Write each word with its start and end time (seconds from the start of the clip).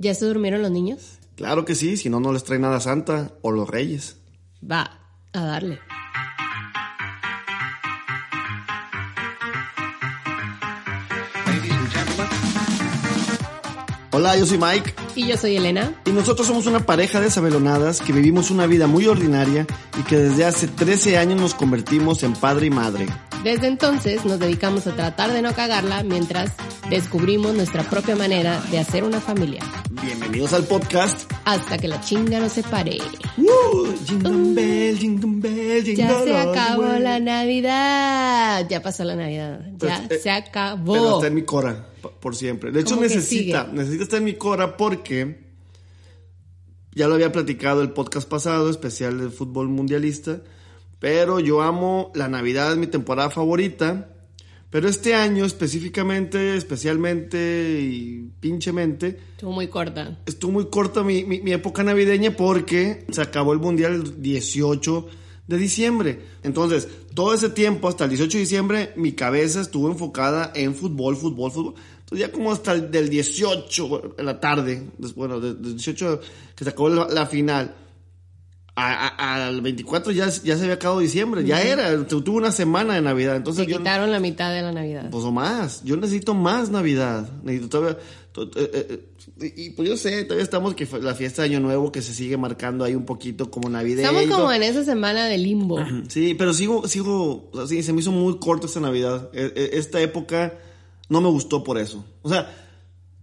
¿Ya 0.00 0.14
se 0.14 0.24
durmieron 0.24 0.62
los 0.62 0.70
niños? 0.70 1.18
Claro 1.36 1.66
que 1.66 1.74
sí, 1.74 1.98
si 1.98 2.08
no, 2.08 2.20
no 2.20 2.32
les 2.32 2.42
trae 2.42 2.58
nada 2.58 2.80
Santa 2.80 3.32
o 3.42 3.50
los 3.50 3.68
Reyes. 3.68 4.16
Va, 4.68 4.98
a 5.34 5.44
darle. 5.44 5.78
Hola, 14.20 14.36
yo 14.36 14.44
soy 14.44 14.58
Mike 14.58 14.92
Y 15.14 15.28
yo 15.28 15.38
soy 15.38 15.56
Elena. 15.56 15.94
y 16.04 16.10
nosotros 16.10 16.46
somos 16.46 16.66
una 16.66 16.84
pareja 16.84 17.22
de 17.22 17.30
sabelonadas 17.30 18.02
que 18.02 18.12
vivimos 18.12 18.50
una 18.50 18.66
vida 18.66 18.86
muy 18.86 19.06
ordinaria 19.06 19.66
y 19.98 20.02
que 20.02 20.18
desde 20.18 20.44
hace 20.44 20.68
13 20.68 21.16
años 21.16 21.40
nos 21.40 21.54
convertimos 21.54 22.22
en 22.22 22.34
padre 22.34 22.66
y 22.66 22.70
madre. 22.70 23.06
Desde 23.42 23.68
entonces 23.68 24.26
nos 24.26 24.38
dedicamos 24.38 24.86
a 24.86 24.94
tratar 24.94 25.32
de 25.32 25.40
no 25.40 25.54
cagarla 25.54 26.02
mientras 26.02 26.52
descubrimos 26.90 27.54
nuestra 27.54 27.82
propia 27.82 28.14
manera 28.14 28.60
de 28.70 28.78
hacer 28.78 29.04
una 29.04 29.22
familia. 29.22 29.62
Bienvenidos 30.02 30.52
al 30.52 30.64
podcast. 30.64 31.32
Hasta 31.46 31.78
que 31.78 31.88
la 31.88 31.98
chinga 32.02 32.40
nos 32.40 32.52
separe. 32.52 32.98
¡Woo! 33.38 33.94
Jingle 34.06 34.52
bell, 34.54 34.98
jingle 34.98 35.48
bell, 35.48 35.82
jingle 35.82 35.96
Ya 35.96 36.22
se 36.22 36.36
acabó 36.36 36.92
la 36.98 37.20
Navidad. 37.20 38.66
Ya 38.68 38.82
pasó 38.82 39.04
la 39.04 39.16
Navidad. 39.16 39.60
Ya 39.78 40.04
Pues, 40.06 40.10
eh, 40.10 40.22
se 40.22 40.30
acabó. 40.30 40.92
Pero 40.92 41.14
está 41.14 41.28
en 41.28 41.34
mi 41.34 41.42
cora, 41.42 41.86
por 42.00 42.34
siempre. 42.36 42.70
De 42.72 42.80
hecho, 42.80 42.96
¿Cómo 42.96 43.06
que 43.08 43.14
necesita, 43.14 43.68
necesita 43.72 44.02
estar 44.04 44.18
en 44.18 44.24
mi 44.24 44.34
cora 44.34 44.76
porque 44.76 45.48
ya 46.94 47.06
lo 47.08 47.14
había 47.14 47.32
platicado 47.32 47.82
el 47.82 47.90
podcast 47.90 48.28
pasado, 48.28 48.68
especial 48.70 49.18
del 49.18 49.30
fútbol 49.30 49.68
mundialista. 49.68 50.42
Pero 50.98 51.40
yo 51.40 51.62
amo 51.62 52.10
la 52.14 52.28
Navidad, 52.28 52.72
es 52.72 52.78
mi 52.78 52.86
temporada 52.86 53.30
favorita. 53.30 54.08
Pero 54.70 54.88
este 54.88 55.14
año 55.14 55.44
específicamente, 55.44 56.56
especialmente 56.56 57.80
y 57.80 58.30
pinchemente, 58.38 59.18
Estuvo 59.32 59.50
muy 59.52 59.66
corta. 59.66 60.18
estuvo 60.26 60.52
muy 60.52 60.66
corta 60.68 61.02
mi, 61.02 61.24
mi- 61.24 61.40
mi 61.40 61.52
época 61.52 61.82
navideña 61.82 62.36
porque 62.36 63.04
se 63.10 63.20
acabó 63.20 63.52
el 63.52 63.58
mundial 63.58 63.94
el 63.94 64.22
18 64.22 65.08
de 65.48 65.56
diciembre. 65.58 66.20
Entonces, 66.44 66.86
todo 67.14 67.34
ese 67.34 67.48
tiempo, 67.50 67.88
hasta 67.88 68.04
el 68.04 68.10
18 68.10 68.36
de 68.36 68.40
diciembre, 68.42 68.92
mi 68.94 69.10
cabeza 69.12 69.60
estuvo 69.60 69.88
enfocada 69.90 70.52
en 70.54 70.76
fútbol, 70.76 71.16
fútbol, 71.16 71.50
fútbol. 71.50 71.74
Entonces, 72.12 72.26
ya 72.26 72.32
como 72.32 72.50
hasta 72.50 72.72
el 72.72 72.90
del 72.90 73.08
18 73.08 74.14
en 74.18 74.26
la 74.26 74.40
tarde, 74.40 74.82
bueno, 75.14 75.38
del 75.40 75.62
del 75.62 75.74
18 75.76 76.20
que 76.56 76.64
se 76.64 76.70
acabó 76.70 76.88
la, 76.88 77.06
la 77.08 77.26
final, 77.26 77.74
a- 78.76 79.08
a- 79.08 79.46
al 79.46 79.60
24 79.60 80.10
ya, 80.12 80.28
ya 80.28 80.56
se 80.56 80.62
había 80.62 80.74
acabado 80.74 81.00
diciembre, 81.00 81.44
ya 81.44 81.60
era, 81.62 82.06
tu- 82.06 82.22
tuve 82.22 82.38
una 82.38 82.50
semana 82.52 82.94
de 82.94 83.02
Navidad. 83.02 83.36
Entonces, 83.36 83.64
Se 83.66 83.70
yo, 83.70 83.78
quitaron 83.78 84.10
la 84.10 84.20
mitad 84.20 84.52
de 84.52 84.62
la 84.62 84.72
Navidad. 84.72 85.08
pues 85.10 85.22
o 85.24 85.30
más. 85.32 85.84
Yo 85.84 85.96
necesito 85.96 86.34
más 86.34 86.70
Navidad. 86.70 87.28
Necesito 87.42 87.68
todavía. 87.78 87.98
to- 88.32 88.44
eh, 88.56 88.70
eh, 88.72 89.04
eh, 89.40 89.54
y 89.56 89.70
pues 89.70 89.88
yo 89.88 89.96
sé, 89.96 90.22
todavía 90.24 90.44
estamos 90.44 90.74
que 90.74 90.86
la 91.02 91.14
fiesta 91.16 91.42
de 91.42 91.48
Año 91.48 91.60
Nuevo 91.60 91.90
que 91.92 92.00
se 92.00 92.14
sigue 92.14 92.36
marcando 92.36 92.84
ahí 92.84 92.94
un 92.94 93.04
poquito 93.04 93.50
como 93.50 93.68
navideño. 93.68 94.08
Estamos 94.08 94.30
como 94.36 94.52
en 94.52 94.62
esa 94.62 94.84
semana 94.84 95.26
de 95.26 95.36
limbo. 95.36 95.78
Sí, 96.08 96.34
pero 96.38 96.54
sigo, 96.54 96.86
sigo, 96.88 97.50
o 97.52 97.56
sea, 97.56 97.66
sí, 97.66 97.82
se 97.82 97.92
me 97.92 98.00
hizo 98.00 98.12
muy 98.12 98.38
corto 98.38 98.66
esta 98.68 98.78
Navidad. 98.80 99.28
E- 99.34 99.52
e- 99.54 99.70
Esta 99.78 100.00
época 100.00 100.54
no 101.10 101.20
me 101.20 101.28
gustó 101.28 101.62
por 101.62 101.76
eso. 101.76 102.04
O 102.22 102.30
sea, 102.30 102.50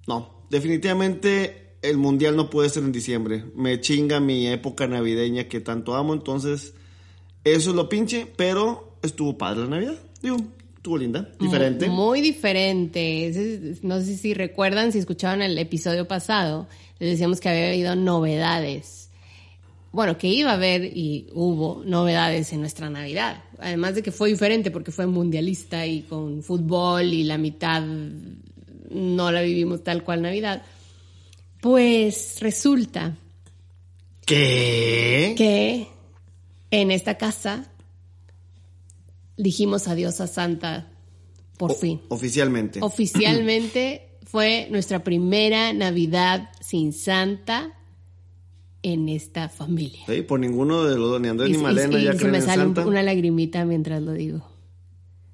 no, 0.05 0.43
definitivamente 0.51 1.77
el 1.81 1.97
Mundial 1.97 2.35
no 2.35 2.49
puede 2.51 2.69
ser 2.69 2.83
en 2.83 2.91
diciembre. 2.91 3.45
Me 3.55 3.81
chinga 3.81 4.19
mi 4.19 4.47
época 4.47 4.85
navideña 4.87 5.47
que 5.47 5.61
tanto 5.61 5.95
amo, 5.95 6.13
entonces 6.13 6.75
eso 7.43 7.69
es 7.71 7.75
lo 7.75 7.89
pinche, 7.89 8.27
pero 8.35 8.97
estuvo 9.01 9.37
padre 9.37 9.61
la 9.61 9.69
Navidad. 9.69 9.99
Digo, 10.21 10.37
estuvo 10.75 10.97
linda, 10.97 11.31
diferente. 11.39 11.87
Muy 11.87 12.21
diferente. 12.21 13.79
No 13.81 14.01
sé 14.01 14.17
si 14.17 14.33
recuerdan, 14.33 14.91
si 14.91 14.99
escucharon 14.99 15.41
el 15.41 15.57
episodio 15.57 16.07
pasado, 16.07 16.67
les 16.99 17.11
decíamos 17.11 17.39
que 17.39 17.49
había 17.49 17.69
habido 17.69 17.95
novedades. 17.95 19.06
Bueno, 19.97 20.15
que 20.19 20.27
iba 20.27 20.51
a 20.51 20.53
haber 20.53 20.95
y 20.95 21.27
hubo 21.33 21.81
novedades 21.83 22.53
en 22.53 22.59
nuestra 22.61 22.87
Navidad. 22.87 23.43
Además 23.57 23.95
de 23.95 24.03
que 24.03 24.11
fue 24.11 24.29
diferente 24.29 24.69
porque 24.69 24.91
fue 24.91 25.07
mundialista 25.07 25.87
y 25.87 26.03
con 26.03 26.43
fútbol 26.43 27.11
y 27.15 27.23
la 27.23 27.39
mitad 27.39 27.81
no 28.91 29.31
la 29.31 29.41
vivimos 29.41 29.83
tal 29.83 30.03
cual 30.03 30.21
Navidad. 30.21 30.61
Pues 31.61 32.37
resulta 32.41 33.17
¿Qué? 34.23 35.33
que 35.35 35.87
en 36.69 36.91
esta 36.91 37.17
casa 37.17 37.65
dijimos 39.35 39.87
adiós 39.87 40.21
a 40.21 40.27
Santa 40.27 40.91
por 41.57 41.71
O- 41.71 41.73
fin. 41.73 42.01
Oficialmente. 42.09 42.81
Oficialmente 42.83 44.09
fue 44.27 44.67
nuestra 44.69 45.03
primera 45.03 45.73
Navidad 45.73 46.51
sin 46.61 46.93
Santa 46.93 47.73
en 48.93 49.09
esta 49.09 49.49
familia. 49.49 50.01
Sí, 50.07 50.21
por 50.21 50.39
ninguno 50.39 50.83
de 50.83 50.97
los 50.97 51.19
ni 51.21 51.27
Andrés 51.27 51.49
Y, 51.49 51.53
ni 51.53 51.57
y- 51.59 51.61
Malena 51.61 51.99
y 51.99 52.03
ya 52.05 52.11
se 52.13 52.17
creen 52.19 52.31
me 52.31 52.37
en 52.39 52.43
sale 52.45 52.63
Santa. 52.63 52.85
una 52.85 53.03
lagrimita 53.03 53.65
mientras 53.65 54.01
lo 54.01 54.13
digo. 54.13 54.47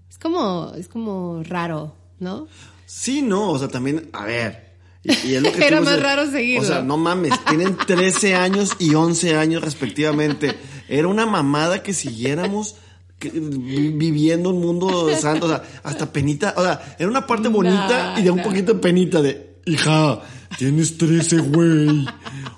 Es 0.10 0.18
como, 0.18 0.72
es 0.78 0.88
como 0.88 1.42
raro, 1.44 1.96
¿no? 2.20 2.48
Sí, 2.86 3.22
no, 3.22 3.50
o 3.52 3.60
sea, 3.60 3.68
también, 3.68 4.10
a 4.14 4.26
ver. 4.26 4.74
Y, 5.04 5.12
y 5.30 5.36
es 5.36 5.42
lo 5.42 5.52
que 5.52 5.66
Era 5.68 5.82
más 5.82 6.02
raro 6.02 6.30
seguirlo. 6.32 6.62
O 6.64 6.66
sea, 6.66 6.82
no 6.82 6.98
mames, 6.98 7.34
tienen 7.46 7.76
13 7.78 8.36
años 8.36 8.72
y 8.80 8.94
11 8.96 9.36
años 9.36 9.62
respectivamente. 9.64 10.56
Era 10.88 11.08
una 11.08 11.26
mamada 11.26 11.82
que 11.84 11.94
siguiéramos 11.94 12.76
viviendo 13.22 14.50
un 14.50 14.60
mundo 14.62 15.10
santo, 15.16 15.46
o 15.46 15.50
sea, 15.50 15.64
hasta 15.84 16.12
penita, 16.12 16.54
o 16.58 16.62
sea, 16.64 16.96
era 17.00 17.10
una 17.10 17.26
parte 17.26 17.48
bonita 17.48 18.14
No, 18.14 18.20
y 18.20 18.24
de 18.24 18.32
un 18.32 18.38
no. 18.38 18.44
poquito 18.44 18.80
penita 18.82 19.22
de, 19.22 19.60
hija, 19.66 20.20
tienes 20.58 20.98
13, 20.98 21.40
güey. 21.40 22.06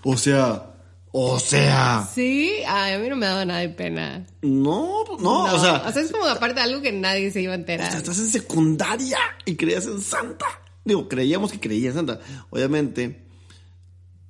O 0.03 0.17
sea, 0.17 0.74
o 1.17 1.39
sea, 1.39 2.05
Sí, 2.13 2.51
Ay, 2.67 2.93
a 2.93 2.99
mí 2.99 3.07
no 3.07 3.15
me 3.15 3.25
daba 3.25 3.45
nada 3.45 3.61
de 3.61 3.69
pena. 3.69 4.25
no, 4.41 5.03
no, 5.19 5.43
o 5.55 5.59
sea, 5.59 5.89
es 5.95 6.11
como 6.11 6.25
aparte 6.25 6.59
algo 6.59 6.81
que 6.81 6.91
nadie 6.91 7.31
se 7.31 7.41
iba 7.41 7.53
a 7.53 7.55
enterar. 7.55 7.87
O 7.87 7.91
sea, 7.91 7.99
estás 7.99 8.19
en 8.19 8.27
secundaria 8.27 9.17
y 9.45 9.55
creías 9.55 9.85
en 9.85 10.01
Santa. 10.01 10.45
Digo, 10.83 11.07
creíamos 11.07 11.51
que 11.53 11.59
creía 11.61 11.89
en 11.89 11.95
Santa, 11.95 12.19
obviamente, 12.49 13.23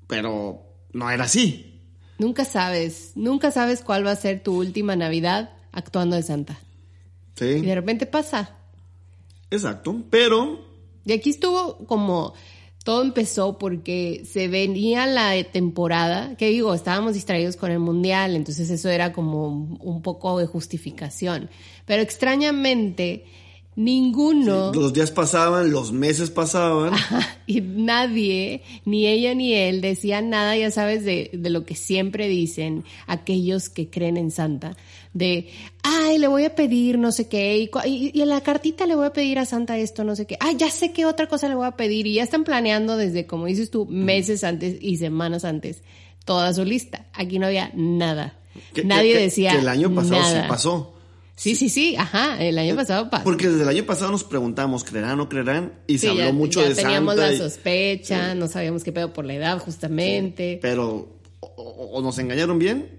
pero 0.07 0.62
no 0.94 1.09
era 1.09 1.24
así. 1.25 1.81
Nunca 2.18 2.45
sabes, 2.45 3.12
nunca 3.16 3.51
sabes 3.51 3.81
cuál 3.81 4.06
va 4.06 4.12
a 4.12 4.16
ser 4.16 4.41
tu 4.44 4.56
última 4.57 4.95
Navidad 4.95 5.51
actuando 5.72 6.16
de 6.16 6.24
Santa. 6.24 6.57
Y 7.41 7.44
de 7.45 7.59
Sí, 7.62 7.74
repente 7.75 8.06
pasa. 8.06 8.56
exacto. 9.51 10.01
Pero, 10.09 10.63
Y 11.03 11.12
aquí 11.13 11.31
estuvo 11.31 11.85
como 11.88 12.34
todo 12.85 13.01
empezó 13.01 13.57
porque 13.57 14.22
se 14.31 14.47
venía 14.47 15.07
la 15.07 15.44
temporada, 15.46 16.38
que 16.38 16.50
digo, 16.50 16.72
estábamos 16.72 17.16
distraídos 17.16 17.56
con 17.56 17.72
el 17.72 17.79
mundial, 17.79 18.35
entonces 18.35 18.69
eso 18.69 18.90
era 18.90 19.12
como 19.12 19.47
un 19.47 20.03
poco 20.03 20.38
de 20.38 20.46
justificación. 20.46 21.50
Pero 21.88 22.03
extrañamente, 22.03 23.25
ninguno 23.75 24.72
los 24.74 24.94
días 24.94 25.12
pasaban, 25.12 25.72
los 25.72 25.91
meses 25.91 26.30
pasaban. 26.31 26.94
y 27.47 27.62
nadie, 27.62 28.62
ni 28.86 29.07
ella 29.07 29.33
ni 29.36 29.54
él, 29.54 29.81
decían 29.81 30.30
nada, 30.30 30.56
ya 30.57 30.72
sabes, 30.72 31.04
de, 31.06 31.30
de 31.33 31.50
lo 31.50 31.66
que 31.66 31.75
siempre 31.75 32.27
dicen 32.27 32.83
aquellos 33.07 33.69
que 33.69 33.89
creen 33.89 34.18
en 34.18 34.31
Santa, 34.31 34.75
de, 35.13 35.50
ay, 35.83 36.18
le 36.18 36.27
voy 36.27 36.44
a 36.45 36.56
pedir 36.56 36.98
no 36.98 37.12
sé 37.12 37.27
qué, 37.27 37.57
y, 37.57 37.69
y- 37.88 38.12
y 38.13 38.22
en 38.22 38.30
la 38.30 38.42
cartita 38.42 38.86
le 38.86 38.95
voy 38.95 39.06
a 39.07 39.13
pedir 39.13 39.39
a 39.39 39.45
Santa 39.45 39.78
esto, 39.78 40.04
no 40.04 40.16
sé 40.16 40.25
qué, 40.25 40.38
ay, 40.39 40.56
ya 40.57 40.69
sé 40.71 40.92
qué 40.92 41.06
otra 41.06 41.28
cosa 41.28 41.48
le 41.50 41.56
voy 41.56 41.68
a 41.68 41.71
pedir, 41.78 42.07
y 42.07 42.16
ya 42.16 42.24
están 42.24 42.44
planeando 42.44 42.98
desde, 42.98 43.25
como 43.25 43.45
dices 43.45 43.69
tú, 43.71 43.86
meses 43.86 44.44
antes 44.44 44.78
y 44.81 44.98
semanas 44.98 45.45
antes, 45.45 45.83
toda 46.25 46.54
su 46.54 46.66
lista. 46.66 47.06
Aquí 47.13 47.39
no 47.39 47.45
había 47.48 47.71
nada. 47.75 48.33
Que- 48.74 48.83
Nadie 48.83 49.13
que- 49.13 49.19
decía 49.19 49.51
Que 49.51 49.60
el 49.60 49.68
año 49.68 49.94
pasado 49.94 50.21
nada. 50.21 50.44
sí 50.44 50.50
pasó. 50.50 50.94
Sí, 51.35 51.53
sí, 51.55 51.67
sí, 51.69 51.95
ajá, 51.97 52.41
el 52.41 52.57
año 52.57 52.75
pasado 52.75 53.09
pasó. 53.09 53.23
Porque 53.25 53.49
desde 53.49 53.63
el 53.63 53.69
año 53.69 53.85
pasado 53.85 54.11
nos 54.11 54.23
preguntamos, 54.23 54.83
¿creerán 54.85 55.11
o 55.11 55.15
no 55.17 55.29
creerán? 55.29 55.73
Y 55.85 55.95
se 55.97 55.99
Sí, 55.99 56.07
habló 56.07 56.25
ya, 56.27 56.31
mucho 56.33 56.61
ya 56.61 56.69
de 56.69 56.75
teníamos 56.75 57.15
Santa. 57.15 57.27
la 57.29 57.33
y- 57.33 57.37
sospecha, 57.37 58.35
no 58.35 58.47
sabíamos 58.47 58.83
qué 58.83 58.91
pedo 58.93 59.11
por 59.11 59.25
la 59.25 59.33
edad 59.33 59.59
justamente. 59.59 60.59
Pero 60.61 61.19
o, 61.41 61.47
o- 61.47 61.97
o 61.97 62.01
nos 62.01 62.17
engañaron 62.19 62.57
bien, 62.57 62.89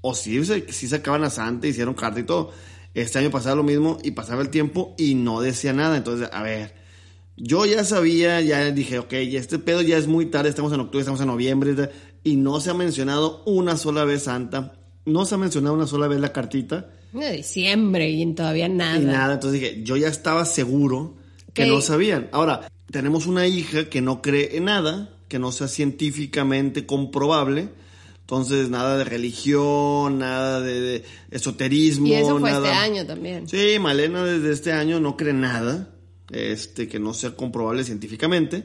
o 0.00 0.14
sí, 0.14 0.44
se- 0.44 0.70
sí 0.72 0.88
sacaban 0.88 1.22
a 1.24 1.30
Santa, 1.30 1.68
hicieron 1.68 1.94
carta 1.94 2.18
y 2.18 2.24
todo. 2.24 2.50
Este 2.92 3.18
año 3.20 3.30
pasaba 3.30 3.54
lo 3.56 3.62
mismo 3.62 3.98
y 4.02 4.10
pasaba 4.12 4.42
el 4.42 4.48
tiempo 4.48 4.94
y 4.98 5.14
no 5.14 5.40
decía 5.40 5.72
nada. 5.72 5.96
Entonces, 5.96 6.28
a 6.32 6.42
ver, 6.42 6.74
Yo 7.38 7.66
ya 7.66 7.84
sabía, 7.84 8.40
ya 8.40 8.70
dije, 8.70 8.98
ok, 8.98 9.12
este 9.12 9.58
pedo 9.58 9.82
ya 9.82 9.98
es 9.98 10.06
muy 10.06 10.24
tarde, 10.24 10.48
estamos 10.48 10.72
en 10.72 10.80
octubre, 10.80 11.00
estamos 11.00 11.20
en 11.20 11.26
noviembre, 11.26 11.90
y 12.24 12.36
no 12.36 12.60
se 12.60 12.70
ha 12.70 12.74
mencionado 12.74 13.42
una 13.44 13.76
sola 13.76 14.04
vez 14.06 14.22
Santa, 14.22 14.72
no 15.04 15.26
se 15.26 15.34
ha 15.34 15.38
mencionado 15.38 15.74
una 15.74 15.86
sola 15.86 16.08
vez 16.08 16.18
la 16.18 16.32
cartita. 16.32 16.88
De 17.12 17.32
diciembre 17.32 18.10
y 18.10 18.34
todavía 18.34 18.68
nada. 18.68 18.98
Y 18.98 19.04
nada, 19.04 19.34
entonces 19.34 19.60
dije, 19.60 19.82
yo 19.82 19.96
ya 19.96 20.08
estaba 20.08 20.44
seguro 20.44 21.14
que 21.54 21.66
no 21.66 21.80
sabían. 21.80 22.28
Ahora, 22.32 22.70
tenemos 22.90 23.26
una 23.26 23.46
hija 23.46 23.88
que 23.88 24.00
no 24.02 24.20
cree 24.22 24.56
en 24.56 24.64
nada, 24.66 25.10
que 25.28 25.38
no 25.38 25.52
sea 25.52 25.68
científicamente 25.68 26.84
comprobable. 26.86 27.68
Entonces, 28.20 28.70
nada 28.70 28.98
de 28.98 29.04
religión, 29.04 30.18
nada 30.18 30.60
de, 30.60 30.80
de 30.80 31.04
esoterismo. 31.30 32.08
Y 32.08 32.14
eso 32.14 32.38
fue 32.40 32.50
nada. 32.50 32.66
este 32.72 32.78
año 32.84 33.06
también. 33.06 33.48
Sí, 33.48 33.78
Malena 33.80 34.24
desde 34.24 34.52
este 34.52 34.72
año 34.72 34.98
no 35.00 35.16
cree 35.16 35.32
nada 35.32 35.90
este, 36.32 36.88
que 36.88 36.98
no 36.98 37.14
sea 37.14 37.36
comprobable 37.36 37.84
científicamente. 37.84 38.64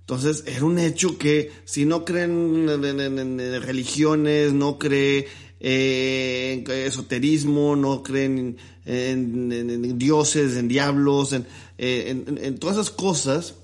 Entonces, 0.00 0.42
era 0.46 0.64
un 0.64 0.78
hecho 0.78 1.16
que 1.18 1.52
si 1.64 1.84
no 1.84 2.04
creen 2.04 2.68
en, 2.68 2.84
en- 2.84 3.00
en- 3.18 3.40
en 3.40 3.62
religiones, 3.62 4.52
no 4.52 4.78
cree 4.78 5.28
eh, 5.60 6.64
esoterismo, 6.86 7.76
no 7.76 8.02
creen 8.02 8.56
en, 8.86 9.52
en- 9.52 9.70
en 9.84 9.98
dioses, 9.98 10.56
en 10.56 10.68
diablos, 10.68 11.32
en, 11.32 11.46
en- 11.78 12.38
en- 12.42 12.58
todas 12.58 12.76
esas 12.76 12.90
cosas, 12.90 13.54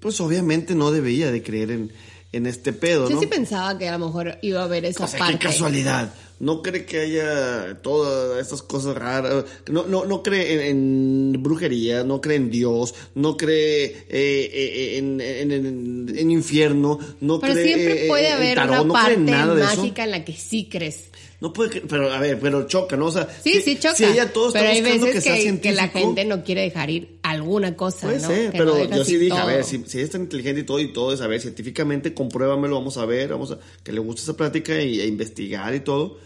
pues 0.00 0.20
obviamente 0.20 0.74
no 0.74 0.90
debería 0.90 1.30
de 1.30 1.42
creer 1.42 1.70
en, 1.70 1.92
en 2.32 2.46
este 2.46 2.72
pedo, 2.72 3.08
Yo 3.08 3.16
¿no? 3.16 3.20
sí 3.20 3.26
pensaba 3.26 3.76
que 3.78 3.88
a 3.88 3.98
lo 3.98 4.06
mejor 4.06 4.38
iba 4.42 4.60
a 4.60 4.64
haber 4.64 4.84
esa 4.84 5.04
O 5.04 5.08
sea, 5.08 5.18
parte. 5.18 5.38
qué 5.38 5.46
casualidad. 5.48 6.14
No 6.38 6.62
cree 6.62 6.86
que 6.86 7.00
haya 7.00 7.82
todas 7.82 8.40
estas 8.40 8.62
cosas 8.62 8.94
raras. 8.96 9.44
No, 9.70 9.84
no, 9.86 10.06
no 10.06 10.22
cree 10.22 10.70
en, 10.70 11.34
en 11.34 11.42
brujería, 11.42 12.02
no 12.02 12.22
cree 12.22 12.36
en 12.38 12.50
Dios, 12.50 12.94
no 13.14 13.36
cree 13.36 13.84
eh, 13.84 14.04
eh, 14.08 14.96
en, 14.98 15.20
en, 15.20 15.52
en- 15.52 16.12
en 16.16 16.30
infierno, 16.30 16.98
no 17.20 17.40
Pero 17.40 17.52
cree 17.52 17.64
siempre 17.66 18.04
eh, 18.06 18.08
puede 18.08 18.28
haber 18.28 18.54
tarot, 18.54 18.70
una 18.76 18.84
no 18.84 18.92
parte 18.94 19.18
mágica 19.18 20.04
en 20.04 20.10
la 20.12 20.24
que 20.24 20.32
sí 20.32 20.66
crees. 20.70 21.08
No 21.40 21.52
puede 21.54 21.70
cre- 21.70 21.86
pero 21.88 22.12
a 22.12 22.18
ver, 22.20 22.38
pero 22.38 22.66
choca, 22.66 22.96
¿no? 22.96 23.06
O 23.06 23.10
sea, 23.12 23.26
Sí, 23.42 23.54
si- 23.54 23.62
sí 23.62 23.76
choca. 23.78 23.94
Si 23.94 24.04
ella 24.04 24.30
todo 24.32 24.48
está 24.48 24.58
pero 24.60 24.70
hay 24.72 24.80
buscando 24.82 25.06
veces 25.06 25.24
que, 25.24 25.30
sea 25.42 25.52
que, 25.52 25.60
que 25.60 25.72
la 25.72 25.88
gente 25.88 26.24
no 26.26 26.44
quiere 26.44 26.60
dejar 26.62 26.90
ir 26.90 27.18
alguna 27.22 27.76
cosa, 27.76 28.08
Puede 28.08 28.20
¿no? 28.20 28.28
ser, 28.28 28.50
Que 28.52 28.58
pero 28.58 28.74
no 28.86 28.96
yo 28.96 29.04
sí 29.04 29.16
dije, 29.16 29.36
a 29.36 29.46
ver, 29.46 29.64
si, 29.64 29.82
si 29.86 30.00
es 30.00 30.10
tan 30.10 30.22
inteligente 30.22 30.60
y 30.60 30.64
todo 30.64 30.78
y 30.80 30.92
todo, 30.92 31.12
es 31.14 31.20
a 31.22 31.26
ver, 31.26 31.40
científicamente 31.40 32.12
compruébamelo, 32.12 32.74
vamos 32.76 32.98
a 32.98 33.06
ver, 33.06 33.30
vamos 33.30 33.52
a 33.52 33.58
que 33.82 33.90
le 33.92 34.00
guste 34.00 34.20
esa 34.22 34.36
plática 34.36 34.80
y 34.82 35.00
a 35.00 35.06
investigar 35.06 35.74
y 35.74 35.80
todo. 35.80 36.18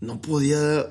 No 0.00 0.20
podía 0.20 0.86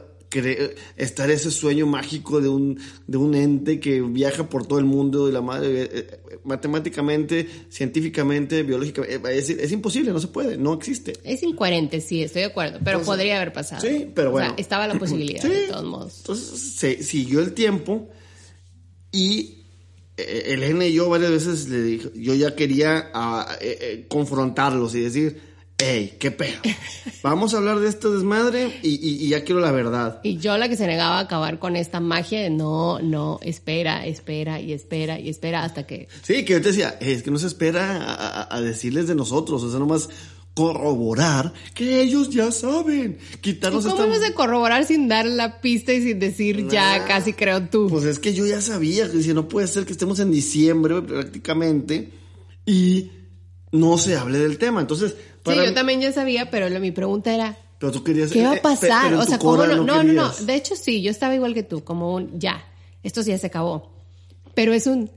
estar 0.95 1.29
ese 1.31 1.49
sueño 1.49 1.87
mágico 1.87 2.39
de 2.39 2.49
un, 2.49 2.79
de 3.07 3.17
un 3.17 3.33
ente 3.33 3.79
que 3.79 4.01
viaja 4.01 4.47
por 4.47 4.65
todo 4.67 4.77
el 4.79 4.85
mundo 4.85 5.27
y 5.27 5.31
la 5.31 5.41
madre, 5.41 5.83
eh, 5.83 5.89
eh, 5.93 6.39
matemáticamente, 6.43 7.47
científicamente, 7.69 8.61
biológicamente, 8.63 9.15
eh, 9.15 9.37
es, 9.37 9.49
es 9.49 9.71
imposible, 9.71 10.11
no 10.11 10.19
se 10.19 10.27
puede, 10.27 10.57
no 10.57 10.73
existe. 10.73 11.13
Es 11.23 11.41
incoherente, 11.41 11.99
sí, 11.99 12.21
estoy 12.21 12.41
de 12.43 12.47
acuerdo, 12.49 12.77
pero 12.83 12.99
Entonces, 12.99 13.07
podría 13.07 13.37
haber 13.37 13.53
pasado. 13.53 13.81
sí, 13.81 14.07
pero 14.13 14.33
O 14.33 14.37
sea, 14.37 14.47
bueno. 14.49 14.55
estaba 14.59 14.87
la 14.87 14.99
posibilidad, 14.99 15.41
Sí. 15.41 15.47
de 15.49 15.67
todos 15.67 15.85
modos. 15.85 16.17
Entonces 16.19 16.59
se 16.75 17.01
siguió 17.03 17.39
el 17.39 17.53
tiempo 17.53 18.09
y 19.11 19.55
Elena 20.17 20.85
y 20.85 20.93
yo 20.93 21.09
varias 21.09 21.31
veces 21.31 21.69
le 21.69 21.81
dije, 21.81 22.09
yo 22.15 22.35
ya 22.35 22.53
quería 22.53 23.09
ah, 23.13 23.57
confrontarlos 24.09 24.93
y 24.93 24.99
decir, 24.99 25.48
hey, 25.79 26.15
qué 26.19 26.31
pedo, 26.31 26.59
vamos 27.23 27.53
a 27.53 27.57
hablar 27.57 27.79
de 27.79 27.87
este 27.89 28.09
desmadre 28.09 28.79
y, 28.83 28.89
y- 28.89 29.25
y 29.25 29.29
ya 29.29 29.43
quiero 29.43 29.61
la 29.61 29.71
verdad. 29.71 30.19
Y 30.23 30.37
yo 30.37 30.57
la 30.57 30.67
que 30.69 30.75
se 30.75 30.85
negaba 30.87 31.17
a 31.17 31.21
acabar 31.21 31.57
con 31.59 31.75
esta 31.75 31.99
magia 31.99 32.41
de 32.41 32.49
no, 32.49 32.99
no, 32.99 33.39
espera, 33.41 34.05
espera 34.05 34.59
y 34.61 34.73
espera 34.73 35.19
y 35.19 35.29
espera 35.29 35.63
hasta 35.63 35.87
que... 35.87 36.07
Sí, 36.21 36.43
que 36.45 36.53
yo 36.53 36.61
te 36.61 36.69
decía, 36.69 36.97
"Eh, 36.99 37.13
es 37.13 37.23
que 37.23 37.31
no 37.31 37.39
se 37.39 37.47
espera 37.47 38.45
a, 38.53 38.61
decirles 38.61 39.07
de 39.07 39.15
nosotros, 39.15 39.63
o 39.63 39.69
sea, 39.69 39.79
nomás 39.79 40.09
corroborar 40.53 41.53
que 41.73 42.01
ellos 42.01 42.29
ya 42.29 42.51
saben, 42.51 43.17
¿Y 43.33 43.37
quitarnos 43.37 43.85
¿Cómo 43.85 43.95
esta... 43.95 44.07
hemos 44.07 44.21
de 44.21 44.33
corroborar 44.33 44.85
sin 44.85 45.07
dar 45.07 45.25
la 45.25 45.61
pista 45.61 45.93
y 45.93 46.01
sin 46.01 46.19
decir 46.19 46.67
ya 46.69 47.05
casi 47.05 47.31
creo 47.33 47.69
tú? 47.69 47.87
Pues 47.89 48.03
es 48.03 48.19
que 48.19 48.33
yo 48.33 48.45
ya 48.45 48.59
sabía 48.59 49.09
que 49.09 49.17
decía, 49.17 49.33
no 49.33 49.47
puede 49.47 49.67
ser 49.67 49.85
que 49.85 49.93
estemos 49.93 50.19
en 50.19 50.31
diciembre 50.31 51.01
prácticamente 51.01 52.11
y 52.65 53.11
no 53.71 53.97
se 53.97 54.15
hable 54.17 54.39
del 54.39 54.57
tema. 54.57 54.81
Entonces, 54.81 55.15
sí, 55.45 55.55
yo 55.55 55.73
también 55.73 56.01
ya 56.01 56.11
sabía, 56.11 56.49
pero 56.49 56.69
lo- 56.69 56.79
mi 56.79 56.91
pregunta 56.91 57.33
era, 57.33 57.57
Pero 57.79 57.91
tú 57.91 58.03
querías... 58.03 58.31
¿qué 58.31 58.43
va 58.45 58.55
eh, 58.55 58.59
a 58.59 58.61
pasar? 58.61 59.03
pero 59.09 59.15
en 59.17 59.21
o 59.21 59.25
sea, 59.25 59.39
¿cómo 59.39 59.57
no? 59.65 59.83
No, 59.83 60.03
no, 60.03 60.13
no. 60.13 60.31
De 60.45 60.55
hecho, 60.55 60.75
sí, 60.75 61.01
yo 61.01 61.11
estaba 61.11 61.35
igual 61.35 61.53
que 61.53 61.63
tú, 61.63 61.83
como 61.83 62.13
un 62.15 62.39
ya, 62.39 62.63
esto 63.03 63.23
sí 63.23 63.29
ya 63.29 63.37
se 63.37 63.47
acabó. 63.47 63.91
Pero 64.53 64.73
es 64.73 64.87
un, 64.87 65.07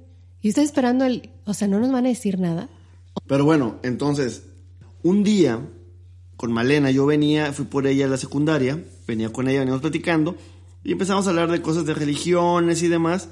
yo 0.43 0.49
estaba 0.49 0.64
esperando 0.64 1.04
el, 1.04 1.31
o 1.44 1.54
sea, 1.54 1.66
no 1.69 1.81
nos 1.81 1.90
van 1.90 2.06
a 2.06 2.10
decir 2.10 2.38
nada. 2.38 2.69
Pero 3.26 3.44
bueno, 3.44 3.76
entonces, 3.82 4.44
un 5.02 5.25
día 5.25 5.60
con 6.37 6.52
Malena, 6.52 6.90
yo 6.90 7.06
venía, 7.06 7.52
fui 7.52 7.64
por 7.66 7.87
ella 7.87 8.06
a 8.06 8.08
la 8.08 8.16
secundaria, 8.16 8.82
venía 9.06 9.31
con 9.32 9.48
ella, 9.48 9.60
veníamos 9.60 9.81
platicando 9.81 10.37
y 10.84 10.93
empezamos 10.93 11.26
a 11.26 11.31
hablar 11.31 11.50
de 11.50 11.62
cosas 11.62 11.84
de 11.87 11.94
religiones 11.94 12.82
y 12.82 12.88
demás. 12.88 13.28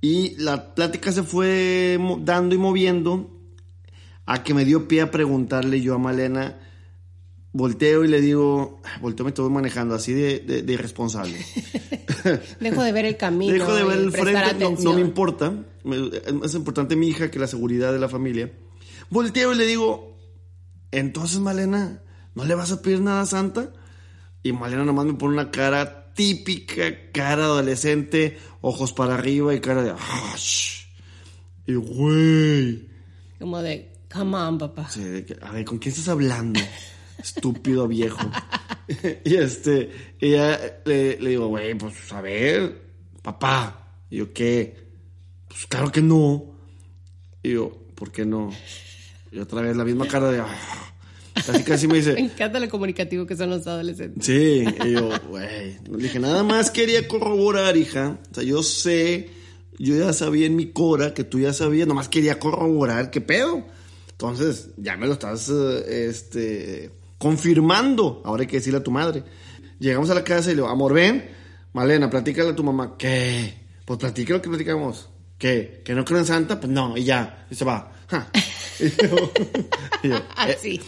Y 0.00 0.36
la 0.36 0.74
plática 0.74 1.10
se 1.12 1.22
fue 1.24 1.98
dando 2.20 2.54
y 2.54 2.58
moviendo 2.58 3.30
a 4.30 4.42
que 4.42 4.52
me 4.54 4.64
dio 4.64 4.86
pie 4.88 5.00
a 5.00 5.10
preguntarle 5.10 5.80
yo 5.80 5.94
a 5.94 5.98
Malena. 5.98 6.58
Volteo 7.52 8.04
y 8.04 8.08
le 8.08 8.20
digo, 8.20 8.80
volteo 9.00 9.24
me 9.24 9.30
estoy 9.30 9.48
manejando 9.50 9.94
así 9.94 10.12
de, 10.12 10.40
de- 10.40 10.62
de 10.62 10.72
irresponsable. 10.74 11.34
Dejo 12.60 12.82
de 12.82 12.92
ver 12.92 13.06
el 13.06 13.16
camino. 13.16 13.52
Dejo 13.54 13.74
de 13.74 13.84
ver 13.84 13.98
el 13.98 14.12
frente, 14.12 14.66
no, 14.82 14.92
me 14.92 15.00
importa. 15.00 15.52
Es 16.26 16.32
más 16.34 16.54
importante 16.54 16.94
mi 16.94 17.08
hija 17.08 17.30
que 17.30 17.38
la 17.38 17.46
seguridad 17.46 17.92
de 17.92 17.98
la 17.98 18.08
familia. 18.08 18.52
Volteo 19.08 19.54
y 19.54 19.56
le 19.56 19.64
digo, 19.66 20.18
entonces 20.90 21.38
Malena, 21.38 22.02
¿no 22.34 22.44
le 22.44 22.54
vas 22.54 22.70
a 22.70 22.82
pedir 22.82 23.00
nada 23.00 23.22
a 23.22 23.26
Santa? 23.26 23.72
Y 24.42 24.52
Malena 24.52 24.84
nomás 24.84 25.06
me 25.06 25.14
pone 25.14 25.32
una 25.34 25.50
cara 25.50 26.12
típica, 26.14 27.10
cara 27.12 27.44
adolescente, 27.44 28.36
ojos 28.60 28.92
para 28.92 29.14
arriba 29.14 29.54
y 29.54 29.60
cara 29.60 29.82
de... 29.82 29.92
"Ah, 29.98 30.34
shh". 30.36 30.86
Y 31.66 31.74
güey... 31.74 32.88
Como 33.38 33.62
de, 33.62 33.90
come 34.12 34.36
on, 34.36 34.58
papá. 34.58 34.88
Sí, 34.90 35.02
de 35.02 35.24
que, 35.24 35.36
a 35.40 35.50
ver, 35.52 35.64
¿con 35.64 35.78
quién 35.78 35.92
estás 35.92 36.08
hablando? 36.08 36.60
Estúpido 37.22 37.88
viejo. 37.88 38.18
y 39.24 39.34
este, 39.36 39.90
ya 40.20 40.80
le, 40.84 41.20
le 41.20 41.30
digo, 41.30 41.48
güey, 41.48 41.74
pues 41.74 42.12
a 42.12 42.20
ver, 42.20 42.80
papá. 43.22 43.92
Y 44.10 44.18
yo, 44.18 44.32
¿qué? 44.32 44.76
Pues 45.48 45.66
claro 45.66 45.90
que 45.90 46.00
no. 46.00 46.54
Y 47.42 47.52
yo, 47.52 47.70
¿por 47.94 48.12
qué 48.12 48.24
no? 48.24 48.50
Y 49.32 49.38
otra 49.40 49.60
vez 49.62 49.76
la 49.76 49.84
misma 49.84 50.06
cara 50.06 50.30
de. 50.30 50.40
"Ah". 50.40 50.94
Casi 51.46 51.62
casi 51.62 51.86
me 51.86 51.92
Me 51.94 51.98
dice. 51.98 52.18
encanta 52.18 52.58
lo 52.58 52.68
comunicativo 52.68 53.26
que 53.26 53.36
son 53.36 53.50
los 53.50 53.66
adolescentes. 53.66 54.24
Sí, 54.24 54.64
y 54.84 54.92
yo, 54.92 55.10
güey. 55.28 55.76
Le 55.90 55.96
dije, 56.02 56.18
nada 56.18 56.42
más 56.42 56.70
quería 56.70 57.06
corroborar, 57.06 57.76
hija. 57.76 58.18
O 58.30 58.34
sea, 58.34 58.42
yo 58.44 58.62
sé, 58.62 59.30
yo 59.78 59.96
ya 59.96 60.12
sabía 60.12 60.46
en 60.46 60.56
mi 60.56 60.66
cora 60.72 61.14
que 61.14 61.24
tú 61.24 61.38
ya 61.38 61.52
sabías, 61.52 61.86
nomás 61.86 62.08
quería 62.08 62.38
corroborar 62.38 63.10
qué 63.10 63.20
pedo. 63.20 63.64
Entonces, 64.20 64.70
ya 64.76 64.96
me 64.96 65.06
lo 65.06 65.12
estás, 65.12 65.48
eh, 65.48 66.06
este, 66.08 66.90
confirmando. 67.18 68.20
Ahora 68.24 68.40
hay 68.42 68.46
que 68.48 68.56
decirle 68.56 68.80
a 68.80 68.82
tu 68.82 68.90
madre. 68.90 69.22
Llegamos 69.78 70.10
a 70.10 70.14
la 70.14 70.24
casa 70.24 70.48
y 70.50 70.54
le 70.54 70.62
digo, 70.62 70.68
amor, 70.68 70.92
ven, 70.92 71.24
Malena, 71.72 72.10
platícale 72.10 72.50
a 72.50 72.56
tu 72.56 72.64
mamá. 72.64 72.96
¿Qué? 72.98 73.54
Pues 73.84 74.00
platique 74.00 74.32
lo 74.32 74.42
que 74.42 74.48
platicamos. 74.48 75.08
¿Qué? 75.38 75.82
¿Que 75.84 75.94
no 75.94 76.04
creo 76.04 76.18
en 76.18 76.26
Santa? 76.26 76.58
Pues 76.58 76.72
no, 76.72 76.96
y 76.96 77.04
ya, 77.04 77.46
y 77.48 77.54
se 77.54 77.64
va. 77.64 77.92
Ja. 78.08 78.28
Y 78.80 78.90
yo- 78.90 79.32
y 80.04 80.08
yo, 80.08 80.16
eh, 80.18 80.22
Así. 80.36 80.80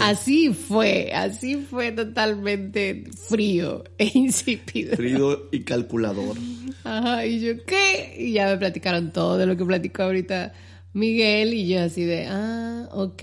Así 0.00 0.54
fue. 0.54 1.12
Así 1.14 1.56
fue 1.56 1.92
totalmente 1.92 3.04
frío 3.28 3.84
e 3.98 4.10
insípido. 4.14 4.96
Frío 4.96 5.48
y 5.52 5.60
calculador. 5.60 6.38
Ajá, 6.84 7.26
y 7.26 7.40
yo, 7.40 7.62
¿qué? 7.66 8.16
Y 8.18 8.32
ya 8.32 8.46
me 8.46 8.56
platicaron 8.56 9.12
todo 9.12 9.36
de 9.36 9.44
lo 9.44 9.58
que 9.58 9.64
platicó 9.66 10.04
ahorita 10.04 10.54
Miguel 10.94 11.52
y 11.54 11.68
yo 11.68 11.82
así 11.82 12.02
de, 12.04 12.26
ah, 12.28 12.88
ok, 12.92 13.22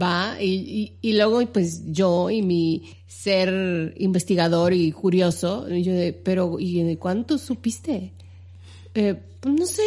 va. 0.00 0.36
Y, 0.40 0.92
y, 1.02 1.08
y 1.10 1.12
luego 1.14 1.44
pues 1.46 1.82
yo 1.92 2.30
y 2.30 2.42
mi 2.42 2.82
ser 3.06 3.94
investigador 3.98 4.72
y 4.72 4.92
curioso, 4.92 5.66
y 5.68 5.82
yo 5.82 5.92
de, 5.92 6.12
pero 6.12 6.58
¿y 6.60 6.82
de 6.82 6.96
cuánto 6.98 7.36
supiste? 7.38 8.12
Eh, 8.94 9.14
pues 9.40 9.54
no 9.54 9.66
sé. 9.66 9.82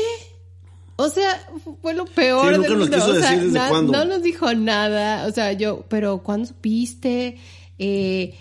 O 0.95 1.09
sea, 1.09 1.41
fue 1.81 1.93
lo 1.95 2.05
peor. 2.05 2.55
Sí, 2.55 2.61
del 2.61 2.71
nunca 2.71 2.75
nos 2.75 2.79
mundo. 2.89 2.95
quiso 2.97 3.11
O 3.11 3.15
sea, 3.19 3.29
decir 3.31 3.43
desde 3.45 3.59
na- 3.59 3.69
cuándo. 3.69 3.91
No 3.93 4.05
nos 4.05 4.21
dijo 4.23 4.53
nada. 4.53 5.25
O 5.27 5.31
sea, 5.31 5.51
yo, 5.53 5.83
pero 5.89 6.19
¿cuándo 6.23 6.47
supiste? 6.47 7.37
Eh, 7.79 8.35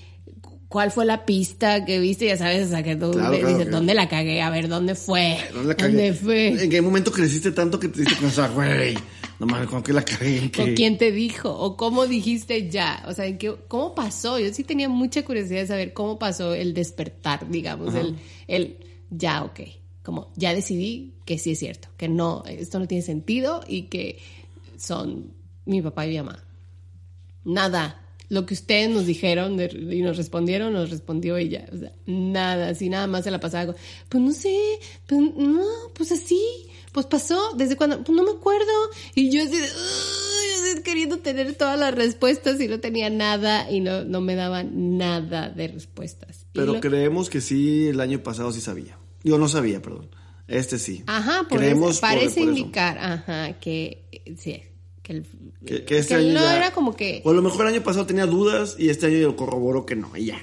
¿Cuál 0.73 0.91
fue 0.91 1.05
la 1.05 1.27
pista 1.27 1.85
que 1.85 2.01
viste? 2.01 2.25
Ya 2.25 2.39
sabes, 2.39 2.69
o 2.69 2.71
sea, 2.71 2.83
que 2.83 2.97
tú 2.97 3.11
Claro, 3.11 3.31
le 3.31 3.41
claro, 3.41 3.49
dices, 3.49 3.65
claro. 3.65 3.77
¿dónde 3.77 3.93
la 3.93 4.09
cagué? 4.09 4.41
A 4.41 4.49
ver, 4.49 4.69
¿dónde 4.69 4.95
fue? 4.95 5.37
¿Dónde 5.53 5.69
la 5.69 5.75
cagué? 5.75 5.93
¿Dónde 5.93 6.15
fue? 6.15 6.65
¿En 6.65 6.71
qué 6.71 6.81
momento 6.81 7.13
creciste 7.13 7.53
tanto 7.53 7.79
que 7.79 7.89
te 7.89 8.01
diste 8.01 8.17
cuenta, 8.17 8.49
güey? 8.49 8.95
No 9.39 9.45
mames, 9.45 9.69
¿con 9.69 9.83
qué 9.83 9.93
la 9.93 10.03
cagué? 10.03 10.51
¿O 10.59 10.75
quién 10.75 10.97
te 10.97 11.13
dijo? 11.13 11.51
¿O 11.51 11.77
cómo 11.77 12.07
dijiste 12.07 12.71
ya? 12.71 13.05
O 13.07 13.13
sea, 13.13 13.27
¿en 13.27 13.37
qué, 13.37 13.55
¿cómo 13.69 13.95
pasó? 13.95 14.39
Yo 14.39 14.51
sí 14.55 14.65
tenía 14.65 14.89
mucha 14.89 15.23
curiosidad 15.27 15.61
de 15.61 15.67
saber 15.67 15.93
cómo 15.93 16.19
pasó 16.19 16.55
el 16.55 16.73
despertar, 16.73 17.51
digamos, 17.51 17.95
el, 17.95 18.17
el 18.49 18.79
ya, 19.11 19.45
ok. 19.45 19.61
Como 20.03 20.33
ya 20.37 20.55
decidí 20.55 21.13
que 21.27 21.37
sí 21.37 21.51
es 21.51 21.59
cierto, 21.59 21.89
que 21.99 22.09
no, 22.09 22.45
esto 22.47 22.79
no 22.79 22.89
tiene 22.89 23.03
sentido 23.03 23.63
y 23.69 23.83
que 23.83 24.19
son 24.79 25.35
mi 25.67 25.83
papá 25.83 26.07
y 26.07 26.11
mi 26.13 26.17
mamá. 26.17 26.43
Nada. 27.45 27.99
Lo 28.33 28.47
que 28.47 28.55
ustedes 28.55 28.89
nos 28.89 29.05
dijeron 29.05 29.59
de- 29.59 29.67
y 29.95 30.01
nos 30.01 30.17
respondieron, 30.17 30.73
nos 30.73 30.89
respondió 30.89 31.37
ella. 31.37 31.67
O 31.71 31.77
sea, 31.77 31.93
nada, 32.07 32.71
así 32.71 32.89
nada 32.89 33.07
más 33.07 33.25
se 33.25 33.31
la 33.31 33.41
pasaba. 33.41 33.67
con, 33.67 33.77
Pues 34.09 34.23
no 34.25 34.33
sé, 34.33 34.57
pues 35.07 35.21
no, 35.37 35.63
pues 35.95 36.13
así, 36.13 36.41
pues 36.93 37.05
pasó, 37.05 37.53
desde 37.57 37.77
cuando, 37.77 38.03
pues 38.03 38.17
no 38.17 38.23
me 38.25 38.31
acuerdo. 38.31 38.73
Y 39.15 39.31
yo 39.31 39.43
así, 39.43 39.53
de, 39.59 39.65
"Ay", 39.67 40.73
así 40.73 40.83
queriendo 40.83 41.19
tener 41.19 41.55
todas 41.57 41.79
las 41.79 41.95
respuestas 41.95 42.59
y 42.59 42.69
no 42.69 42.81
tenía 42.81 43.11
nada 43.11 43.71
y 43.71 43.81
no, 43.81 44.03
no 44.05 44.23
me 44.23 44.35
daban 44.35 44.97
nada 44.97 45.51
de 45.51 45.69
respuestas. 45.69 46.47
Pero 46.55 46.73
lo- 46.75 46.81
creemos 46.81 47.29
que 47.29 47.43
sí, 47.43 47.89
el 47.89 48.01
año 48.01 48.23
pasado 48.23 48.51
sí 48.51 48.63
sabía. 48.63 48.99
Yo 49.25 49.37
no 49.37 49.47
sabía, 49.49 49.83
perdón. 49.83 50.09
Este 50.49 50.79
sí. 50.79 51.03
Ajá, 51.07 51.47
por 51.51 51.59
Creemos 51.59 51.93
eso, 51.93 52.01
parece 52.01 52.41
por 52.41 52.49
indicar, 52.49 52.97
ajá, 52.99 53.59
que 53.61 54.05
sí, 54.39 54.63
que, 55.03 55.13
el, 55.15 55.27
Que, 55.67 55.85
que 55.85 55.99
este 55.99 56.15
que 56.15 56.21
año 56.21 56.35
no 56.35 56.41
ya- 56.41 56.57
era 56.57 56.71
como 56.73 56.95
que... 56.97 57.23
O 57.25 57.31
a 57.31 57.35
lo 57.35 57.43
mejor 57.43 57.67
el 57.67 57.75
año 57.75 57.83
pasado 57.83 58.07
tenía 58.07 58.27
dudas 58.27 58.77
y 58.79 58.89
este 58.89 59.07
año 59.07 59.35
corroboró 59.37 59.85
que 59.87 59.97
no, 59.97 60.17
y 60.17 60.27
ya. 60.27 60.39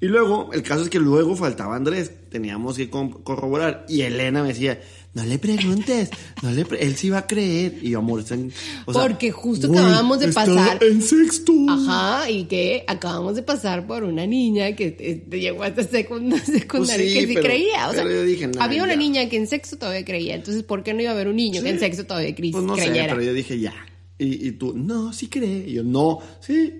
Y 0.00 0.06
luego, 0.06 0.50
el 0.52 0.62
caso 0.62 0.82
es 0.82 0.88
que 0.90 0.98
luego 0.98 1.36
faltaba 1.36 1.76
Andrés. 1.76 2.10
Teníamos 2.30 2.76
que 2.78 2.88
corroborar. 2.88 3.84
Y 3.88 4.00
Elena 4.02 4.42
me 4.42 4.48
decía, 4.48 4.80
no 5.12 5.24
le 5.24 5.38
preguntes, 5.38 6.10
no 6.42 6.50
le 6.52 6.64
pre- 6.64 6.84
él 6.84 6.96
sí 6.96 7.10
va 7.10 7.18
a 7.18 7.26
creer. 7.26 7.78
Y 7.82 7.90
yo, 7.90 7.98
amor, 7.98 8.24
en- 8.30 8.52
o 8.86 8.92
sea, 8.92 9.02
Porque 9.02 9.30
justo 9.32 9.70
acabamos 9.70 10.20
de 10.20 10.28
pasar- 10.28 10.78
en 10.82 11.02
sexto. 11.02 11.52
Ajá, 11.68 12.30
y 12.30 12.44
que 12.44 12.84
acabamos 12.86 13.34
de 13.36 13.42
pasar 13.42 13.86
por 13.86 14.04
una 14.04 14.26
niña 14.26 14.76
que 14.76 14.96
eh, 14.98 15.36
llegó 15.36 15.62
hasta 15.64 15.82
secund- 15.82 16.40
secundaria 16.44 17.04
Pues 17.04 17.12
sí, 17.12 17.18
que 17.20 17.26
sí 17.26 17.34
pero- 17.34 17.46
creía. 17.46 17.88
O 17.88 17.92
sea, 17.92 18.02
pero 18.04 18.14
yo 18.16 18.24
dije, 18.24 18.46
nah, 18.46 18.62
había 18.64 18.82
una 18.84 18.96
niña 18.96 19.28
que 19.28 19.36
en 19.36 19.46
sexto 19.46 19.78
todavía 19.78 20.04
creía. 20.04 20.34
Entonces, 20.36 20.62
¿por 20.62 20.82
qué 20.82 20.94
no 20.94 21.00
iba 21.02 21.10
a 21.10 21.14
haber 21.14 21.28
un 21.28 21.36
niño 21.36 21.62
que 21.62 21.70
en 21.70 21.80
sexto 21.80 22.06
todavía 22.06 22.30
cre- 22.36 22.52
Pues 22.52 22.64
no 22.64 22.76
sé, 22.76 22.84
creyera? 22.84 23.12
pero 23.14 23.22
yo 23.24 23.32
dije, 23.32 23.58
ya. 23.58 23.74
Y, 24.18 24.48
y 24.48 24.52
tú, 24.52 24.74
no, 24.76 25.14
sí 25.14 25.28
cree. 25.28 25.64
Y 25.66 25.72
yo, 25.72 25.82
no, 25.82 26.18
sí. 26.40 26.74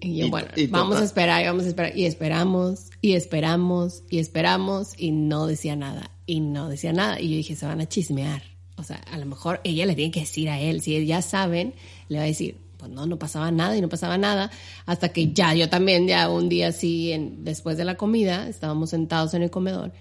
Y 0.00 0.16
yo, 0.18 0.28
bueno, 0.28 0.48
y 0.56 0.66
vamos 0.66 0.96
a 1.00 1.04
esperar, 1.04 1.40
y 1.42 1.46
vamos 1.46 1.64
a 1.64 1.68
esperar. 1.68 1.96
Y 1.96 2.04
esperamos, 2.04 2.86
y 3.00 3.12
esperamos, 3.12 4.02
y 4.10 4.18
esperamos, 4.18 4.94
y 4.98 5.12
no 5.12 5.46
decía 5.46 5.76
nada, 5.76 6.10
y 6.30 6.38
no 6.38 6.68
decía 6.68 6.92
nada. 6.92 7.20
Y 7.20 7.28
yo 7.30 7.36
dije, 7.36 7.56
se 7.56 7.66
van 7.66 7.80
a 7.80 7.88
chismear. 7.88 8.42
O 8.76 8.84
sea, 8.84 8.98
a 9.10 9.18
lo 9.18 9.26
mejor 9.26 9.60
ella 9.64 9.84
le 9.84 9.96
tiene 9.96 10.12
que 10.12 10.20
decir 10.20 10.48
a 10.48 10.60
él, 10.60 10.80
si 10.80 11.04
ya 11.04 11.22
saben, 11.22 11.74
le 12.08 12.18
va 12.18 12.22
a 12.22 12.26
decir, 12.26 12.56
pues 12.76 12.90
no, 12.90 13.04
no 13.04 13.18
pasaba 13.18 13.50
nada 13.50 13.76
y 13.76 13.80
no 13.80 13.88
pasaba 13.88 14.16
nada. 14.16 14.50
Hasta 14.86 15.08
que 15.08 15.32
ya, 15.32 15.54
yo 15.54 15.68
también, 15.68 16.06
ya 16.06 16.30
un 16.30 16.48
día 16.48 16.68
así, 16.68 17.10
en, 17.10 17.44
después 17.44 17.76
de 17.76 17.84
la 17.84 17.96
comida, 17.96 18.48
estábamos 18.48 18.90
sentados 18.90 19.34
en 19.34 19.42
el 19.42 19.50
comedor, 19.50 19.92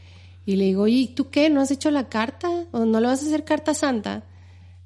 y 0.46 0.56
le 0.56 0.66
digo, 0.66 0.84
oye, 0.84 0.96
¿y 0.98 1.08
tú 1.08 1.30
qué? 1.30 1.50
¿No 1.50 1.62
has 1.62 1.72
hecho 1.72 1.90
la 1.90 2.10
carta? 2.10 2.66
¿O 2.72 2.86
no 2.86 3.00
le 3.00 3.08
vas 3.08 3.24
a 3.24 3.26
hacer 3.26 3.44
carta 3.44 3.74
santa? 3.74 4.24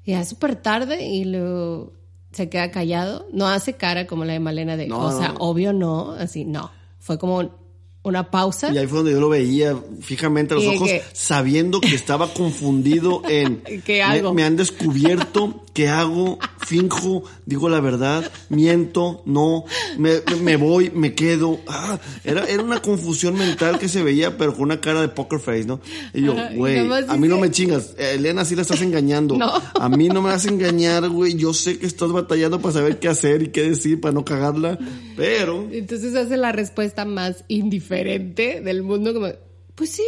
Y 0.02 0.12
ya 0.12 0.22
es 0.22 0.28
súper 0.30 0.56
tarde 0.56 1.06
y 1.06 1.24
luego 1.24 1.92
se 2.32 2.48
queda 2.48 2.70
callado. 2.70 3.26
No 3.32 3.46
hace 3.48 3.74
cara 3.74 4.06
como 4.06 4.24
la 4.24 4.32
de 4.32 4.40
Malena 4.40 4.76
de, 4.76 4.88
No, 4.88 5.00
o 5.00 5.18
sea, 5.18 5.28
no. 5.28 5.40
obvio 5.40 5.72
no, 5.72 6.12
así, 6.12 6.44
no. 6.44 6.70
Fue 6.98 7.18
como 7.18 7.63
una 8.04 8.30
pausa. 8.30 8.72
Y 8.72 8.78
ahí 8.78 8.86
fue 8.86 8.98
donde 8.98 9.12
yo 9.12 9.20
lo 9.20 9.28
veía 9.30 9.76
fijamente 10.00 10.54
a 10.54 10.58
los 10.58 10.66
ojos, 10.66 10.88
sabiendo 11.12 11.80
que 11.80 11.94
estaba 11.94 12.32
confundido 12.32 13.22
en... 13.28 13.62
¿Qué 13.84 13.94
me- 13.98 14.02
hago? 14.02 14.32
Me, 14.34 14.44
han 14.44 14.56
descubierto, 14.56 15.63
¿qué 15.74 15.88
hago? 15.88 16.38
Finjo, 16.64 17.24
digo 17.44 17.68
la 17.68 17.80
verdad, 17.80 18.32
miento, 18.48 19.22
no, 19.26 19.64
me, 19.98 20.22
me 20.40 20.56
voy, 20.56 20.90
me 20.90 21.14
quedo. 21.14 21.60
Ah, 21.68 21.98
era, 22.24 22.46
era 22.46 22.62
una 22.62 22.80
confusión 22.80 23.36
mental 23.36 23.78
que 23.78 23.88
se 23.88 24.02
veía, 24.02 24.38
pero 24.38 24.54
con 24.54 24.62
una 24.62 24.80
cara 24.80 25.02
de 25.02 25.08
poker 25.08 25.40
face, 25.40 25.64
¿no? 25.64 25.80
Y 26.14 26.22
yo, 26.22 26.34
güey, 26.54 26.78
a 26.78 27.16
mí 27.18 27.28
no 27.28 27.38
me 27.38 27.50
chingas. 27.50 27.94
Eh, 27.98 28.12
Elena, 28.14 28.46
sí 28.46 28.56
la 28.56 28.62
estás 28.62 28.80
engañando. 28.80 29.36
No. 29.36 29.52
A 29.74 29.88
mí 29.90 30.08
no 30.08 30.22
me 30.22 30.30
vas 30.30 30.46
a 30.46 30.48
engañar, 30.48 31.06
güey. 31.10 31.34
Yo 31.34 31.52
sé 31.52 31.78
que 31.78 31.86
estás 31.86 32.10
batallando 32.10 32.62
para 32.62 32.72
saber 32.72 32.98
qué 32.98 33.08
hacer 33.08 33.42
y 33.42 33.48
qué 33.48 33.68
decir 33.68 34.00
para 34.00 34.14
no 34.14 34.24
cagarla, 34.24 34.78
pero... 35.16 35.68
Entonces 35.70 36.14
hace 36.14 36.36
la 36.36 36.52
respuesta 36.52 37.04
más 37.04 37.44
indiferente 37.48 38.62
del 38.62 38.82
mundo, 38.82 39.12
como, 39.12 39.28
pues 39.74 39.90
sí, 39.90 40.02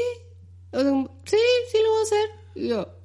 o 0.71 0.81
sea, 0.81 0.91
sí, 1.25 1.37
sí 1.71 1.79
lo 1.83 1.91
voy 1.91 1.99
a 1.99 2.03
hacer. 2.03 2.29
Y 2.55 2.69
yo, 2.69 2.96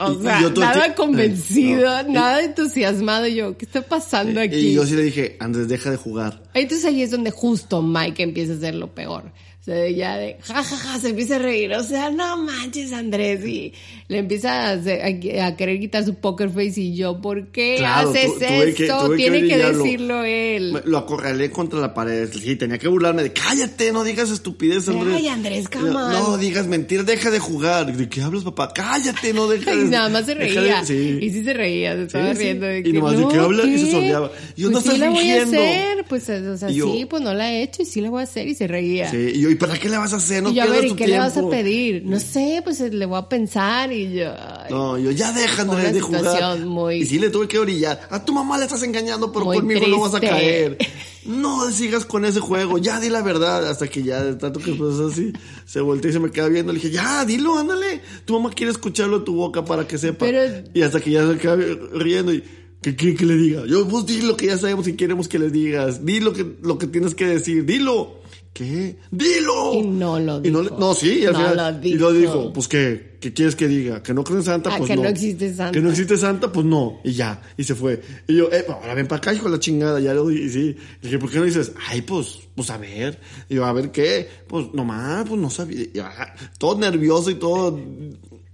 o 0.00 0.12
Y- 0.12 0.22
sea, 0.22 0.40
nada 0.50 0.86
tie- 0.88 0.94
convencido, 0.94 2.02
No. 2.04 2.12
nada 2.12 2.42
entusiasmado. 2.42 3.26
Y 3.26 3.34
yo, 3.36 3.56
¿qué 3.58 3.64
está 3.64 3.82
pasando 3.82 4.40
aquí? 4.40 4.56
Y 4.56 4.74
yo 4.74 4.86
sí 4.86 4.94
le 4.94 5.02
dije, 5.02 5.36
Andrés, 5.40 5.68
deja 5.68 5.90
de 5.90 5.96
jugar. 5.96 6.42
Entonces 6.54 6.84
ahí 6.86 7.02
es 7.02 7.10
donde 7.10 7.30
justo 7.30 7.82
Mike 7.82 8.22
empieza 8.22 8.52
a 8.52 8.56
hacer 8.56 8.74
lo 8.74 8.94
peor. 8.94 9.32
O 9.68 9.70
sea, 9.70 9.90
ya 9.90 10.16
de 10.16 10.38
ja, 10.40 10.64
ja, 10.64 10.76
ja, 10.76 10.98
se 10.98 11.10
empieza 11.10 11.36
a 11.36 11.40
reír. 11.40 11.72
O 11.74 11.82
sea, 11.82 12.10
no 12.10 12.38
manches, 12.38 12.90
Andrés. 12.94 13.44
Y 13.46 13.74
le 14.08 14.18
empieza 14.18 14.68
a, 14.68 14.72
hacer- 14.72 15.02
a- 15.02 15.46
a 15.46 15.56
querer 15.56 15.78
quitar 15.78 16.04
su 16.06 16.14
poker 16.14 16.48
face. 16.48 16.80
Y 16.80 16.96
yo, 16.96 17.20
¿por 17.20 17.48
qué 17.48 17.74
Claro, 17.76 18.08
haces 18.08 18.32
tu- 18.32 18.38
tuve 18.38 18.72
que- 18.74 18.84
esto? 18.86 19.10
que 19.10 19.16
Tiene 19.16 19.40
que, 19.42 19.46
brillarlo. 19.48 19.84
decirlo 19.84 20.24
él. 20.24 20.80
Lo 20.86 20.96
acorralé 20.96 21.50
contra 21.50 21.80
la 21.80 21.92
pared. 21.92 22.30
Sí, 22.32 22.56
tenía 22.56 22.78
que 22.78 22.88
burlarme 22.88 23.22
de 23.24 23.32
cállate, 23.34 23.92
no 23.92 24.04
digas 24.04 24.30
estupidez, 24.30 24.88
Andrés. 24.88 25.14
Ay, 25.16 25.28
Andrés, 25.28 25.68
come 25.68 25.90
no, 25.90 26.08
no 26.12 26.38
digas 26.38 26.66
mentiras, 26.66 27.04
deja 27.04 27.30
de 27.30 27.38
jugar. 27.38 27.94
¿De 27.94 28.08
qué 28.08 28.22
hablas, 28.22 28.44
papá? 28.44 28.72
Cállate, 28.74 29.34
no 29.34 29.48
deja 29.48 29.74
Y 29.74 29.78
de 29.80 29.84
nada 29.84 30.08
más 30.08 30.24
se 30.24 30.32
reía. 30.34 30.80
de- 30.80 30.86
sí. 30.86 31.18
Y 31.20 31.28
sí 31.30 31.44
se 31.44 31.52
reía, 31.52 31.94
se 31.94 32.02
estaba 32.04 32.32
sí. 32.34 32.38
riendo. 32.40 32.64
De 32.64 32.78
Y 32.78 32.82
que, 32.84 32.92
nomás 32.94 33.16
de 33.16 33.20
no, 33.22 33.28
que 33.28 33.36
habla 33.36 33.64
y 33.66 33.78
se 33.78 33.84
¿qué? 33.84 33.90
sondeaba. 33.92 34.32
Y 34.56 34.62
yo, 34.62 34.70
no 34.70 34.80
pues 34.80 34.84
sí 34.84 34.88
estás 34.94 35.00
la 35.00 35.10
voy 35.10 35.18
a 35.18 35.20
fingiendo. 35.40 35.60
hacer. 35.60 36.04
Pues, 36.08 36.28
o 36.30 36.56
sea, 36.56 36.70
Y 36.70 36.74
yo- 36.76 36.90
sí, 36.90 37.04
pues 37.04 37.22
no 37.22 37.34
la 37.34 37.52
he 37.52 37.62
hecho 37.62 37.82
y 37.82 37.84
sí 37.84 38.00
la 38.00 38.08
voy 38.08 38.20
a 38.20 38.24
hacer. 38.24 38.48
Y 38.48 38.54
se 38.54 38.66
reía. 38.66 39.10
Sí, 39.10 39.32
y 39.34 39.40
yo, 39.42 39.50
¿y 39.50 39.56
para 39.58 39.78
qué 39.78 39.88
le 39.88 39.98
vas 39.98 40.12
a 40.12 40.16
hacer? 40.16 40.42
No 40.42 40.50
y 40.50 40.54
yo, 40.54 40.62
a 40.62 40.66
pierdas 40.66 40.80
ver, 40.82 40.86
¿y 40.86 40.88
tu 40.90 40.96
qué 40.96 41.06
le 41.08 41.18
vas 41.18 41.36
a 41.36 41.48
pedir? 41.48 42.02
No 42.04 42.18
sé, 42.20 42.60
pues 42.64 42.80
le 42.80 43.06
voy 43.06 43.18
a 43.18 43.28
pensar. 43.28 43.92
Y 43.92 44.14
yo, 44.14 44.30
ay, 44.32 44.70
No, 44.70 44.96
yo 44.98 45.10
ya 45.10 45.32
deja, 45.32 45.62
Andrés, 45.62 45.92
de 45.92 46.00
jugar. 46.00 46.58
muy- 46.60 46.96
Y 47.02 47.06
sí 47.06 47.18
le 47.18 47.30
tuve 47.30 47.48
que 47.48 47.58
brillar. 47.58 48.00
A 48.10 48.24
tu 48.24 48.32
mamá 48.32 48.56
le 48.58 48.64
estás 48.64 48.82
engañando, 48.82 49.32
pero 49.32 49.44
conmigo 49.46 49.86
no 49.88 50.00
vas 50.00 50.14
a 50.14 50.20
triste. 50.20 50.36
caer. 50.36 50.78
No 51.28 51.70
sigas 51.70 52.06
con 52.06 52.24
ese 52.24 52.40
juego, 52.40 52.78
ya 52.78 53.00
di 53.00 53.10
la 53.10 53.20
verdad. 53.20 53.68
Hasta 53.68 53.86
que 53.88 54.02
ya, 54.02 54.22
de 54.24 54.36
tanto 54.36 54.60
que 54.60 54.72
pues 54.72 54.98
así, 54.98 55.30
se 55.66 55.80
volteó 55.82 56.08
y 56.08 56.14
se 56.14 56.20
me 56.20 56.30
queda 56.30 56.48
viendo. 56.48 56.72
Le 56.72 56.78
dije, 56.78 56.90
ya, 56.90 57.22
dilo, 57.26 57.58
ándale. 57.58 58.00
Tu 58.24 58.32
mamá 58.32 58.50
quiere 58.54 58.72
escucharlo 58.72 59.18
de 59.18 59.24
tu 59.26 59.34
boca 59.34 59.62
para 59.62 59.86
que 59.86 59.98
sepa. 59.98 60.24
Pero- 60.24 60.64
Y 60.72 60.80
hasta 60.80 61.00
que 61.00 61.10
ya 61.10 61.30
se 61.30 61.36
queda 61.36 61.56
riendo 61.92 62.32
y... 62.32 62.42
¿Qué 62.80 62.94
quiere 62.94 63.16
que 63.16 63.26
le 63.26 63.34
diga? 63.34 63.66
Yo, 63.66 63.86
pues 63.88 64.06
di 64.06 64.22
lo 64.22 64.36
que 64.36 64.46
ya 64.46 64.56
sabemos 64.56 64.86
y 64.88 64.94
queremos 64.94 65.26
que 65.28 65.38
le 65.40 65.50
digas. 65.50 66.06
Di 66.06 66.20
lo 66.20 66.32
que, 66.32 66.46
lo 66.62 66.78
que 66.78 66.86
tienes 66.86 67.14
que 67.16 67.26
decir. 67.26 67.66
Dilo. 67.66 68.17
¿Qué? 68.58 68.96
¡Dilo! 69.12 69.72
Y 69.74 69.82
no 69.82 70.18
lo 70.18 70.44
Y 70.44 70.50
no, 70.50 70.62
le- 70.62 70.70
dijo. 70.70 70.80
no, 70.80 70.92
sí, 70.94 71.20
y 71.20 71.26
al 71.26 71.32
No 71.34 71.38
final. 71.50 71.80
lo 71.80 71.86
Y 71.86 71.94
lo 71.94 72.12
dijo. 72.12 72.32
dijo, 72.38 72.52
pues 72.52 72.66
¿qué? 72.66 73.16
¿Qué 73.20 73.32
quieres 73.32 73.56
que 73.56 73.66
diga? 73.66 74.02
¿Que 74.02 74.14
no 74.14 74.22
creen 74.22 74.38
en 74.40 74.44
Santa? 74.44 74.70
Ah, 74.72 74.78
Pues 74.78 74.88
que 74.90 74.96
no. 74.96 75.02
no 75.02 75.08
existe 75.08 75.52
Santa. 75.52 75.72
Que 75.72 75.80
no 75.80 75.90
existe 75.90 76.16
Santa, 76.16 76.52
pues 76.52 76.64
no. 76.64 77.00
Y 77.02 77.12
ya, 77.12 77.40
y 77.56 77.64
se 77.64 77.74
fue. 77.74 78.00
Y 78.28 78.36
yo, 78.36 78.48
eh, 78.52 78.64
ahora 78.68 78.94
ven 78.94 79.08
para 79.08 79.18
acá, 79.18 79.34
hijo 79.34 79.46
de 79.46 79.50
la 79.52 79.58
chingada. 79.58 79.98
Ya 79.98 80.14
lo 80.14 80.30
y 80.30 80.48
sí. 80.48 80.76
Le 81.02 81.08
dije, 81.08 81.18
¿por 81.18 81.30
qué 81.30 81.38
no 81.38 81.44
dices? 81.44 81.72
Ay, 81.88 82.02
pues, 82.02 82.38
pues 82.54 82.70
a 82.70 82.76
ver. 82.78 83.18
Y 83.48 83.56
yo, 83.56 83.64
a 83.64 83.72
ver 83.72 83.90
qué. 83.90 84.28
Pues 84.46 84.66
nomás, 84.72 85.28
pues 85.28 85.40
no 85.40 85.50
sabía. 85.50 85.80
Y, 85.82 85.98
ah, 85.98 86.34
todo 86.58 86.78
nervioso 86.78 87.30
y 87.30 87.34
todo, 87.36 87.80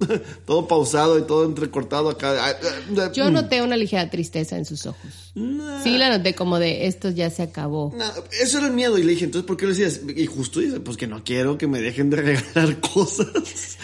todo 0.46 0.66
pausado 0.68 1.18
y 1.18 1.22
todo 1.22 1.44
entrecortado 1.44 2.08
acá. 2.08 2.34
Ah, 2.96 3.12
Yo 3.12 3.30
noté 3.30 3.60
una 3.62 3.76
ligera 3.76 4.08
tristeza 4.10 4.56
en 4.56 4.64
sus 4.64 4.86
ojos. 4.86 5.32
Nah. 5.34 5.82
Sí, 5.82 5.98
la 5.98 6.16
noté 6.16 6.34
como 6.34 6.60
de 6.60 6.86
esto 6.86 7.10
ya 7.10 7.28
se 7.28 7.42
acabó. 7.42 7.92
No, 7.96 8.04
eso 8.40 8.58
era 8.58 8.68
el 8.68 8.72
miedo. 8.72 8.96
Y 8.98 9.02
le 9.02 9.10
dije, 9.12 9.24
entonces, 9.24 9.46
¿por 9.46 9.56
qué 9.56 9.64
lo 9.66 9.70
decías? 9.74 10.00
Y 10.16 10.26
justo 10.26 10.60
dice, 10.60 10.78
pues 10.78 10.96
que 10.96 11.08
no 11.08 11.24
quiero 11.24 11.58
que 11.58 11.66
me 11.66 11.80
dejen 11.80 12.08
de 12.10 12.16
regalar 12.18 12.78
cosas. 12.94 13.26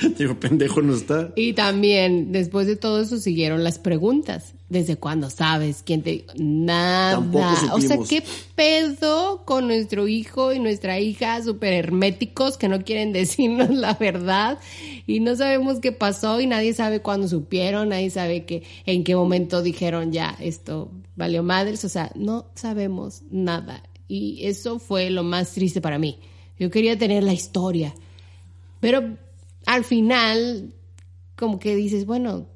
Digo, 0.17 0.39
pendejo 0.39 0.70
no 0.83 0.95
está. 0.95 1.33
Y 1.37 1.53
también, 1.55 2.33
después 2.33 2.67
de 2.67 2.77
todo 2.77 3.01
eso, 3.01 3.19
siguieron 3.19 3.65
las 3.65 3.79
preguntas. 3.79 4.55
¿Desde 4.69 4.97
cuándo 4.97 5.31
sabes? 5.31 5.83
¿Quién 5.85 6.03
te 6.03 6.25
Nada. 6.37 7.17
Tampoco 7.17 7.75
O 7.75 7.81
sea. 7.81 7.99
¿qué 8.09 8.23
pedo 8.55 9.45
con 9.45 9.67
nuestro 9.67 10.07
hijo 10.07 10.53
y 10.53 10.61
nuestra 10.61 11.01
hija 11.01 11.43
súper 11.43 11.73
herméticos 11.73 12.57
que 12.57 12.69
no 12.69 12.85
quieren 12.85 13.13
decirnos 13.15 13.71
la 13.71 13.95
verdad? 13.95 14.59
Y 15.07 15.21
no 15.21 15.35
sabemos 15.35 15.81
qué 15.81 15.93
pasó 15.93 16.41
y 16.41 16.47
nadie 16.47 16.73
sabe 16.73 17.01
cuándo 17.01 17.27
supieron, 17.27 17.89
nadie 17.89 18.11
sabe 18.11 18.45
que, 18.45 18.63
en 18.87 19.03
qué 19.03 19.17
momento 19.17 19.63
dijeron 19.63 20.13
ya, 20.13 20.37
esto 20.41 20.91
valió 21.17 21.43
madres. 21.43 21.85
O 21.85 21.89
sea, 21.89 22.13
no 22.15 22.47
sabemos 22.55 23.23
nada. 23.31 23.83
Y 24.07 24.47
eso 24.47 24.79
fue 24.79 25.11
lo 25.11 25.25
más 25.25 25.53
triste 25.53 25.81
para 25.81 25.99
mí. 25.99 26.19
Yo 26.59 26.71
quería 26.71 26.99
tener 26.99 27.25
la 27.25 27.33
historia. 27.33 27.95
Pero 28.81 29.17
al 29.71 29.85
final, 29.85 30.75
como 31.37 31.61
que 31.61 31.77
dices, 31.77 32.05
bueno, 32.05 32.49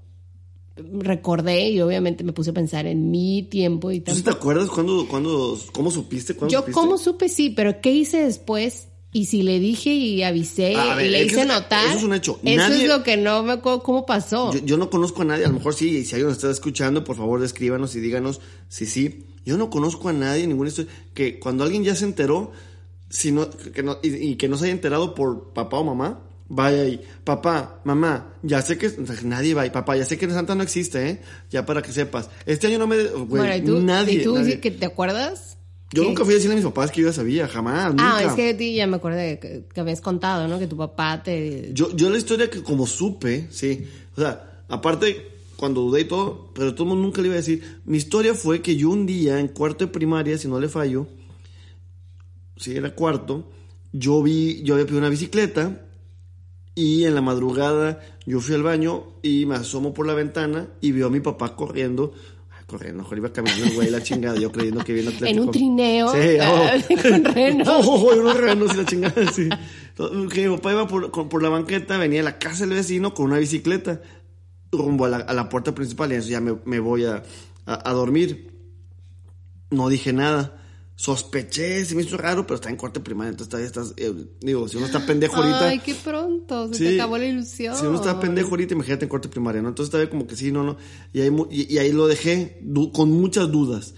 recordé 0.76 1.70
y 1.70 1.80
obviamente 1.80 2.24
me 2.24 2.32
puse 2.32 2.50
a 2.50 2.52
pensar 2.52 2.86
en 2.86 3.12
mi 3.12 3.44
tiempo 3.44 3.92
y 3.92 4.00
¿Tú 4.00 4.10
sí 4.10 4.22
tanto. 4.22 4.32
te 4.32 4.36
acuerdas 4.36 4.68
cuándo, 4.68 5.06
cuándo, 5.06 5.56
cómo 5.72 5.92
supiste? 5.92 6.34
¿Cuándo 6.34 6.52
Yo 6.52 6.58
supiste? 6.58 6.72
cómo 6.80 6.98
supe 6.98 7.28
sí, 7.28 7.50
pero 7.50 7.80
¿qué 7.80 7.92
hice 7.92 8.24
después? 8.24 8.88
Y 9.12 9.26
si 9.26 9.44
le 9.44 9.60
dije 9.60 9.90
y 9.90 10.24
avisé 10.24 10.74
ver, 10.74 11.06
y 11.06 11.10
le 11.10 11.22
hice 11.22 11.44
notar. 11.44 11.86
eso 11.86 11.98
es 11.98 12.02
un 12.02 12.14
hecho. 12.14 12.40
Eso 12.42 12.72
es 12.72 12.88
lo 12.88 13.04
que 13.04 13.16
no 13.16 13.44
me 13.44 13.52
acuerdo 13.52 13.84
cómo 13.84 14.06
pasó. 14.06 14.52
Yo, 14.52 14.58
yo 14.64 14.76
no 14.76 14.90
conozco 14.90 15.22
a 15.22 15.24
nadie, 15.24 15.44
a 15.44 15.48
lo 15.48 15.54
mejor 15.54 15.74
sí, 15.74 15.98
y 15.98 16.04
si 16.04 16.16
alguien 16.16 16.30
nos 16.30 16.38
está 16.38 16.50
escuchando, 16.50 17.04
por 17.04 17.14
favor 17.14 17.44
escríbanos 17.44 17.94
y 17.94 18.00
díganos 18.00 18.40
si 18.68 18.86
sí. 18.86 19.26
Yo 19.46 19.56
no 19.56 19.70
conozco 19.70 20.08
a 20.08 20.12
nadie, 20.12 20.48
ninguna 20.48 20.70
historia, 20.70 20.90
que 21.14 21.38
cuando 21.38 21.62
alguien 21.62 21.84
ya 21.84 21.94
se 21.94 22.06
enteró, 22.06 22.50
si 23.08 23.30
no, 23.30 23.48
que 23.50 23.84
no, 23.84 23.98
y, 24.02 24.08
y 24.30 24.34
que 24.34 24.48
no 24.48 24.56
se 24.56 24.64
haya 24.64 24.72
enterado 24.72 25.14
por 25.14 25.52
papá 25.52 25.78
o 25.78 25.84
mamá, 25.84 26.20
vaya. 26.48 27.00
Papá, 27.24 27.80
mamá, 27.84 28.34
ya 28.42 28.62
sé 28.62 28.78
que 28.78 28.90
nadie 29.24 29.54
va. 29.54 29.70
Papá, 29.70 29.96
ya 29.96 30.04
sé 30.04 30.18
que 30.18 30.28
Santa 30.30 30.54
no 30.54 30.62
existe, 30.62 31.08
¿eh? 31.08 31.20
Ya 31.50 31.64
para 31.66 31.82
que 31.82 31.92
sepas. 31.92 32.30
Este 32.46 32.66
año 32.66 32.78
no 32.78 32.86
me... 32.86 33.02
Güey, 33.04 33.24
bueno, 33.24 33.56
¿y 33.56 33.60
tú, 33.62 33.80
nadie, 33.80 34.20
¿y 34.20 34.24
tú 34.24 34.34
nadie. 34.34 34.60
que 34.60 34.70
te 34.70 34.86
acuerdas? 34.86 35.58
Yo 35.92 36.02
¿Qué? 36.02 36.08
nunca 36.08 36.24
fui 36.24 36.34
a 36.34 36.36
decirle 36.36 36.54
a 36.54 36.56
mis 36.56 36.64
papás 36.64 36.90
que 36.90 37.02
yo 37.02 37.08
ya 37.08 37.12
sabía, 37.12 37.46
jamás, 37.46 37.90
nunca. 37.90 38.16
Ah, 38.16 38.22
es 38.22 38.32
que 38.32 38.46
de 38.46 38.54
ti 38.54 38.74
ya 38.74 38.86
me 38.86 38.96
acordé 38.96 39.38
que, 39.38 39.64
que 39.72 39.80
habías 39.80 40.00
contado, 40.00 40.48
¿no? 40.48 40.58
Que 40.58 40.66
tu 40.66 40.76
papá 40.76 41.22
te... 41.22 41.70
Yo, 41.72 41.94
yo 41.94 42.10
la 42.10 42.18
historia 42.18 42.50
que 42.50 42.62
como 42.62 42.86
supe, 42.86 43.48
sí. 43.50 43.86
O 44.16 44.20
sea, 44.20 44.64
aparte, 44.68 45.34
cuando 45.56 45.82
dudé 45.82 46.02
y 46.02 46.04
todo, 46.04 46.50
pero 46.54 46.74
todo 46.74 46.84
el 46.84 46.88
mundo 46.90 47.04
nunca 47.04 47.20
le 47.20 47.28
iba 47.28 47.34
a 47.34 47.38
decir. 47.38 47.80
Mi 47.84 47.96
historia 47.96 48.34
fue 48.34 48.60
que 48.60 48.76
yo 48.76 48.90
un 48.90 49.06
día, 49.06 49.38
en 49.38 49.48
cuarto 49.48 49.86
de 49.86 49.92
primaria, 49.92 50.36
si 50.36 50.48
no 50.48 50.58
le 50.58 50.68
fallo, 50.68 51.06
sí, 52.56 52.76
era 52.76 52.94
cuarto, 52.94 53.50
yo 53.92 54.22
vi, 54.22 54.62
yo 54.62 54.74
había 54.74 54.86
pedido 54.86 55.00
una 55.00 55.08
bicicleta 55.10 55.80
y 56.74 57.04
en 57.04 57.14
la 57.14 57.20
madrugada 57.20 58.00
yo 58.26 58.40
fui 58.40 58.54
al 58.54 58.62
baño 58.62 59.04
y 59.22 59.46
me 59.46 59.54
asomo 59.56 59.94
por 59.94 60.06
la 60.06 60.14
ventana 60.14 60.68
y 60.80 60.92
veo 60.92 61.06
a 61.06 61.10
mi 61.10 61.20
papá 61.20 61.54
corriendo. 61.56 62.12
Ay, 62.50 62.64
Corriendo, 62.66 63.02
mejor 63.02 63.18
iba 63.18 63.32
caminando 63.32 63.64
el 63.66 63.74
güey 63.74 63.90
la 63.90 64.02
chingada, 64.02 64.38
yo 64.40 64.50
creyendo 64.50 64.82
que 64.82 64.92
viene 64.92 65.10
Atlético. 65.10 65.30
En 65.40 65.46
un 65.46 65.50
trineo, 65.52 66.08
Sí, 66.12 66.36
ah, 66.40 66.72
con 67.02 67.24
renos. 67.24 67.68
Oh, 67.68 67.80
oh, 67.84 68.06
oh, 68.06 68.12
en 68.12 68.20
un 68.26 68.36
renos 68.36 68.74
y 68.74 68.76
la 68.78 68.84
chingada, 68.86 69.32
sí. 69.32 69.48
Que 70.32 70.48
mi 70.48 70.56
papá 70.56 70.72
iba 70.72 70.88
por, 70.88 71.10
por 71.28 71.42
la 71.42 71.48
banqueta, 71.50 71.96
venía 71.98 72.20
a 72.22 72.24
la 72.24 72.38
casa 72.38 72.66
del 72.66 72.74
vecino 72.74 73.14
con 73.14 73.26
una 73.26 73.38
bicicleta 73.38 74.00
rumbo 74.72 75.04
a 75.04 75.08
la, 75.08 75.16
a 75.18 75.32
la 75.34 75.48
puerta 75.48 75.72
principal 75.72 76.10
y 76.10 76.16
eso 76.16 76.28
ya 76.30 76.40
me, 76.40 76.56
me 76.64 76.80
voy 76.80 77.04
a, 77.04 77.22
a- 77.66 77.90
a 77.90 77.92
dormir. 77.92 78.50
No 79.70 79.88
dije 79.88 80.12
nada. 80.12 80.63
Sospeché, 80.96 81.84
se 81.84 81.96
me 81.96 82.02
hizo 82.02 82.16
raro, 82.16 82.46
pero 82.46 82.54
está 82.54 82.70
en 82.70 82.76
cuarto 82.76 83.00
de 83.00 83.04
primaria, 83.04 83.30
entonces 83.30 83.50
todavía 83.50 83.66
estás, 83.66 83.94
eh, 83.96 84.14
digo, 84.40 84.68
si 84.68 84.76
uno 84.76 84.86
está 84.86 85.04
pendejo 85.04 85.36
ahorita. 85.36 85.68
Ay, 85.68 85.80
qué 85.80 85.92
pronto, 85.94 86.68
se 86.68 86.74
Sí. 86.74 86.84
te 86.84 86.94
acabó 86.94 87.18
la 87.18 87.26
ilusión. 87.26 87.76
Si 87.76 87.84
uno 87.84 87.96
está 87.96 88.20
pendejo 88.20 88.50
ahorita, 88.50 88.74
imagínate 88.74 89.04
en 89.04 89.08
cuarto 89.08 89.26
de 89.28 89.32
primaria, 89.32 89.60
¿no? 89.60 89.68
Entonces 89.70 89.92
estaba 89.92 90.08
como 90.08 90.26
que 90.28 90.36
sí, 90.36 90.52
no, 90.52 90.62
no. 90.62 90.76
Y 91.12 91.20
ahí, 91.22 91.30
y, 91.50 91.74
y 91.74 91.78
ahí 91.78 91.90
lo 91.92 92.06
dejé 92.06 92.60
con 92.92 93.10
muchas 93.10 93.50
dudas. 93.50 93.94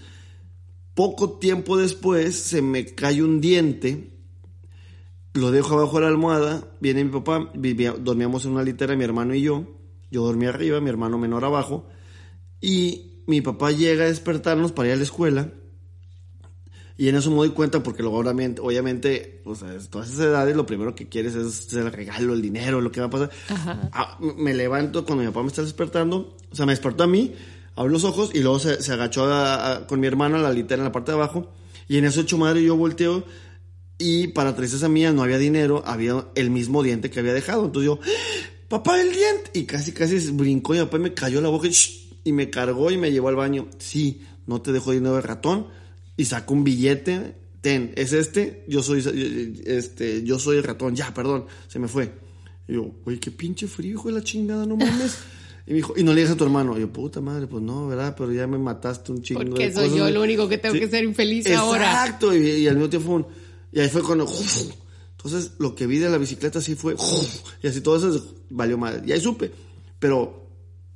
Poco 0.95 1.37
tiempo 1.37 1.77
después 1.77 2.35
se 2.35 2.63
me 2.63 2.85
cae 2.95 3.21
un 3.21 3.41
diente, 3.41 4.17
lo 5.35 5.51
dejo 5.51 5.75
abajo 5.75 5.97
de 5.97 6.01
la 6.01 6.07
almohada, 6.07 6.75
viene 6.81 7.03
mi 7.05 7.11
papá, 7.11 7.51
vivía- 7.53 7.93
dormíamos 7.93 8.45
en 8.45 8.53
una 8.53 8.63
litera, 8.63 8.95
mi 8.95 9.03
hermano 9.03 9.35
y 9.35 9.43
yo. 9.43 9.67
Yo 10.09 10.23
dormía 10.23 10.49
arriba, 10.49 10.81
mi 10.81 10.89
hermano 10.89 11.19
menor 11.19 11.45
abajo. 11.45 11.87
Y 12.59 13.21
mi 13.27 13.41
papá 13.41 13.71
llega 13.71 14.05
a 14.05 14.07
despertarnos 14.07 14.71
para 14.71 14.87
ir 14.89 14.93
a 14.95 14.97
la 14.97 15.03
escuela. 15.03 15.53
Y 16.99 17.09
en 17.09 17.15
eso 17.15 17.29
me 17.29 17.37
doy 17.37 17.49
cuenta 17.51 17.83
porque 17.83 18.01
luego 18.01 18.17
obviamente, 18.17 18.59
obviamente 18.59 19.41
pues 19.43 19.61
a 19.61 19.77
todas 19.89 20.07
esas 20.09 20.21
edades 20.21 20.55
lo 20.55 20.65
primero 20.65 20.95
que 20.95 21.07
quieres 21.07 21.35
es 21.35 21.71
el 21.73 21.91
regalo, 21.91 22.33
el 22.33 22.41
dinero, 22.41 22.81
lo 22.81 22.91
que 22.91 22.99
va 23.01 23.05
a 23.05 23.09
pasar. 23.11 23.29
Ah, 23.93 24.17
me 24.19 24.53
levanto 24.55 25.05
cuando 25.05 25.23
mi 25.23 25.29
papá 25.29 25.41
me 25.43 25.49
está 25.49 25.61
despertando, 25.61 26.35
o 26.51 26.55
sea, 26.55 26.65
me 26.65 26.71
despertó 26.71 27.03
a 27.03 27.07
mí, 27.07 27.33
abro 27.75 27.91
los 27.91 28.03
ojos 28.03 28.31
y 28.33 28.39
luego 28.39 28.57
se, 28.57 28.81
se 28.81 28.91
agachó 28.93 29.25
a- 29.25 29.73
a- 29.73 29.87
con 29.87 29.99
mi 29.99 30.07
hermano 30.07 30.37
a 30.37 30.39
la 30.41 30.51
litera 30.51 30.79
en 30.79 30.85
la 30.85 30.91
parte 30.91 31.11
de 31.11 31.17
abajo. 31.17 31.51
Y 31.87 31.97
en 31.99 32.05
eso 32.05 32.21
hecho 32.21 32.37
madre 32.39 32.63
yo 32.63 32.75
volteo 32.75 33.23
y 33.99 34.27
para 34.29 34.55
tristeza 34.55 34.89
mía 34.89 35.11
no 35.13 35.23
había 35.23 35.37
dinero, 35.37 35.83
había 35.85 36.25
el 36.35 36.49
mismo 36.49 36.81
diente 36.83 37.09
que 37.11 37.19
había 37.19 37.33
dejado. 37.33 37.65
Entonces 37.65 37.85
yo, 37.85 37.99
papá, 38.69 38.99
el 39.01 39.11
diente. 39.11 39.51
Y 39.53 39.65
casi, 39.65 39.91
casi 39.91 40.17
brincó 40.31 40.73
y 40.75 40.79
mi 40.79 40.85
papá 40.85 40.97
me 40.97 41.13
cayó 41.13 41.41
la 41.41 41.49
boca 41.49 41.67
y, 41.67 41.73
y 42.23 42.31
me 42.33 42.49
cargó 42.49 42.91
y 42.91 42.97
me 42.97 43.11
llevó 43.11 43.29
al 43.29 43.35
baño. 43.35 43.67
Sí, 43.77 44.21
no 44.47 44.61
te 44.61 44.71
dejo 44.71 44.91
dinero 44.91 45.15
de 45.15 45.21
ratón. 45.21 45.67
Y 46.17 46.25
sacó 46.25 46.53
un 46.55 46.63
billete. 46.63 47.35
Ten, 47.61 47.93
es 47.95 48.11
este, 48.13 48.65
yo 48.67 48.83
soy, 48.83 48.99
este, 49.65 50.23
yo 50.23 50.37
soy 50.39 50.57
el 50.57 50.63
ratón. 50.63 50.95
Ya, 50.95 51.13
perdón, 51.13 51.45
se 51.67 51.79
me 51.79 51.87
fue. 51.87 52.11
Y 52.67 52.73
yo, 52.73 52.91
güey, 53.05 53.19
qué 53.19 53.31
pinche 53.31 53.67
frío, 53.67 53.93
hijo 53.93 54.07
de 54.09 54.15
la 54.15 54.21
chingada, 54.23 54.65
no 54.65 54.75
mames. 54.75 55.17
Y 55.67 55.71
me 55.71 55.75
dijo, 55.77 55.93
y 55.97 56.03
no 56.05 56.13
le 56.13 56.21
digas 56.21 56.33
a 56.33 56.37
tu 56.37 56.45
hermano. 56.45 56.77
Y 56.77 56.79
yo, 56.79 56.93
puta 56.93 57.19
madre, 57.19 57.45
pues 57.45 57.61
no, 57.61 57.89
¿verdad? 57.89 58.15
Pero 58.17 58.31
ya 58.31 58.47
me 58.47 58.57
mataste 58.57 59.11
un 59.11 59.21
chingo 59.21 59.41
Porque 59.41 59.67
de 59.67 59.73
soy 59.73 59.83
cosas. 59.89 59.97
yo 59.97 60.07
el 60.07 60.17
único 60.17 60.47
que 60.47 60.57
tengo 60.57 60.75
que 60.75 60.87
ser 60.87 61.03
infeliz 61.03 61.45
ahora. 61.51 61.91
Exacto, 62.05 62.33
y, 62.33 62.39
y 62.51 62.67
al 62.69 62.75
mismo 62.75 62.89
tiempo 62.89 63.11
un- 63.11 63.27
y 63.73 63.81
ahí 63.81 63.89
fue 63.89 64.01
cuando 64.01 64.25
entonces 65.17 65.51
lo 65.59 65.75
que 65.75 65.85
vi 65.85 65.97
de 65.99 66.09
la 66.09 66.17
bicicleta 66.17 66.61
sí 66.61 66.75
fue 66.75 66.95
y 67.61 67.67
así 67.67 67.81
todo 67.81 67.97
eso 67.97 68.35
valió 68.49 68.77
mal. 68.77 69.03
Y 69.05 69.11
ahí 69.11 69.19
supe, 69.19 69.51
pero 69.99 70.46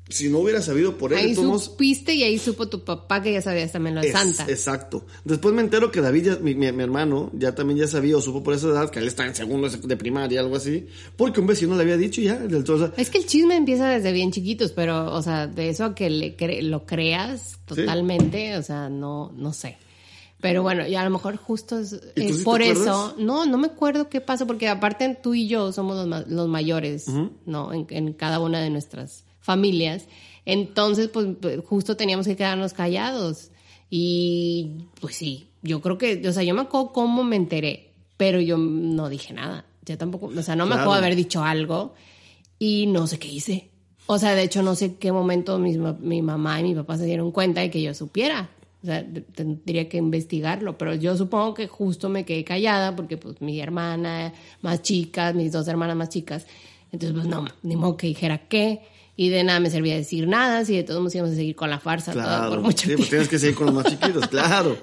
si 0.09 0.27
no 0.29 0.39
hubiera 0.39 0.61
sabido 0.61 0.97
por 0.97 1.13
él, 1.13 1.19
Ahí 1.19 1.35
supiste 1.35 2.13
y 2.13 2.23
ahí 2.23 2.37
supo 2.37 2.67
tu 2.67 2.83
papá 2.83 3.21
que 3.21 3.31
ya 3.31 3.41
sabías 3.41 3.71
también 3.71 3.95
lo 3.95 4.01
de 4.01 4.07
es- 4.07 4.13
Santa. 4.13 4.45
Exacto. 4.49 5.05
Después 5.23 5.55
me 5.55 5.61
entero 5.61 5.89
que 5.91 6.01
David, 6.01 6.25
ya- 6.25 6.35
mi, 6.37 6.53
mi- 6.53 6.71
mi 6.73 6.83
hermano, 6.83 7.29
ya 7.33 7.55
también 7.55 7.79
ya 7.79 7.87
sabía 7.87 8.17
o 8.17 8.21
supo 8.21 8.43
por 8.43 8.53
esa 8.53 8.67
edad 8.67 8.89
que 8.89 8.99
él 8.99 9.07
está 9.07 9.25
en 9.25 9.35
segundo 9.35 9.69
de 9.69 9.97
primaria, 9.97 10.41
algo 10.41 10.57
así, 10.57 10.85
porque 11.15 11.39
un 11.39 11.47
vecino 11.47 11.75
le 11.75 11.83
había 11.83 11.95
dicho 11.97 12.19
y 12.19 12.25
ya. 12.25 12.35
Del, 12.35 12.69
o 12.69 12.77
sea, 12.77 12.91
Es 12.97 13.09
que 13.09 13.19
el 13.19 13.25
chisme 13.25 13.55
empieza 13.55 13.87
desde 13.87 14.11
bien 14.11 14.31
chiquitos, 14.33 14.71
pero, 14.73 15.13
o 15.13 15.21
sea, 15.21 15.47
de 15.47 15.69
eso 15.69 15.85
a 15.85 15.95
que 15.95 16.09
le 16.09 16.35
cre- 16.35 16.61
lo 16.61 16.85
creas 16.85 17.59
totalmente, 17.65 18.57
o 18.57 18.63
sea, 18.63 18.89
no, 18.89 19.31
no 19.37 19.53
sé. 19.53 19.77
Pero 20.41 20.63
bueno, 20.63 20.87
y 20.87 20.95
a 20.95 21.03
lo 21.03 21.11
mejor 21.11 21.37
justo 21.37 21.77
es, 21.79 21.93
¿Y 22.15 22.21
tú 22.23 22.27
es 22.29 22.31
sí 22.31 22.37
te 22.39 22.43
por 22.43 22.61
eso. 22.63 23.13
No, 23.19 23.45
no 23.45 23.57
me 23.59 23.67
acuerdo 23.67 24.09
qué 24.09 24.19
pasó, 24.21 24.47
porque 24.47 24.67
aparte 24.67 25.15
tú 25.21 25.35
y 25.35 25.47
yo 25.47 25.71
somos 25.71 25.95
los, 25.95 26.07
ma- 26.07 26.25
los 26.27 26.47
mayores, 26.49 27.05
¿no? 27.45 27.71
En, 27.71 27.85
en 27.91 28.11
cada 28.13 28.39
una 28.39 28.59
de 28.59 28.71
nuestras 28.71 29.23
familias. 29.41 30.05
Entonces, 30.45 31.09
pues, 31.09 31.27
pues, 31.41 31.59
justo 31.65 31.97
teníamos 31.97 32.25
que 32.27 32.35
quedarnos 32.35 32.73
callados. 32.73 33.51
Y, 33.89 34.85
pues 35.01 35.15
sí, 35.17 35.47
yo 35.61 35.81
creo 35.81 35.97
que, 35.97 36.25
o 36.27 36.31
sea, 36.31 36.43
yo 36.43 36.53
me 36.55 36.61
acuerdo 36.61 36.93
cómo 36.93 37.23
me 37.23 37.35
enteré, 37.35 37.91
pero 38.17 38.39
yo 38.39 38.57
no 38.57 39.09
dije 39.09 39.33
nada. 39.33 39.65
Yo 39.85 39.97
tampoco, 39.97 40.27
o 40.35 40.41
sea, 40.41 40.55
no 40.55 40.65
me 40.65 40.69
Claro. 40.73 40.83
acuerdo 40.83 40.99
haber 41.05 41.15
dicho 41.15 41.43
algo 41.43 41.93
y 42.57 42.85
no 42.87 43.05
sé 43.07 43.19
qué 43.19 43.27
hice. 43.27 43.69
O 44.07 44.17
sea, 44.17 44.33
de 44.35 44.43
hecho, 44.43 44.63
no 44.63 44.75
sé 44.75 44.95
qué 44.95 45.11
momento 45.11 45.59
ma- 45.59 45.97
mi 45.99 46.21
mamá 46.21 46.59
y 46.59 46.63
mi 46.63 46.75
papá 46.75 46.97
se 46.97 47.05
dieron 47.05 47.31
cuenta 47.31 47.61
de 47.61 47.69
que 47.69 47.81
yo 47.81 47.93
supiera. 47.93 48.49
O 48.83 48.85
sea, 48.85 49.05
tendría 49.35 49.87
que 49.89 49.97
investigarlo, 49.97 50.77
pero 50.77 50.95
yo 50.95 51.15
supongo 51.15 51.53
que 51.53 51.67
justo 51.67 52.09
me 52.09 52.25
quedé 52.25 52.43
callada 52.43 52.95
porque 52.95 53.15
pues 53.17 53.39
mi 53.41 53.59
hermana 53.59 54.33
más 54.61 54.81
chica, 54.81 55.33
mis 55.33 55.51
dos 55.51 55.67
hermanas 55.67 55.95
más 55.95 56.09
chicas, 56.09 56.47
entonces 56.91 57.13
pues 57.13 57.27
no, 57.27 57.45
ni 57.61 57.75
modo 57.75 57.95
que 57.97 58.07
dijera 58.07 58.39
qué, 58.47 58.81
y 59.17 59.29
de 59.29 59.43
nada 59.43 59.59
me 59.59 59.69
servía 59.69 59.95
decir 59.95 60.27
nada, 60.27 60.65
si 60.65 60.75
de 60.75 60.83
todos 60.83 60.99
modos 61.01 61.13
íbamos 61.15 61.33
a 61.33 61.35
seguir 61.35 61.55
con 61.55 61.69
la 61.69 61.79
farsa 61.79 62.11
claro. 62.13 62.49
por 62.49 62.61
mucho 62.61 62.87
sí, 62.87 62.95
pues 62.95 62.95
tiempo. 62.95 63.05
tienes 63.09 63.27
que 63.27 63.39
seguir 63.39 63.55
con 63.55 63.67
los 63.67 63.75
más 63.75 63.85
chiquitos, 63.85 64.27
claro. 64.29 64.77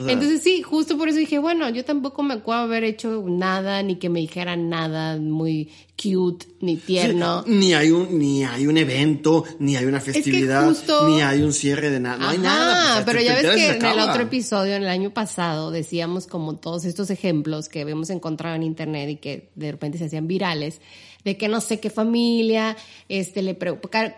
O 0.00 0.04
sea, 0.04 0.12
Entonces 0.12 0.42
sí, 0.42 0.62
justo 0.62 0.96
por 0.98 1.08
eso 1.08 1.18
dije, 1.18 1.38
bueno, 1.38 1.68
yo 1.70 1.84
tampoco 1.84 2.22
me 2.22 2.34
acuerdo 2.34 2.62
haber 2.62 2.84
hecho 2.84 3.24
nada, 3.28 3.82
ni 3.82 3.96
que 3.96 4.08
me 4.08 4.20
dijeran 4.20 4.68
nada 4.70 5.18
muy 5.18 5.70
cute, 6.02 6.46
ni 6.60 6.76
tierno. 6.76 7.44
Sí, 7.44 7.50
ni 7.52 7.74
hay 7.74 7.90
un 7.90 8.18
ni 8.18 8.44
hay 8.44 8.66
un 8.66 8.76
evento, 8.76 9.44
ni 9.58 9.76
hay 9.76 9.84
una 9.84 10.00
festividad, 10.00 10.66
justo- 10.66 11.08
ni 11.08 11.20
hay 11.22 11.42
un 11.42 11.52
cierre 11.52 11.90
de 11.90 12.00
nada, 12.00 12.16
no 12.18 12.28
hay 12.28 12.38
nada. 12.38 12.94
pues, 12.94 13.04
pero 13.06 13.20
ya 13.24 13.34
ves 13.34 13.54
que 13.54 13.70
en 13.76 13.84
el 13.84 14.00
otro 14.00 14.22
episodio, 14.22 14.74
en 14.74 14.82
el 14.82 14.88
año 14.88 15.10
pasado, 15.10 15.70
decíamos 15.70 16.26
como 16.26 16.56
todos 16.56 16.84
estos 16.86 17.10
ejemplos 17.10 17.68
que 17.68 17.82
habíamos 17.82 18.10
encontrado 18.10 18.56
en 18.56 18.62
internet 18.64 19.10
y 19.10 19.16
que 19.16 19.50
de 19.54 19.70
repente 19.72 19.96
se 19.98 20.06
hacían 20.06 20.26
virales, 20.26 20.80
de 21.26 21.36
que 21.36 21.48
no 21.48 21.60
sé 21.60 21.78
qué 21.80 21.90
familia, 21.90 22.74
este, 23.10 23.42
le 23.42 23.54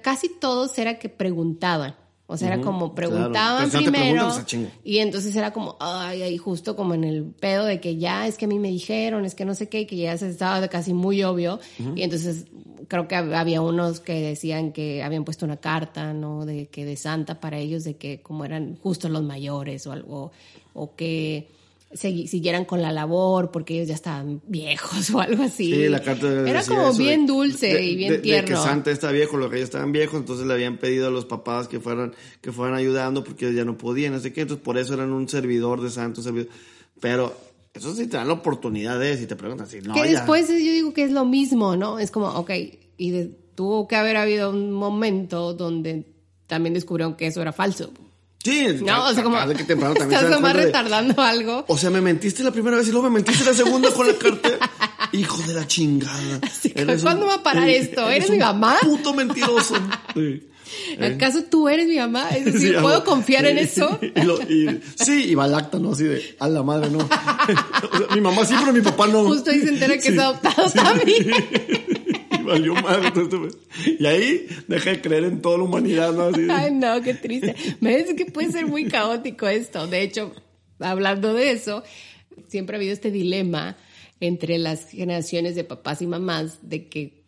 casi 0.03 0.29
todos 0.41 0.79
era 0.79 0.99
que 1.01 1.09
preguntaban. 1.09 1.97
O 2.31 2.37
sea, 2.37 2.49
era 2.49 2.61
como 2.61 2.95
preguntaban 2.95 3.65
primero. 3.91 4.25
pues, 4.35 4.69
y 4.85 4.99
entonces 4.99 5.35
era 5.35 5.51
como, 5.55 5.77
ay, 5.81 6.21
ahí 6.21 6.37
justo 6.37 6.77
como 6.77 6.93
en 6.93 7.05
el 7.05 7.25
pedo 7.25 7.65
de 7.65 7.81
que 7.81 7.97
ya 7.97 8.27
es 8.27 8.37
que 8.37 8.45
a 8.45 8.49
mí 8.49 8.59
me 8.59 8.69
dijeron, 8.69 9.25
es 9.25 9.35
que 9.35 9.47
no 9.47 9.55
sé 9.55 9.71
qué, 9.71 9.87
que 9.87 9.97
ya 9.97 10.17
se 10.19 10.29
estaba 10.29 10.69
casi 10.69 10.93
muy 10.93 11.23
obvio. 11.23 11.59
Y 11.97 12.03
entonces 12.03 12.45
creo 12.87 13.09
que 13.09 13.17
hab- 13.17 13.35
había 13.35 13.63
unos 13.63 14.01
que 14.01 14.21
decían 14.21 14.73
que 14.73 15.03
habían 15.03 15.25
puesto 15.25 15.47
una 15.47 15.57
carta, 15.57 16.13
¿no? 16.13 16.45
De 16.45 16.67
que 16.67 16.85
de 16.85 16.97
Santa 16.97 17.41
para 17.41 17.57
ellos, 17.57 17.85
de 17.85 17.97
que 17.97 18.21
como 18.21 18.45
eran 18.45 18.77
justo 18.83 19.09
los 19.09 19.23
mayores 19.23 19.87
o 19.87 19.93
algo, 19.93 20.31
o 20.75 20.95
que 20.95 21.49
siguieran 21.95 22.65
con 22.67 22.83
la 22.83 22.93
labor 22.93 23.51
porque 23.51 23.75
ellos 23.75 23.89
ya 23.89 23.95
estaban 23.95 24.43
viejos 24.47 25.11
o 25.15 25.21
algo 25.21 25.43
así. 25.45 25.73
Sí, 25.73 25.89
la 25.89 26.03
carta 26.03 26.27
Era 26.49 26.63
como 26.65 26.89
eso 26.91 26.99
de- 26.99 27.05
bien 27.05 27.27
dulce 27.27 27.73
de- 27.75 27.83
y 27.85 27.97
bien 27.97 28.11
de- 28.11 28.17
de 28.19 28.23
tierno. 28.23 28.49
que 28.49 28.63
Santa 28.63 28.91
está 28.91 29.11
viejo, 29.11 29.37
los 29.37 29.51
reyes 29.51 29.65
estaban 29.65 29.93
viejos, 29.93 30.21
entonces 30.21 30.47
le 30.47 30.53
habían 30.55 30.79
pedido 30.79 31.09
a 31.09 31.11
los 31.11 31.25
papás 31.25 31.67
que 31.69 31.81
fueran, 31.81 32.15
que 32.41 32.53
fueran 32.53 32.77
ayudando 32.77 33.25
porque 33.25 33.47
ellos 33.47 33.57
ya 33.57 33.65
no 33.65 33.79
podían, 33.79 34.13
no 34.13 34.21
sé 34.21 34.33
qué, 34.33 34.43
entonces 34.43 34.63
por 34.65 34.77
eso 34.79 34.95
eran 34.95 35.13
un 35.13 35.29
servidor 35.29 35.81
de 35.81 35.91
Santo, 35.91 36.23
servidor. 36.23 36.49
Pero 37.01 37.33
eso 37.75 37.95
sí 37.95 38.07
te 38.07 38.17
dan 38.17 38.27
la 38.29 38.35
oportunidad 38.35 38.99
de, 38.99 39.17
si 39.17 39.27
te 39.27 39.37
preguntan, 39.37 39.67
si 39.69 39.81
no, 39.81 39.95
que 39.95 40.01
ya. 40.01 40.07
después 40.21 40.49
yo 40.49 40.55
digo 40.55 40.93
que 40.93 41.05
es 41.05 41.11
lo 41.13 41.25
mismo, 41.25 41.77
¿no? 41.77 41.99
Es 41.99 42.11
como, 42.11 42.27
ok, 42.29 42.51
y 42.97 43.11
de- 43.13 43.27
tuvo 43.55 43.89
que 43.89 43.97
haber 43.97 44.17
habido 44.17 44.51
un 44.51 44.71
momento 44.73 45.53
donde 45.55 46.05
también 46.47 46.75
descubrieron 46.75 47.15
que 47.17 47.27
eso 47.27 47.41
era 47.43 47.53
falso. 47.53 47.93
Sí, 48.45 48.67
No, 48.83 49.07
o 49.09 49.13
sea, 49.15 49.23
como 49.25 49.37
que 49.49 49.65
temprano 49.65 49.95
también 49.99 50.19
estás 50.21 50.31
nomás 50.31 50.55
de- 50.55 50.65
retardando 50.67 51.21
algo. 51.23 51.65
O 51.69 51.77
sea, 51.77 51.91
me 51.91 52.01
mentiste 52.01 52.43
la 52.45 52.51
primera 52.53 52.77
vez 52.77 52.89
y 52.89 52.93
luego 52.93 53.09
me 53.11 53.15
mentiste 53.15 53.45
la 53.45 53.53
segunda 53.55 53.91
con 53.91 54.07
la 54.07 54.15
carta. 54.15 54.51
Hijo 55.13 55.43
de 55.47 55.55
la 55.55 55.67
chingada. 55.67 56.41
Así 56.43 56.71
que, 56.71 56.83
Eres 56.83 57.03
¿cuándo 57.03 57.25
un- 57.25 57.31
va 57.31 57.35
a 57.37 57.43
parar 57.43 57.69
esto? 57.69 58.09
¿Eres 58.09 58.31
mi 58.31 58.39
mamá? 58.39 58.77
Puto 58.83 59.13
mentiroso. 59.15 59.75
Sí. 60.15 60.43
¿Acaso 61.03 61.45
tú 61.45 61.67
eres 61.67 61.89
mi 61.89 61.97
mamá? 61.97 62.29
Es 62.29 62.45
decir, 62.45 62.75
Sí, 62.75 62.83
¿puedo 62.83 63.03
confiar 63.03 63.47
en 63.47 63.57
eso? 63.57 63.99
y 64.03 64.21
lo- 64.21 64.39
y- 64.43 64.81
sí, 64.97 65.25
y 65.31 65.35
balacta, 65.35 65.79
¿no? 65.79 65.93
Así 65.93 66.05
de, 66.05 66.37
a 66.39 66.47
la 66.49 66.63
madre, 66.63 66.91
no. 66.91 66.99
O 66.99 67.09
sea, 67.97 68.15
mi 68.15 68.21
mamá 68.21 68.45
sí, 68.45 68.55
pero 68.61 68.75
mi 68.75 68.83
papá 68.83 69.07
no. 69.07 69.25
Justo 69.25 69.51
ahí 69.51 69.61
se 69.63 69.69
entera 69.71 69.97
que 69.97 70.09
es 70.09 70.19
adoptado 70.19 70.69
también. 70.71 71.31
Valió 72.49 72.75
más. 72.75 72.99
Y 73.99 74.05
ahí 74.07 74.47
deja 74.67 74.91
de 74.91 75.01
creer 75.01 75.25
en 75.25 75.41
toda 75.43 75.59
la 75.59 75.65
humanidad, 75.65 76.13
¿no? 76.13 76.25
Así 76.25 76.43
de- 76.43 76.53
Ay, 76.53 76.73
no, 76.73 77.01
qué 77.03 77.15
triste. 77.15 77.55
Me 77.81 77.93
parece 77.93 78.17
que 78.17 78.27
puede 78.27 78.51
ser 78.53 78.67
muy 78.67 78.87
caótico 78.87 79.47
esto. 79.49 79.87
De 79.87 80.03
hecho, 80.03 80.33
hablando 80.81 81.33
de 81.35 81.53
eso, 81.53 81.83
siempre 82.49 82.77
ha 82.77 82.79
habido 82.79 82.93
este 82.93 83.11
dilema 83.11 83.77
entre 84.21 84.59
las 84.59 84.91
generaciones 84.91 85.55
de 85.55 85.65
papás 85.65 86.03
y 86.03 86.07
mamás 86.07 86.59
de 86.63 86.89
que, 86.89 87.23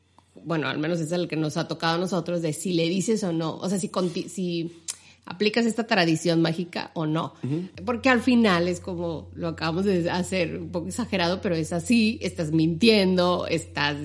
bueno, 0.45 0.69
al 0.69 0.79
menos 0.79 1.01
es 1.01 1.13
el 1.13 1.29
que 1.29 1.37
nos 1.37 1.57
ha 1.57 1.69
tocado 1.69 1.95
a 1.95 1.99
nosotros, 1.99 2.43
de 2.43 2.53
si 2.53 2.73
le 2.73 2.89
dices 2.89 3.23
o 3.23 3.33
no. 3.33 3.57
O 3.57 3.69
sea, 3.69 3.79
si, 3.79 3.91
si 4.29 4.73
aplicas 5.27 5.67
esta 5.67 5.87
tradición 5.87 6.43
mágica 6.43 6.91
o 6.95 7.07
no. 7.07 7.35
Porque 7.85 8.09
al 8.09 8.21
final 8.23 8.67
es 8.67 8.81
como 8.81 9.29
lo 9.35 9.49
acabamos 9.49 9.85
de 9.85 10.11
hacer, 10.11 10.57
un 10.57 10.71
poco 10.71 10.89
exagerado, 10.89 11.41
pero 11.41 11.55
es 11.55 11.73
así, 11.73 12.19
estás 12.23 12.51
mintiendo, 12.51 13.47
estás 13.47 13.97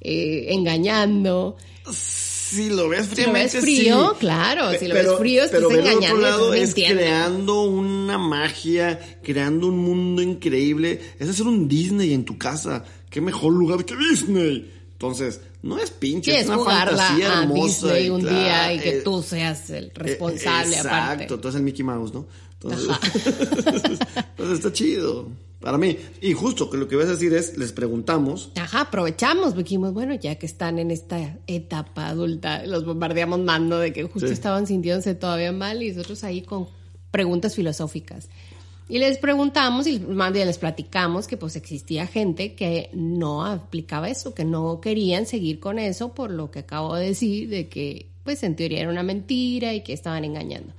eh, 0.00 0.46
engañando. 0.50 1.56
Si 1.92 2.68
lo 2.68 2.88
ves 2.88 3.06
Si 3.06 3.22
lo 3.22 3.32
ves 3.32 3.52
fríamente, 3.52 3.60
frío, 3.60 4.10
sí. 4.10 4.16
claro, 4.20 4.72
si 4.78 4.86
lo 4.88 4.94
Pero- 4.94 5.10
ves 5.12 5.18
frío, 5.20 5.44
estás 5.44 5.60
pero 5.60 5.70
engañando, 5.70 6.06
otro 6.16 6.20
lado 6.20 6.54
es 6.54 6.74
creando 6.74 7.62
una 7.62 8.18
magia, 8.18 9.18
creando 9.22 9.68
un 9.68 9.78
mundo 9.78 10.20
increíble. 10.22 11.00
Es 11.18 11.28
hacer 11.28 11.46
un 11.46 11.68
Disney 11.68 12.12
en 12.12 12.24
tu 12.24 12.36
casa. 12.38 12.84
¿Qué 13.08 13.20
mejor 13.20 13.52
lugar 13.52 13.84
que 13.84 13.94
Disney? 13.96 14.70
Entonces, 14.92 15.40
no 15.62 15.78
es 15.78 15.90
pinche, 15.90 16.30
Sí, 16.32 16.36
es 16.36 16.42
es 16.42 16.48
una 16.48 16.58
jugarla 16.58 16.96
fantasía 16.96 17.40
a. 17.40 17.46
Disney 17.46 18.10
un 18.10 18.20
claro, 18.20 18.36
día 18.38 18.72
y 18.74 18.78
que 18.80 18.90
eh, 18.98 19.00
tú 19.02 19.22
seas 19.22 19.70
el 19.70 19.84
eh, 19.86 19.92
responsable 19.94 20.76
Exacto, 20.76 20.88
aparte. 20.96 21.22
entonces 21.34 21.54
el 21.58 21.62
Mickey 21.64 21.84
Mouse, 21.84 22.12
¿no? 22.12 22.26
Entonces, 22.62 22.88
entonces 24.16 24.58
está 24.58 24.72
chido. 24.72 25.28
Para 25.60 25.76
mí. 25.76 25.98
Y 26.22 26.32
justo 26.32 26.70
que 26.70 26.78
lo 26.78 26.88
que 26.88 26.96
vas 26.96 27.06
a 27.06 27.12
decir 27.12 27.34
es, 27.34 27.56
les 27.58 27.72
preguntamos. 27.72 28.50
Ajá, 28.56 28.82
aprovechamos, 28.82 29.54
dijimos, 29.54 29.92
bueno, 29.92 30.14
ya 30.14 30.36
que 30.36 30.46
están 30.46 30.78
en 30.78 30.90
esta 30.90 31.36
etapa 31.46 32.08
adulta, 32.08 32.64
los 32.64 32.86
bombardeamos 32.86 33.40
mando 33.40 33.78
de 33.78 33.92
que 33.92 34.04
justo 34.04 34.28
Sí. 34.28 34.32
estaban 34.32 34.66
sintiéndose 34.66 35.14
todavía 35.14 35.52
mal 35.52 35.82
y 35.82 35.90
nosotros 35.92 36.24
ahí 36.24 36.40
con 36.42 36.66
preguntas 37.10 37.54
filosóficas. 37.54 38.28
Y 38.88 38.98
les 38.98 39.18
preguntamos 39.18 39.86
y 39.86 40.00
más 40.00 40.32
bien 40.32 40.46
les 40.48 40.58
platicamos 40.58 41.28
que 41.28 41.36
pues 41.36 41.54
existía 41.56 42.06
gente 42.08 42.54
que 42.54 42.90
no 42.92 43.44
aplicaba 43.44 44.08
eso, 44.08 44.34
que 44.34 44.44
no 44.44 44.80
querían 44.80 45.26
seguir 45.26 45.60
con 45.60 45.78
eso 45.78 46.12
por 46.14 46.30
lo 46.30 46.50
que 46.50 46.60
acabo 46.60 46.96
de 46.96 47.06
decir, 47.06 47.48
de 47.50 47.68
que 47.68 48.06
pues 48.24 48.42
en 48.42 48.56
teoría 48.56 48.80
era 48.80 48.90
una 48.90 49.02
mentira 49.02 49.74
y 49.74 49.82
que 49.82 49.92
estaban 49.92 50.24
engañando. 50.24 50.72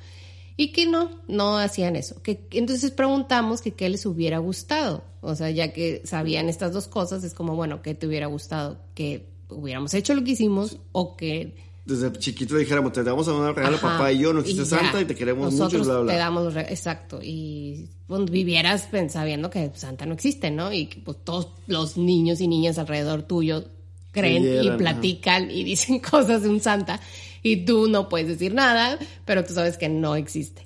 Y 0.62 0.67
que 0.67 0.86
no, 0.86 1.10
no 1.28 1.58
hacían 1.58 1.95
eso. 1.95 2.21
Que, 2.21 2.47
entonces 2.52 2.91
preguntamos 2.91 3.63
que 3.63 3.71
qué 3.71 3.89
les 3.89 4.06
hubiera 4.06 4.38
gustado. 4.38 5.04
O 5.19 5.34
sea, 5.34 5.50
ya 5.50 5.74
que 5.74 6.04
sabían 6.06 6.50
estas 6.50 6.71
dos 6.71 6.88
cosas, 6.88 7.24
es 7.24 7.34
como, 7.34 7.56
bueno, 7.56 7.82
¿qué 7.82 7.95
te 7.95 8.06
hubiera 8.06 8.28
gustado? 8.28 8.78
Que 8.93 9.26
hubiéramos 9.50 9.91
hecho 9.95 10.13
lo 10.13 10.24
que 10.24 10.34
hicimos 10.34 10.78
o 10.91 11.17
que... 11.17 11.56
Desde 11.84 12.12
chiquito 12.12 12.54
le 12.54 12.60
dijéramos, 12.60 12.93
te 12.93 13.02
damos 13.02 13.28
a 13.28 13.34
dar 13.34 13.56
regalo 13.56 13.78
Ajá, 13.78 13.88
papá 13.88 14.12
y 14.12 14.19
yo, 14.19 14.34
no 14.34 14.41
existe 14.41 14.65
ya. 14.65 14.78
Santa 14.78 15.02
y 15.02 15.06
te 15.06 15.15
queremos 15.15 15.52
Nosotros 15.52 15.82
mucho 15.82 15.93
bla, 15.93 16.02
bla. 16.02 16.13
te 16.13 16.19
damos 16.19 16.56
Exacto. 16.56 17.19
Y 17.24 17.89
pues, 18.06 18.30
vivieras 18.30 18.88
sabiendo 19.10 19.50
que 19.50 19.71
Santa 19.74 20.06
no 20.06 20.13
existe, 20.13 20.52
¿no? 20.52 20.71
Y 20.71 20.86
que 20.86 21.00
pues, 21.00 21.17
todos 21.24 21.47
los 21.65 21.97
niños 21.97 22.39
y 22.39 22.47
niñas 22.47 22.78
alrededor 22.78 23.24
tuyo 23.24 23.63
creen 24.12 24.43
Creyeran, 24.43 24.65
y 24.65 24.67
ajá. 24.67 24.78
platican 24.78 25.50
y 25.50 25.63
dicen 25.63 25.97
cosas 26.12 26.43
de 26.43 26.50
un 26.50 26.62
Santa 26.62 27.00
y 27.44 27.66
tú 27.66 27.88
no 27.88 28.10
puedes 28.10 28.28
decir 28.28 28.54
nada, 28.54 28.98
pero 29.26 29.44
tú 29.44 29.54
sabes 29.54 29.78
que 29.78 29.90
no 29.90 30.16
existe. 30.16 30.66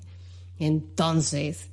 Entonces, 0.58 1.68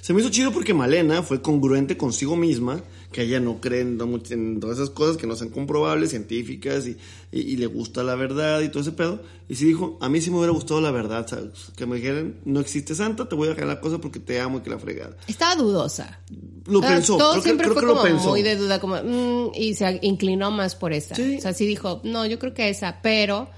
Se 0.00 0.12
me 0.14 0.20
hizo 0.20 0.30
chido 0.30 0.52
porque 0.52 0.74
Malena 0.74 1.22
fue 1.22 1.42
congruente 1.42 1.96
consigo 1.96 2.36
misma, 2.36 2.82
que 3.12 3.22
ella 3.22 3.40
no 3.40 3.60
cree 3.60 3.80
en, 3.80 3.98
en 4.30 4.60
todas 4.60 4.76
esas 4.78 4.90
cosas 4.90 5.16
que 5.16 5.26
no 5.26 5.34
sean 5.34 5.50
comprobables, 5.50 6.10
científicas, 6.10 6.86
y, 6.86 6.96
y- 7.32 7.40
y 7.40 7.56
le 7.56 7.66
gusta 7.66 8.02
la 8.02 8.14
verdad 8.14 8.60
y 8.60 8.68
todo 8.68 8.82
ese 8.82 8.92
pedo. 8.92 9.20
Y 9.48 9.54
sí 9.56 9.64
dijo, 9.64 9.98
a 10.00 10.08
mí 10.08 10.20
sí 10.20 10.30
me 10.30 10.36
hubiera 10.36 10.52
gustado 10.52 10.80
la 10.80 10.90
verdad, 10.90 11.26
¿sabes? 11.26 11.50
Que 11.76 11.84
me 11.86 11.96
dijeran, 11.96 12.36
no 12.44 12.60
existe 12.60 12.94
Santa, 12.94 13.28
te 13.28 13.34
voy 13.34 13.48
a 13.48 13.54
regalar 13.54 13.80
cosas 13.80 13.98
porque 14.00 14.20
te 14.20 14.40
amo 14.40 14.58
y 14.58 14.60
que 14.60 14.70
la 14.70 14.78
fregada. 14.78 15.16
estaba 15.26 15.56
dudosa. 15.56 16.20
Lo 16.66 16.80
Ah, 16.82 16.88
pensó, 16.88 17.16
Todo 17.16 17.30
creo, 17.32 17.42
que, 17.42 17.48
siempre 17.48 17.64
creo 17.66 17.74
fue 17.74 17.82
que 17.82 17.86
lo 17.86 17.94
como 17.96 18.04
pensó. 18.08 18.28
muy 18.28 18.42
de 18.42 18.56
duda, 18.56 18.78
como, 18.80 18.96
mm, 19.02 19.52
y 19.54 19.74
se 19.74 19.98
inclinó 20.02 20.50
más 20.50 20.74
por 20.76 20.92
esa. 20.92 21.14
Sí. 21.16 21.36
O 21.38 21.40
sea, 21.40 21.52
sí 21.54 21.66
dijo, 21.66 22.00
no, 22.04 22.24
yo 22.26 22.38
creo 22.38 22.54
que 22.54 22.68
esa, 22.68 23.00
pero 23.02 23.48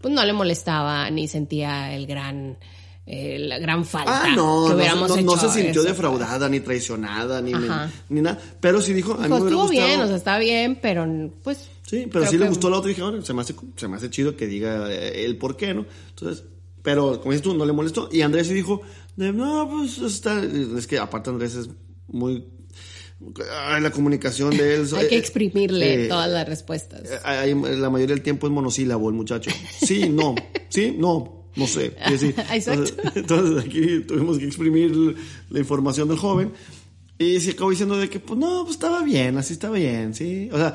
pues 0.00 0.14
no 0.14 0.24
le 0.24 0.32
molestaba 0.32 1.10
ni 1.10 1.28
sentía 1.28 1.94
el 1.94 2.06
gran, 2.06 2.58
eh, 3.06 3.38
la 3.38 3.58
gran 3.58 3.84
falta 3.84 4.22
Ah, 4.24 4.28
no, 4.28 4.64
que 4.64 4.70
no, 4.70 4.76
hubiéramos 4.76 5.08
no, 5.08 5.16
no 5.16 5.34
hecho 5.34 5.48
se 5.48 5.62
sintió 5.62 5.82
eso. 5.82 5.90
defraudada, 5.90 6.48
ni 6.48 6.60
traicionada, 6.60 7.40
ni, 7.42 7.52
ni 8.08 8.20
nada. 8.20 8.38
Pero 8.60 8.80
sí 8.80 8.92
dijo, 8.92 9.14
a 9.14 9.18
mí 9.18 9.24
Dijo, 9.24 9.38
me 9.38 9.44
estuvo 9.46 9.68
bien, 9.68 10.00
o 10.00 10.06
sea, 10.06 10.16
está 10.16 10.38
bien, 10.38 10.78
pero 10.80 11.06
pues... 11.42 11.68
Sí, 11.82 12.06
pero 12.10 12.24
sí 12.26 12.38
le 12.38 12.48
gustó 12.48 12.70
la 12.70 12.78
otra 12.78 12.90
y 12.90 12.94
dije, 12.94 13.02
bueno, 13.02 13.20
se 13.22 13.34
me 13.34 13.40
hace, 13.42 13.54
se 13.74 13.88
me 13.88 13.96
hace 13.96 14.10
chido 14.10 14.36
que 14.36 14.46
diga 14.46 14.88
eh, 14.92 15.24
el 15.24 15.36
por 15.38 15.56
qué, 15.56 15.74
¿no? 15.74 15.86
Entonces, 16.10 16.44
pero 16.82 17.20
como 17.20 17.32
dices 17.32 17.42
tú, 17.42 17.52
no 17.54 17.64
le 17.64 17.72
molestó. 17.72 18.08
Y 18.12 18.22
Andrés 18.22 18.46
sí 18.46 18.54
dijo, 18.54 18.80
de, 19.16 19.32
no, 19.32 19.68
pues 19.68 19.98
está. 19.98 20.40
Es 20.42 20.86
que 20.86 20.98
aparte 20.98 21.30
Andrés 21.30 21.54
es 21.56 21.68
muy. 22.06 22.46
Ay, 23.68 23.82
la 23.82 23.90
comunicación 23.90 24.56
de 24.56 24.74
él. 24.76 24.86
Hay 24.96 25.08
que 25.08 25.16
eh, 25.16 25.18
exprimirle 25.18 26.04
eh, 26.06 26.08
todas 26.08 26.30
las 26.30 26.48
respuestas. 26.48 27.02
eh, 27.10 27.18
hay- 27.24 27.54
la 27.54 27.90
mayoría 27.90 28.14
del 28.14 28.22
tiempo 28.22 28.46
es 28.46 28.52
monosílabo 28.52 29.08
el 29.08 29.14
muchacho. 29.14 29.50
Sí, 29.80 30.08
no, 30.08 30.34
sí, 30.68 30.94
no, 30.98 31.46
no 31.56 31.66
sé. 31.66 31.86
Exacto. 32.52 32.62
Entonces, 32.70 32.96
entonces 33.14 33.64
aquí 33.64 34.00
tuvimos 34.00 34.38
que 34.38 34.46
exprimir 34.46 35.16
la 35.50 35.58
información 35.58 36.08
del 36.08 36.18
joven. 36.18 36.52
Y 37.18 37.38
se 37.40 37.50
acabó 37.50 37.68
diciendo 37.70 37.98
de 37.98 38.08
que, 38.08 38.18
pues 38.18 38.38
no, 38.40 38.62
pues 38.64 38.76
estaba 38.76 39.02
bien, 39.02 39.36
así 39.36 39.52
estaba 39.52 39.76
bien, 39.76 40.14
sí. 40.14 40.48
O 40.52 40.56
sea, 40.56 40.74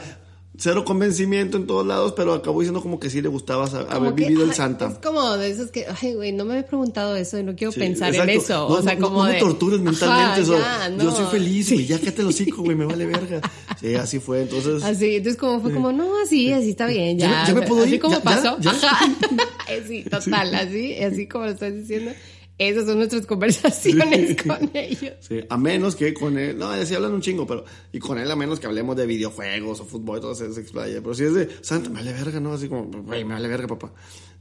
cero 0.57 0.83
convencimiento 0.85 1.57
en 1.57 1.67
todos 1.67 1.85
lados, 1.85 2.13
pero 2.15 2.33
acabó 2.33 2.59
diciendo 2.61 2.81
como 2.81 2.99
que 2.99 3.09
sí 3.09 3.21
le 3.21 3.27
gustaba 3.29 3.65
haber 3.65 3.87
Como 3.87 4.15
que, 4.15 4.23
vivido 4.25 4.43
el 4.43 4.53
Santa. 4.53 4.87
Es 4.87 4.97
como 4.99 5.37
de 5.37 5.49
esos 5.49 5.71
que, 5.71 5.85
ay, 6.01 6.13
güey, 6.15 6.31
no 6.31 6.45
me 6.45 6.59
he 6.59 6.63
preguntado 6.63 7.15
eso 7.15 7.37
y 7.37 7.43
no 7.43 7.55
quiero 7.55 7.71
Sí, 7.71 7.79
pensar 7.79 8.09
exacto. 8.09 8.31
en 8.31 8.37
eso. 8.39 8.53
No, 8.69 8.75
o 8.75 8.81
sea, 8.81 8.95
no, 8.95 9.01
como 9.07 9.19
no 9.23 9.25
de. 9.25 9.33
me 9.33 9.39
tortures 9.39 9.79
mentalmente. 9.81 10.55
Ajá, 10.55 10.89
ya, 10.89 11.03
Yo 11.03 11.15
soy 11.15 11.25
feliz, 11.27 11.71
güey, 11.71 11.85
ya 11.85 11.99
cállate 11.99 12.21
el 12.21 12.27
hocico, 12.27 12.61
güey, 12.63 12.75
me 12.75 12.85
vale 12.85 13.05
verga. 13.05 13.41
Sí, 13.79 13.95
así 13.95 14.19
fue, 14.19 14.41
entonces... 14.43 14.83
Así, 14.83 15.15
entonces 15.17 15.39
como 15.39 15.59
fue 15.61 15.73
como, 15.73 15.91
no, 15.91 16.21
así, 16.23 16.51
así 16.53 16.69
está 16.71 16.85
bien, 16.87 17.17
Ya 17.19 17.29
ya. 17.29 17.41
me- 17.41 17.47
ya 17.47 17.53
me 17.61 17.67
puedo 17.67 17.83
así 17.83 17.95
ir, 17.95 17.99
como 17.99 18.15
ya, 18.15 18.19
ya, 18.19 18.23
pasó. 18.23 18.57
ya. 18.59 18.71
Ajá. 18.71 19.05
sí, 19.87 20.03
total, 20.09 20.55
así, 20.55 20.95
así 21.03 21.27
como 21.27 21.45
lo 21.45 21.51
estás 21.51 21.73
diciendo. 21.73 22.11
Esas 22.57 22.85
son 22.85 22.97
nuestras 22.99 23.25
conversaciones 23.25 24.29
Sí. 24.29 24.35
con 24.47 24.71
ellos. 24.73 25.13
Sí, 25.19 25.41
a 25.49 25.57
menos 25.57 25.95
que 25.95 26.13
con 26.13 26.37
él, 26.37 26.57
no, 26.57 26.73
sí 26.85 26.95
hablan 26.95 27.13
un 27.13 27.21
chingo, 27.21 27.45
pero, 27.45 27.65
y 27.91 27.99
con 27.99 28.17
él 28.17 28.31
a 28.31 28.35
menos 28.35 28.59
que 28.59 28.67
hablemos 28.67 28.95
de 28.95 29.05
videojuegos 29.05 29.81
o 29.81 29.85
fútbol, 29.85 30.21
todo 30.21 30.31
eso 30.31 30.51
se 30.53 30.61
explaya. 30.61 31.01
Pero 31.01 31.13
si 31.13 31.23
es 31.25 31.33
de 31.33 31.49
Santa, 31.61 31.89
me 31.89 31.95
vale 31.95 32.13
verga, 32.13 32.39
¿no? 32.39 32.53
Así 32.53 32.69
como, 32.69 32.85
güey, 32.85 33.25
me 33.25 33.33
vale 33.33 33.47
verga, 33.49 33.67
papá. 33.67 33.91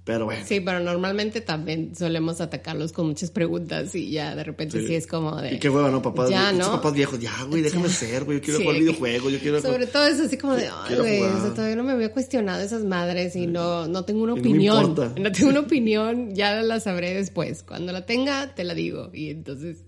Pero 0.05 0.27
bueno. 0.27 0.45
Sí, 0.47 0.61
pero 0.61 0.81
normalmente 0.81 1.40
también 1.40 1.97
solemos 1.97 2.43
atacarlos 2.43 2.93
con 2.93 3.07
muchas 3.07 3.31
preguntas 3.31 3.95
y 3.95 4.11
ya 4.11 4.35
de 4.37 4.45
repente 4.45 4.79
sí, 4.81 4.87
Sí. 4.88 4.95
es 4.97 5.07
como 5.07 5.35
de... 5.40 5.55
Y 5.55 5.59
qué 5.59 5.71
hueva, 5.71 5.90
¿no, 5.90 6.03
papás? 6.03 6.29
Ya, 6.29 6.53
¿no? 6.53 6.73
papás 6.73 6.93
viejos, 6.93 7.19
ya, 7.19 7.33
güey, 7.49 7.62
déjame 7.62 7.88
Ya. 7.88 7.95
ser, 7.95 8.25
güey, 8.25 8.37
yo 8.38 8.45
quiero 8.45 8.59
Sí, 8.59 8.64
jugar 8.67 8.81
videojuegos, 8.81 9.33
yo 9.33 9.38
quiero... 9.40 9.62
Sobre 9.62 9.87
todo 9.87 10.07
es 10.07 10.21
así 10.21 10.37
como 10.37 10.57
de, 10.57 10.69
ay, 10.71 10.97
güey, 10.97 11.23
o 11.23 11.27
jugar. 11.29 11.43
sea, 11.43 11.55
todavía 11.55 11.77
no 11.77 11.85
me 11.85 11.93
había 11.93 12.12
cuestionado 12.12 12.61
esas 12.61 12.85
madres 12.85 13.35
y 13.35 13.47
no, 13.47 13.88
no 13.88 14.05
tengo 14.05 14.25
una 14.25 14.35
no 14.35 14.40
opinión. 14.40 14.85
importa. 14.85 15.14
No 15.23 15.33
tengo 15.33 15.49
una 15.49 15.61
opinión, 15.61 16.35
ya 16.35 16.61
la 16.61 16.81
sabré 16.81 17.14
después. 17.14 17.62
Cuando 17.62 17.90
la 17.93 18.05
tenga, 18.05 18.55
te 18.55 18.64
la 18.64 18.75
digo. 18.75 19.09
Y 19.14 19.31
entonces, 19.31 19.79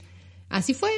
así 0.49 0.73
fue. 0.73 0.91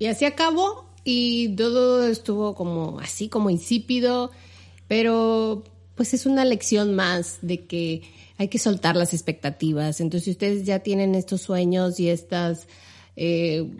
Y 0.00 0.06
así 0.06 0.24
acabó. 0.24 0.92
Y 1.04 1.50
todo 1.54 2.04
estuvo 2.08 2.56
como 2.56 2.98
así, 2.98 3.28
como 3.28 3.48
insípido. 3.48 4.32
Pero, 4.88 5.62
pues 5.94 6.14
es 6.14 6.26
una 6.26 6.44
lección 6.44 6.94
más 6.94 7.38
de 7.42 7.64
que 7.64 8.02
hay 8.38 8.48
que 8.48 8.58
soltar 8.58 8.96
las 8.96 9.14
expectativas. 9.14 10.00
Entonces, 10.00 10.24
si 10.24 10.30
ustedes 10.32 10.64
ya 10.64 10.80
tienen 10.80 11.14
estos 11.14 11.42
sueños 11.42 11.98
y 12.00 12.08
estas 12.08 12.68
eh, 13.16 13.70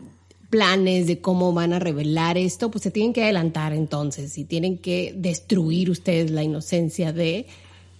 planes 0.50 1.06
de 1.06 1.20
cómo 1.20 1.52
van 1.52 1.72
a 1.72 1.78
revelar 1.78 2.38
esto, 2.38 2.70
pues 2.70 2.82
se 2.82 2.90
tienen 2.90 3.12
que 3.12 3.22
adelantar 3.22 3.72
entonces 3.72 4.38
y 4.38 4.44
tienen 4.44 4.78
que 4.78 5.14
destruir 5.16 5.90
ustedes 5.90 6.30
la 6.30 6.42
inocencia 6.42 7.12
de, 7.12 7.46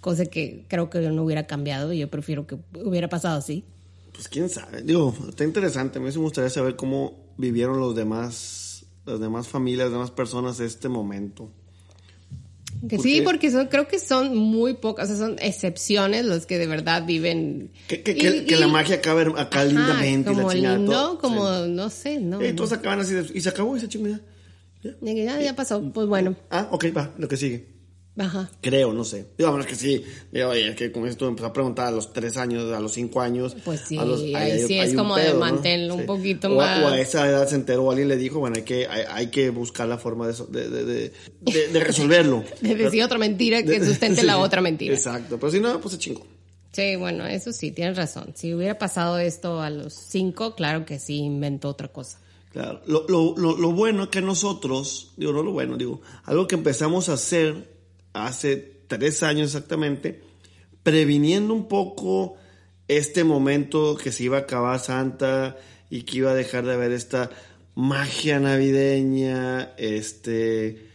cosa 0.01 0.25
que 0.25 0.65
creo 0.67 0.89
que 0.89 0.99
no 1.01 1.23
hubiera 1.23 1.47
cambiado. 1.47 1.93
Yo 1.93 2.09
prefiero 2.09 2.47
que 2.47 2.57
hubiera 2.83 3.09
pasado 3.09 3.37
así. 3.37 3.63
Pues 4.13 4.27
quién 4.27 4.49
sabe. 4.49 4.81
Digo, 4.81 5.13
está 5.29 5.43
interesante. 5.43 5.99
A 5.99 6.01
mí 6.01 6.09
me 6.09 6.17
gustaría 6.17 6.49
saber 6.49 6.75
cómo 6.75 7.13
vivieron 7.37 7.79
los 7.79 7.95
demás, 7.95 8.85
las 9.05 9.19
demás 9.19 9.47
familias, 9.47 9.85
las 9.85 9.93
demás 9.93 10.11
personas 10.11 10.59
este 10.59 10.89
momento. 10.89 11.51
Que 12.87 12.97
¿Por 12.97 13.05
sí, 13.05 13.21
porque 13.21 13.49
son, 13.51 13.67
creo 13.67 13.87
que 13.87 13.97
son 13.99 14.35
muy 14.37 14.75
pocas, 14.75 15.09
o 15.09 15.15
sea, 15.15 15.25
son 15.27 15.35
excepciones 15.39 16.25
los 16.25 16.45
que 16.45 16.57
de 16.57 16.67
verdad 16.67 17.05
viven. 17.05 17.71
Que, 17.87 18.03
que, 18.03 18.11
Y- 18.11 18.15
que- 18.15 18.45
que 18.45 18.55
y- 18.55 18.59
la 18.59 18.67
magia 18.67 18.97
acaba 18.97 19.21
acá 19.21 19.61
Ajá, 19.61 19.65
lindamente. 19.65 20.31
y 20.31 20.35
la 20.35 20.41
Como 20.41 20.53
chingada, 20.53 20.77
lindo, 20.77 20.91
todo. 20.91 21.19
como, 21.19 21.47
Sí. 21.65 21.69
no 21.71 21.89
sé, 21.89 22.19
¿no? 22.19 22.45
Y 22.45 22.53
todos 22.53 22.73
acaban 22.73 22.99
así 22.99 23.13
de- 23.13 23.31
y 23.33 23.41
se 23.41 23.49
acabó 23.49 23.75
esa 23.75 23.87
chingada. 23.87 24.21
Ya. 24.83 24.91
Ya, 25.01 25.41
ya 25.41 25.55
pasó, 25.55 25.81
pues 25.91 26.07
bueno. 26.07 26.35
Ah, 26.51 26.67
ok, 26.71 26.85
va, 26.95 27.13
lo 27.17 27.27
que 27.27 27.35
sigue. 27.37 27.67
Ajá. 28.17 28.49
Creo, 28.61 28.93
no 28.93 29.03
sé. 29.03 29.27
Digo, 29.37 29.51
bueno, 29.51 29.63
es 29.63 29.69
que 29.69 29.75
sí. 29.75 30.03
Digo, 30.31 30.49
oye, 30.49 30.69
es 30.69 30.75
que 30.75 30.91
con 30.91 31.07
esto 31.07 31.27
empezó 31.27 31.47
a 31.47 31.53
preguntar 31.53 31.87
a 31.87 31.91
los 31.91 32.11
tres 32.13 32.35
años, 32.37 32.71
a 32.73 32.79
los 32.79 32.93
cinco 32.93 33.21
años. 33.21 33.55
Pues 33.63 33.81
sí, 33.81 33.97
a 33.97 34.05
los- 34.05 34.21
ahí 34.35 34.65
sí 34.65 34.79
es 34.79 34.93
como 34.95 35.15
de 35.15 35.23
pedo, 35.25 35.33
¿no? 35.35 35.39
mantenerlo 35.41 35.95
un 35.95 36.05
poquito 36.07 36.47
O 36.49 36.59
a- 36.61 36.65
más. 36.65 36.83
O 36.83 36.87
a 36.87 36.99
esa 36.99 37.29
edad 37.29 37.47
se 37.47 37.55
enteró 37.55 37.83
o 37.83 37.91
alguien 37.91 38.07
le 38.07 38.17
dijo, 38.17 38.39
bueno, 38.39 38.55
hay 38.55 38.63
que, 38.63 38.87
hay, 38.87 39.03
hay 39.09 39.27
que 39.27 39.51
buscar 39.51 39.87
la 39.87 39.97
forma 39.99 40.27
de, 40.27 40.33
de, 40.49 40.69
de, 40.69 40.83
de, 40.85 41.13
de- 41.41 41.67
de 41.67 41.79
resolverlo. 41.83 42.43
De 42.61 42.73
decir 42.75 43.03
otra 43.03 43.19
mentira 43.19 43.61
que 43.61 43.79
De- 43.79 43.85
sustente 43.85 44.21
sí, 44.21 44.25
la 44.27 44.39
otra 44.39 44.61
mentira. 44.61 44.93
Exacto. 44.95 45.37
Pero 45.39 45.51
si 45.51 45.59
no, 45.59 45.79
pues 45.79 45.93
se 45.93 45.99
chingó. 45.99 46.25
Sí, 46.71 46.95
bueno, 46.95 47.25
eso 47.25 47.53
sí, 47.53 47.71
tienes 47.71 47.97
razón. 47.97 48.33
Si 48.35 48.53
hubiera 48.53 48.77
pasado 48.77 49.17
esto 49.19 49.61
a 49.61 49.69
los 49.69 49.93
cinco, 49.93 50.55
claro 50.55 50.85
que 50.85 50.99
sí 50.99 51.17
inventó 51.17 51.69
otra 51.69 51.87
cosa. 51.87 52.19
Claro. 52.51 52.81
Lo, 52.87 53.05
lo, 53.07 53.35
lo, 53.37 53.57
lo 53.57 53.71
bueno 53.71 54.09
que 54.09 54.21
nosotros, 54.21 55.11
digo, 55.17 55.31
no 55.33 55.43
lo 55.43 55.51
bueno, 55.51 55.77
digo, 55.77 56.01
algo 56.23 56.47
que 56.47 56.55
empezamos 56.55 57.09
a 57.09 57.13
hacer 57.13 57.76
hace 58.13 58.57
tres 58.87 59.23
años 59.23 59.47
exactamente, 59.55 60.21
previniendo 60.83 61.53
un 61.53 61.67
poco 61.67 62.35
este 62.87 63.23
momento 63.23 63.97
que 63.97 64.11
se 64.11 64.23
iba 64.23 64.37
a 64.37 64.41
acabar 64.41 64.79
Santa 64.79 65.57
y 65.89 66.03
que 66.03 66.19
iba 66.19 66.31
a 66.31 66.35
dejar 66.35 66.65
de 66.65 66.73
haber 66.73 66.91
esta 66.91 67.29
magia 67.75 68.39
navideña, 68.39 69.73
este, 69.77 70.87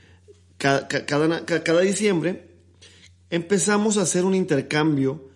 ca- 0.56 0.88
ca- 0.88 1.06
cada, 1.06 1.44
ca- 1.44 1.62
cada 1.62 1.80
diciembre, 1.82 2.48
empezamos 3.30 3.96
a 3.98 4.02
hacer 4.02 4.24
un 4.24 4.34
intercambio 4.34 5.28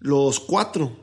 los 0.00 0.40
cuatro. 0.40 0.96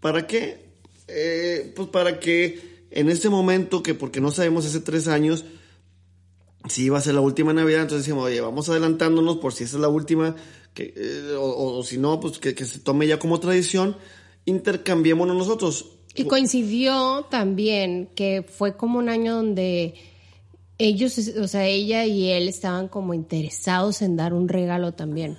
¿Para 0.00 0.26
qué? 0.26 0.66
Eh, 1.08 1.72
pues 1.74 1.88
para 1.88 2.20
que 2.20 2.86
en 2.90 3.10
este 3.10 3.28
momento, 3.28 3.82
que 3.82 3.94
porque 3.94 4.20
no 4.20 4.30
sabemos 4.30 4.66
hace 4.66 4.80
tres 4.80 5.08
años 5.08 5.44
si 6.68 6.84
iba 6.84 6.98
a 6.98 7.00
ser 7.00 7.14
la 7.14 7.20
última 7.20 7.52
Navidad, 7.52 7.82
entonces 7.82 8.06
decimos, 8.06 8.24
oye, 8.26 8.40
vamos 8.40 8.68
adelantándonos 8.68 9.36
por 9.38 9.52
si 9.52 9.64
esa 9.64 9.76
es 9.76 9.80
la 9.80 9.88
última, 9.88 10.34
que, 10.74 10.92
eh, 10.96 11.34
o, 11.36 11.42
o- 11.44 11.78
o 11.78 11.82
si 11.84 11.98
no, 11.98 12.20
pues 12.20 12.38
que, 12.38 12.54
que 12.54 12.64
se 12.64 12.78
tome 12.80 13.06
ya 13.06 13.18
como 13.18 13.38
tradición, 13.40 13.96
intercambiémonos 14.44 15.36
nosotros. 15.36 15.86
Y 16.14 16.24
coincidió 16.24 17.26
también 17.30 18.08
que 18.14 18.42
fue 18.48 18.76
como 18.76 18.98
un 18.98 19.08
año 19.08 19.34
donde 19.34 19.94
ellos, 20.78 21.18
o 21.40 21.46
sea, 21.48 21.66
ella 21.66 22.04
y 22.06 22.30
él 22.30 22.48
estaban 22.48 22.88
como 22.88 23.12
interesados 23.14 24.02
en 24.02 24.16
dar 24.16 24.32
un 24.32 24.48
regalo 24.48 24.92
también. 24.92 25.36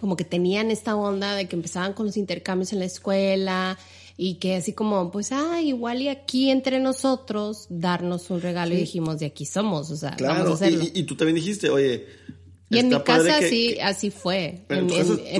Como 0.00 0.16
que 0.16 0.24
tenían 0.24 0.70
esta 0.72 0.96
onda 0.96 1.36
de 1.36 1.46
que 1.46 1.54
empezaban 1.54 1.92
con 1.92 2.06
los 2.06 2.16
intercambios 2.16 2.72
en 2.72 2.80
la 2.80 2.84
escuela 2.86 3.78
y 4.24 4.34
que 4.36 4.54
así 4.56 4.72
como, 4.72 5.10
pues, 5.10 5.32
ah, 5.32 5.60
igual 5.60 6.00
y 6.02 6.08
aquí 6.08 6.50
entre 6.50 6.78
nosotros 6.78 7.66
darnos 7.68 8.30
un 8.30 8.40
regalo 8.40 8.72
y 8.74 8.76
dijimos, 8.76 9.18
de 9.18 9.26
aquí 9.26 9.44
somos, 9.46 9.90
o 9.90 9.96
sea, 9.96 10.14
vamos 10.28 10.50
a 10.50 10.54
hacerlo. 10.54 10.84
y, 10.84 10.86
y- 10.94 11.00
y 11.00 11.02
tú 11.04 11.16
también 11.16 11.34
dijiste, 11.36 11.70
oye, 11.70 12.06
Y 12.76 12.78
en 12.80 12.88
mi 12.88 13.00
casa 13.02 13.38
que- 13.40 13.48
sí, 13.48 13.74
que- 13.74 13.82
así 13.82 14.10
fue. 14.10 14.60
En, 14.68 14.86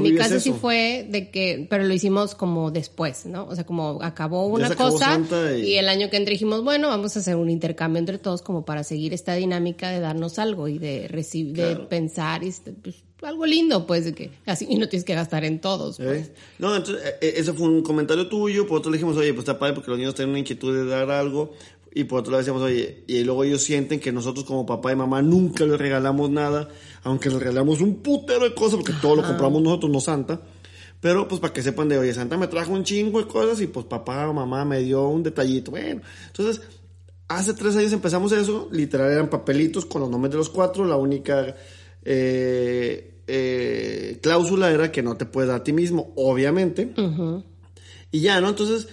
mi 0.03 0.15
casa 0.15 0.39
sí 0.41 0.53
fue 0.53 1.07
de 1.11 1.31
que, 1.31 1.67
pero 1.69 1.85
lo 1.85 1.93
hicimos 1.95 2.35
como 2.35 2.71
después, 2.71 3.27
¿no? 3.27 3.47
O 3.47 3.55
sea, 3.55 3.65
como 3.65 4.03
acabó 4.03 4.47
una 4.47 4.67
acabó 4.69 4.93
cosa 4.93 5.21
y- 5.57 5.63
y... 5.63 5.75
el 5.77 5.89
año 5.89 6.11
que 6.11 6.17
entré 6.17 6.33
dijimos, 6.33 6.63
bueno, 6.65 6.89
vamos 6.89 7.17
a 7.17 7.21
hacer 7.21 7.37
un 7.37 7.51
intercambio 7.51 7.99
entre 7.99 8.19
todos 8.19 8.43
como 8.43 8.65
para 8.65 8.85
seguir 8.85 9.13
esta 9.15 9.35
dinámica 9.35 9.91
de 9.91 10.01
darnos 10.01 10.39
algo 10.39 10.69
y 10.69 10.79
de 10.79 11.09
recibir, 11.09 11.55
de 11.57 11.77
pensar 11.77 12.43
y 12.45 12.49
este, 12.49 12.73
pues, 12.73 12.97
algo 13.23 13.47
lindo, 13.47 13.87
pues, 13.87 14.05
de 14.05 14.15
que 14.15 14.31
así 14.47 14.67
y 14.69 14.75
no 14.79 14.89
tienes 14.89 15.05
que 15.05 15.15
gastar 15.15 15.45
en 15.45 15.61
todos. 15.61 15.97
pues. 15.99 16.27
¿Eh? 16.29 16.33
No, 16.59 16.75
entonces, 16.75 17.05
eh, 17.07 17.15
eh, 17.21 17.35
ese 17.37 17.53
fue 17.53 17.69
un 17.69 17.83
comentario 17.83 18.29
tuyo, 18.29 18.67
por 18.67 18.79
otro 18.79 18.91
le 18.91 18.99
dijimos, 18.99 19.17
oye, 19.17 19.33
pues 19.33 19.45
está 19.45 19.59
padre 19.59 19.75
porque 19.75 19.91
los 19.91 19.99
niños 19.99 20.15
tienen 20.15 20.31
una 20.31 20.39
inquietud 20.41 20.75
de 20.75 20.87
dar 20.91 21.11
algo, 21.11 21.53
y 21.95 22.05
por 22.05 22.21
otro 22.21 22.33
lado 22.33 22.41
decíamos, 22.41 22.63
oye, 22.63 23.05
y 23.07 23.23
luego 23.25 23.45
ellos 23.45 23.63
sienten 23.63 24.01
que 24.01 24.13
nosotros 24.13 24.45
como 24.45 24.67
papá 24.67 24.93
y 24.93 24.97
mamá 24.97 25.23
nunca 25.23 25.65
les 25.65 25.79
regalamos 25.79 26.31
nada, 26.31 26.69
aunque 27.03 27.29
les 27.29 27.39
regalamos 27.39 27.81
un 27.81 28.03
putero 28.03 28.45
de 28.45 28.55
cosas, 28.55 28.77
porque 28.77 28.95
todo 29.01 29.17
lo 29.17 29.23
compramos 29.23 29.63
nosotros, 29.63 29.93
no 29.93 30.01
Santa, 30.01 30.41
pero 31.01 31.29
pues 31.29 31.41
para 31.41 31.53
que 31.53 31.63
sepan 31.63 31.89
de, 31.89 31.99
oye, 31.99 32.15
Santa 32.15 32.37
me 32.37 32.49
trajo 32.49 32.73
un 32.73 32.85
chingo 32.85 33.21
de 33.21 33.27
cosas 33.27 33.61
y 33.61 33.67
pues 33.67 33.87
papá 33.87 34.29
o 34.29 34.33
mamá 34.33 34.65
me 34.65 34.81
dio 34.81 35.09
un 35.09 35.23
detallito, 35.23 35.71
bueno, 35.71 36.03
entonces... 36.27 36.61
Hace 37.29 37.55
tres 37.55 37.75
años 37.77 37.95
empezamos 37.95 38.31
eso, 38.33 38.69
literal 38.73 39.11
eran 39.11 39.31
papelitos 39.31 39.87
con 39.87 40.03
los 40.03 40.11
nombres 40.11 40.33
de 40.33 40.37
los 40.37 40.51
cuatro, 40.51 40.85
la 40.85 40.97
única 40.97 41.57
eh, 42.05 43.23
eh, 43.27 44.19
cláusula 44.23 44.71
era 44.71 44.93
que 44.93 45.03
no 45.03 45.17
te 45.17 45.25
puedes 45.25 45.49
dar 45.49 45.61
a 45.61 45.65
ti 45.65 45.73
mismo, 45.73 46.13
obviamente. 46.17 46.93
Y 48.11 48.21
ya, 48.21 48.41
¿no? 48.43 48.51
Entonces, 48.51 48.89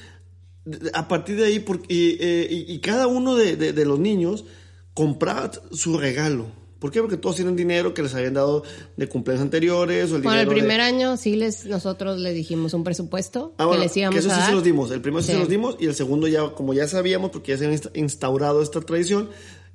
a 0.93 1.08
partir 1.08 1.36
de 1.38 1.45
ahí, 1.45 1.60
porque, 1.60 1.93
y, 1.93 2.17
eh, 2.19 2.47
y- 2.49 2.73
y 2.73 2.79
cada 2.79 3.08
uno 3.08 3.36
de, 3.36 3.55
de- 3.55 3.73
de 3.73 3.86
los 3.86 3.99
niños 3.99 4.45
compraba 4.93 5.51
su 5.71 5.97
regalo. 5.97 6.47
¿Por 6.79 6.91
qué? 6.91 7.01
Porque 7.01 7.17
todos 7.17 7.36
tienen 7.36 7.58
dinero 7.58 7.93
que 7.93 8.01
les 8.01 8.15
habían 8.15 8.34
dado 8.36 8.63
de 8.95 9.08
cumpleaños 9.10 9.43
anteriores 9.43 10.12
o 10.12 10.15
el 10.15 10.21
Bueno, 10.21 10.39
el 10.41 10.47
de- 10.47 10.53
primer 10.55 10.79
año 10.79 11.17
sí 11.17 11.36
les, 11.36 11.65
nosotros 11.65 12.17
les 12.19 12.34
dijimos 12.34 12.73
un 12.73 12.86
presupuesto 12.86 13.53
Ah, 13.58 13.63
que 13.63 13.67
bueno, 13.67 13.84
les 13.84 13.97
íbamos 13.97 14.13
que 14.15 14.19
eso 14.19 14.29
a 14.29 14.34
sí 14.36 14.39
dar. 14.39 14.49
se 14.49 14.55
los 14.55 14.63
dimos. 14.63 14.89
El 14.91 15.01
primero 15.01 15.21
sí, 15.21 15.34
se 15.34 15.38
los 15.39 15.49
dimos 15.49 15.75
y 15.79 15.88
el 15.88 15.95
segundo 15.95 16.27
ya, 16.27 16.49
como 16.51 16.73
ya 16.73 16.88
sabíamos, 16.88 17.32
porque 17.32 17.51
ya 17.51 17.58
se 17.58 17.65
había 17.65 17.77
insta- 17.77 17.91
instaurado 17.95 18.62
esta 18.62 18.79
tradición, 18.79 19.29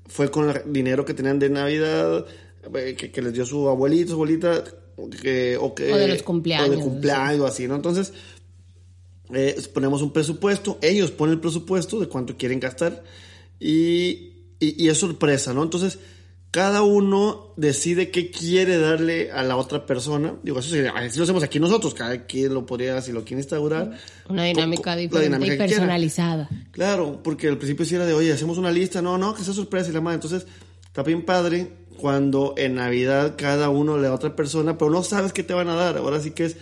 fue 0.07 0.31
con 0.31 0.49
el 0.49 0.73
dinero 0.73 1.05
que 1.05 1.13
tenían 1.13 1.39
de 1.39 1.51
Navidad, 1.51 2.25
eh, 2.75 2.95
que, 2.97 3.11
que 3.13 3.21
les 3.21 3.35
dio 3.35 3.45
su 3.45 3.69
abuelito, 3.69 4.09
su 4.09 4.15
abuelita, 4.15 4.65
que, 5.21 5.59
o, 5.61 5.75
que, 5.75 5.93
O 5.93 5.97
de 5.99 6.09
los 6.09 6.23
cumpleaños, 6.23 6.69
O 6.69 6.71
de 6.71 6.79
cumpleaños, 6.79 7.47
así, 7.51 7.69
¿no? 7.69 7.75
Entonces, 7.77 8.15
eh, 9.33 9.57
ponemos 9.73 10.03
un 10.03 10.13
presupuesto, 10.13 10.79
ellos 10.83 11.11
ponen 11.11 11.35
el 11.35 11.41
presupuesto 11.41 12.01
de 12.01 12.09
cuánto 12.09 12.37
quieren 12.37 12.61
gastar 12.61 13.03
y, 13.59 14.33
y, 14.61 14.85
y 14.85 14.89
es 14.89 14.99
sorpresa, 14.99 15.55
¿no? 15.55 15.63
Entonces, 15.63 15.99
cada 16.55 16.83
uno 16.83 17.53
decide 17.57 18.13
qué 18.13 18.31
quiere 18.31 18.79
darle 18.79 19.33
a 19.33 19.43
la 19.43 19.57
otra 19.57 19.87
persona. 19.87 20.37
Digo, 20.45 20.61
eso 20.61 20.73
sí, 20.73 20.79
así 20.95 21.19
lo 21.19 21.25
hacemos 21.25 21.43
aquí 21.43 21.59
nosotros, 21.59 21.95
cada 21.95 22.27
quien 22.27 22.55
lo 22.55 22.65
podría, 22.65 23.03
si 23.03 23.11
lo 23.11 23.25
quiere 23.25 23.43
instaurar. 23.43 23.99
Una 24.29 24.45
dinámica 24.45 24.91
la 24.95 25.01
diferente 25.01 25.37
dinámica 25.37 25.55
y 25.65 25.69
personalizada. 25.69 26.49
Claro, 26.71 27.21
porque 27.25 27.49
al 27.49 27.59
principio 27.59 27.85
sí 27.85 27.97
era 27.97 28.07
de, 28.07 28.15
oye, 28.15 28.33
hacemos 28.33 28.57
una 28.57 28.71
lista, 28.71 29.03
no, 29.03 29.19
no, 29.19 29.35
que 29.35 29.43
sea 29.43 29.53
sorpresa 29.53 29.91
y 29.91 29.95
la 29.95 30.01
madre. 30.01 30.15
Entonces, 30.15 30.47
está 30.87 31.03
bien 31.03 31.25
padre 31.25 31.73
cuando 31.97 32.55
en 32.57 32.77
Navidad 32.77 33.35
cada 33.37 33.69
uno 33.69 33.97
le 33.97 34.05
da 34.05 34.11
a 34.11 34.15
otra 34.15 34.37
persona, 34.37 34.79
pero 34.79 34.93
no 34.93 35.03
sabes 35.03 35.33
qué 35.33 35.43
te 35.43 35.55
van 35.55 35.69
a 35.69 35.75
dar. 35.75 35.97
Ahora 35.97 36.21
sí 36.21 36.31
que 36.31 36.45
es 36.45 36.57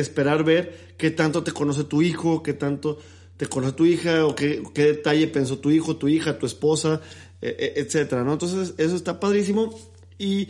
esperar 0.00 0.44
ver 0.44 0.94
qué 0.96 1.10
tanto 1.10 1.42
te 1.42 1.52
conoce 1.52 1.84
tu 1.84 2.02
hijo, 2.02 2.42
qué 2.42 2.52
tanto 2.52 2.98
te 3.36 3.46
conoce 3.46 3.72
tu 3.74 3.86
hija, 3.86 4.26
o 4.26 4.34
qué, 4.34 4.62
qué 4.74 4.84
detalle 4.84 5.28
pensó 5.28 5.58
tu 5.58 5.70
hijo, 5.70 5.96
tu 5.96 6.08
hija, 6.08 6.38
tu 6.38 6.46
esposa, 6.46 7.00
eh, 7.42 7.56
eh, 7.58 7.72
etcétera, 7.76 8.24
¿no? 8.24 8.32
Entonces, 8.32 8.74
eso 8.78 8.96
está 8.96 9.20
padrísimo. 9.20 9.78
Y 10.18 10.48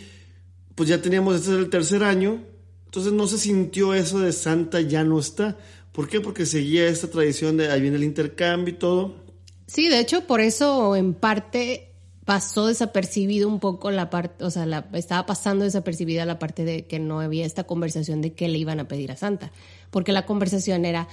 pues 0.74 0.88
ya 0.88 1.00
teníamos, 1.00 1.36
este 1.36 1.50
es 1.50 1.56
el 1.56 1.70
tercer 1.70 2.04
año, 2.04 2.44
entonces 2.84 3.12
no 3.12 3.26
se 3.26 3.38
sintió 3.38 3.94
eso 3.94 4.20
de 4.20 4.32
Santa 4.32 4.80
ya 4.80 5.04
no 5.04 5.18
está. 5.18 5.58
¿Por 5.92 6.08
qué? 6.08 6.20
Porque 6.20 6.46
seguía 6.46 6.86
esta 6.88 7.08
tradición 7.10 7.56
de 7.56 7.70
ahí 7.70 7.80
viene 7.80 7.96
el 7.96 8.04
intercambio 8.04 8.74
y 8.74 8.76
todo. 8.76 9.16
Sí, 9.66 9.88
de 9.88 9.98
hecho, 9.98 10.26
por 10.26 10.40
eso 10.40 10.94
en 10.94 11.14
parte 11.14 11.95
pasó 12.26 12.66
desapercibido 12.66 13.48
un 13.48 13.60
poco 13.60 13.90
la 13.90 14.10
parte, 14.10 14.44
o 14.44 14.50
sea, 14.50 14.66
la, 14.66 14.84
estaba 14.92 15.24
pasando 15.24 15.64
desapercibida 15.64 16.26
la 16.26 16.38
parte 16.38 16.64
de 16.64 16.84
que 16.84 16.98
no 16.98 17.20
había 17.20 17.46
esta 17.46 17.64
conversación 17.64 18.20
de 18.20 18.32
qué 18.32 18.48
le 18.48 18.58
iban 18.58 18.80
a 18.80 18.88
pedir 18.88 19.12
a 19.12 19.16
Santa, 19.16 19.52
porque 19.90 20.12
la 20.12 20.26
conversación 20.26 20.84
era 20.84 21.08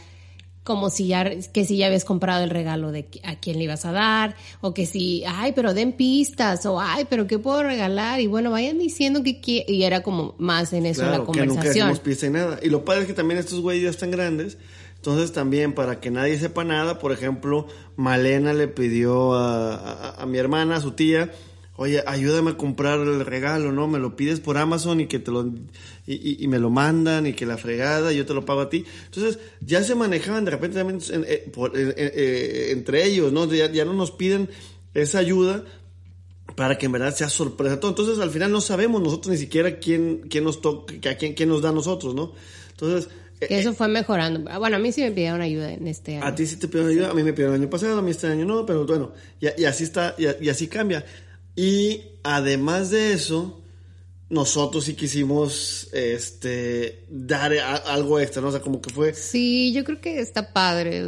como 0.63 0.89
si 0.89 1.07
ya, 1.07 1.29
que 1.53 1.65
si 1.65 1.77
ya 1.77 1.87
habías 1.87 2.03
comprado 2.03 2.43
el 2.43 2.49
regalo 2.49 2.91
de 2.91 3.07
a 3.23 3.35
quién 3.35 3.59
le 3.59 3.65
ibas 3.65 3.85
a 3.85 3.91
dar, 3.91 4.35
o 4.61 4.73
que 4.73 4.87
si, 4.87 5.23
ay, 5.27 5.51
pero 5.53 5.75
den 5.75 5.91
pistas, 5.93 6.65
o 6.65 6.79
ay, 6.81 7.05
pero 7.07 7.27
qué 7.27 7.37
puedo 7.37 7.61
regalar, 7.61 8.19
y 8.19 8.27
bueno, 8.27 8.49
vayan 8.49 8.79
diciendo 8.79 9.21
que 9.23 9.65
y 9.67 9.83
era 9.83 10.01
como 10.01 10.33
más 10.39 10.73
en 10.73 10.87
eso 10.87 11.03
la 11.03 11.11
que 11.11 11.45
nunca 11.45 11.45
conversación. 11.45 11.97
pizza 12.03 12.25
y 12.25 12.29
nada. 12.31 12.59
Y 12.63 12.69
lo 12.69 12.85
padre 12.85 13.01
es 13.01 13.07
que 13.07 13.13
también 13.13 13.39
estos 13.39 13.61
güeyes 13.61 13.83
ya 13.83 13.89
están 13.89 14.09
grandes. 14.09 14.57
Entonces 15.03 15.33
también 15.33 15.73
para 15.73 15.99
que 15.99 16.11
nadie 16.11 16.39
sepa 16.39 16.63
nada, 16.63 16.97
por 16.97 17.11
ejemplo, 17.11 17.67
Malena 17.97 18.53
le 18.53 18.69
pidió 18.69 19.33
a, 19.33 20.11
a- 20.11 20.25
mi 20.25 20.37
hermana, 20.37 20.77
a 20.77 20.81
su 20.81 20.91
tía, 20.91 21.29
oye, 21.75 22.01
ayúdame 22.07 22.51
a 22.51 22.57
comprar 22.57 23.01
el 23.01 23.25
regalo, 23.25 23.73
¿no? 23.73 23.89
Me 23.89 23.99
lo 23.99 24.15
pides 24.15 24.39
por 24.39 24.57
Amazon 24.57 25.01
y 25.01 25.07
que 25.07 25.19
te 25.19 25.29
lo 25.29 25.45
y, 26.07 26.41
y- 26.41 26.47
me 26.47 26.57
lo 26.57 26.69
mandan 26.69 27.27
y 27.27 27.33
que 27.33 27.45
la 27.45 27.57
fregada, 27.57 28.13
yo 28.13 28.25
te 28.25 28.33
lo 28.33 28.45
pago 28.45 28.61
a 28.61 28.69
ti. 28.69 28.85
Entonces 29.07 29.39
ya 29.59 29.83
se 29.83 29.93
manejaban 29.93 30.45
de 30.45 30.51
repente 30.51 30.77
también 30.77 31.01
en- 31.11 31.25
eh, 31.27 31.51
por- 31.53 31.73
eh, 31.75 32.71
entre 32.71 33.03
ellos, 33.05 33.33
¿no? 33.33 33.43
Ya, 33.53 33.69
ya 33.69 33.83
no 33.83 33.91
nos 33.93 34.11
piden 34.11 34.49
esa 34.93 35.19
ayuda 35.19 35.65
para 36.55 36.77
que 36.77 36.85
en 36.85 36.93
verdad 36.93 37.13
sea 37.13 37.27
sorpresa 37.27 37.77
todo. 37.77 37.91
Entonces, 37.91 38.19
al 38.19 38.29
final 38.29 38.53
no 38.53 38.61
sabemos 38.61 39.01
nosotros 39.01 39.33
ni 39.33 39.37
siquiera 39.37 39.79
quién, 39.79 40.27
quién 40.29 40.45
nos 40.45 40.61
toca, 40.61 40.93
a 41.09 41.15
quién, 41.15 41.33
quién 41.33 41.49
nos 41.49 41.61
da 41.61 41.69
a 41.69 41.73
nosotros, 41.73 42.15
¿no? 42.15 42.31
Entonces, 42.71 43.09
Que 43.39 43.59
eso 43.59 43.73
fue 43.73 43.87
mejorando. 43.87 44.49
Ah, 44.49 44.57
Bueno, 44.57 44.77
a 44.77 44.79
mí 44.79 44.91
sí 44.91 45.01
me 45.01 45.11
pidieron 45.11 45.41
ayuda 45.41 45.73
en 45.73 45.87
este 45.87 46.17
año. 46.17 46.25
a 46.25 46.33
ti 46.35 46.45
sí 46.47 46.55
te 46.57 46.67
pidieron 46.67 46.91
ayuda, 46.91 47.09
a 47.11 47.13
mí 47.13 47.23
me 47.23 47.33
pidieron 47.33 47.55
el 47.55 47.61
año 47.61 47.69
pasado, 47.69 47.97
a 47.99 48.01
mí 48.01 48.11
este 48.11 48.27
año 48.27 48.45
no, 48.45 48.65
pero 48.65 48.85
bueno, 48.85 49.11
y, 49.41 49.61
y 49.61 49.65
así 49.65 49.83
está, 49.83 50.15
y, 50.17 50.25
y 50.45 50.49
así 50.49 50.67
cambia. 50.67 51.05
Y 51.55 52.01
además 52.23 52.89
de 52.89 53.13
eso, 53.13 53.59
nosotros 54.29 54.85
sí 54.85 54.95
quisimos 54.95 55.89
este 55.93 57.03
dar 57.09 57.53
a- 57.59 57.75
algo 57.75 58.19
extra, 58.19 58.41
¿no? 58.41 58.47
O 58.47 58.51
sea, 58.51 58.61
como 58.61 58.81
que 58.81 58.89
fue. 58.91 59.13
Sí, 59.13 59.71
yo 59.73 59.83
creo 59.83 60.01
que 60.01 60.19
está 60.19 60.51
padre. 60.53 61.03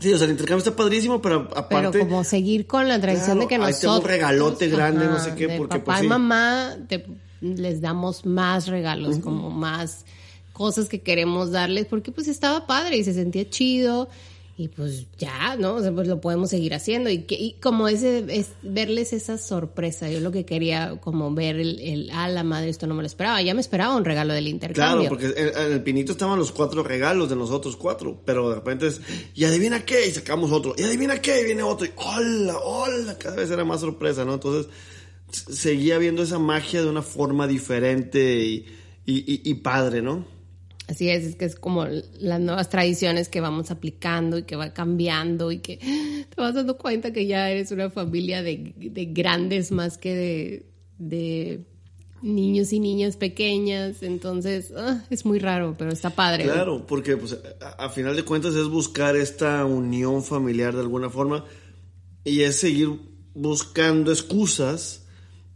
Sí, 0.00 0.12
o 0.12 0.16
sea, 0.18 0.24
el 0.24 0.32
intercambio 0.32 0.58
está 0.64 0.74
padrísimo, 0.74 1.20
pero 1.22 1.48
Pero 1.48 1.60
aparte. 1.60 1.98
como 2.00 2.24
seguir 2.24 2.66
con 2.66 2.88
la 2.88 3.00
tradición 3.00 3.36
Claro, 3.36 3.40
de 3.42 3.46
que 3.48 3.54
ahí 3.54 3.60
nosotros... 3.60 3.80
tengo 3.80 3.96
un 3.98 4.04
regalote 4.04 4.68
grande, 4.68 5.06
no 5.06 5.20
sé 5.20 5.34
qué, 5.36 5.50
porque, 5.50 5.78
papá 5.78 5.84
pues, 5.84 5.98
y 5.98 6.02
sí. 6.02 6.08
mamá 6.08 6.76
te 6.88 7.04
les 7.40 7.80
damos 7.82 8.24
más 8.26 8.66
regalos, 8.68 9.18
como 9.18 9.50
más 9.50 10.04
cosas 10.54 10.88
que 10.88 11.02
queremos 11.02 11.50
darles, 11.50 11.84
porque 11.84 12.12
pues 12.12 12.28
estaba 12.28 12.66
padre 12.66 12.96
y 12.96 13.04
se 13.04 13.12
sentía 13.12 13.50
chido 13.50 14.08
y 14.56 14.68
pues 14.68 15.06
ya, 15.18 15.56
¿no? 15.56 15.74
O 15.74 15.82
sea, 15.82 15.92
pues 15.92 16.06
lo 16.06 16.20
podemos 16.20 16.50
seguir 16.50 16.74
haciendo 16.74 17.10
y, 17.10 17.22
que, 17.22 17.34
y 17.34 17.54
como 17.54 17.88
ese, 17.88 18.24
es 18.28 18.50
verles 18.62 19.12
esa 19.12 19.36
sorpresa, 19.36 20.08
yo 20.08 20.20
lo 20.20 20.30
que 20.30 20.44
quería 20.44 21.00
como 21.00 21.34
ver 21.34 21.56
el, 21.56 21.80
el, 21.80 22.10
ah, 22.12 22.28
la 22.28 22.44
madre, 22.44 22.68
esto 22.68 22.86
no 22.86 22.94
me 22.94 23.02
lo 23.02 23.06
esperaba, 23.06 23.42
ya 23.42 23.52
me 23.52 23.60
esperaba 23.60 23.96
un 23.96 24.04
regalo 24.04 24.32
del 24.32 24.46
intercambio. 24.46 25.08
Claro, 25.08 25.08
porque 25.08 25.40
en, 25.40 25.48
en 25.58 25.72
el 25.72 25.82
pinito 25.82 26.12
estaban 26.12 26.38
los 26.38 26.52
cuatro 26.52 26.84
regalos 26.84 27.28
de 27.28 27.34
nosotros 27.34 27.76
cuatro, 27.76 28.22
pero 28.24 28.48
de 28.48 28.54
repente 28.54 28.86
es, 28.86 29.00
y 29.34 29.44
adivina 29.44 29.84
qué, 29.84 30.06
y 30.06 30.12
sacamos 30.12 30.52
otro, 30.52 30.74
y 30.78 30.84
adivina 30.84 31.20
qué, 31.20 31.40
y 31.40 31.44
viene 31.44 31.64
otro, 31.64 31.86
y 31.86 31.90
hola, 31.96 32.56
hola, 32.58 33.18
cada 33.18 33.34
vez 33.34 33.50
era 33.50 33.64
más 33.64 33.80
sorpresa, 33.80 34.24
¿no? 34.24 34.34
Entonces, 34.34 34.70
seguía 35.32 35.98
viendo 35.98 36.22
esa 36.22 36.38
magia 36.38 36.80
de 36.80 36.88
una 36.88 37.02
forma 37.02 37.48
diferente 37.48 38.44
y, 38.44 38.66
y, 39.04 39.16
y, 39.16 39.50
y 39.50 39.54
padre, 39.54 40.00
¿no? 40.00 40.32
Así 40.86 41.08
es, 41.08 41.24
es 41.24 41.36
que 41.36 41.46
es 41.46 41.56
como 41.56 41.86
las 41.86 42.40
nuevas 42.40 42.68
tradiciones 42.68 43.30
que 43.30 43.40
vamos 43.40 43.70
aplicando 43.70 44.36
y 44.36 44.42
que 44.42 44.54
va 44.54 44.74
cambiando 44.74 45.50
y 45.50 45.58
que 45.58 45.78
te 46.28 46.40
vas 46.40 46.54
dando 46.54 46.76
cuenta 46.76 47.12
que 47.12 47.26
ya 47.26 47.50
eres 47.50 47.70
una 47.70 47.88
familia 47.90 48.42
de, 48.42 48.74
de 48.76 49.04
grandes 49.06 49.70
más 49.72 49.96
que 49.96 50.14
de, 50.14 50.66
de, 50.98 51.64
niños 52.20 52.72
y 52.72 52.80
niñas 52.80 53.16
pequeñas. 53.16 54.02
Entonces, 54.02 54.70
uh, 54.70 55.00
es 55.10 55.24
muy 55.24 55.38
raro, 55.38 55.74
pero 55.78 55.90
está 55.90 56.10
padre. 56.10 56.44
Claro, 56.44 56.86
porque 56.86 57.16
pues, 57.16 57.38
a, 57.78 57.88
final 57.88 58.16
de 58.16 58.24
cuentas 58.24 58.54
es 58.54 58.68
buscar 58.68 59.16
esta 59.16 59.64
unión 59.64 60.22
familiar 60.22 60.74
de 60.74 60.80
alguna 60.80 61.08
forma 61.08 61.44
y 62.24 62.42
es 62.42 62.56
seguir 62.56 62.90
buscando 63.34 64.10
excusas 64.10 65.03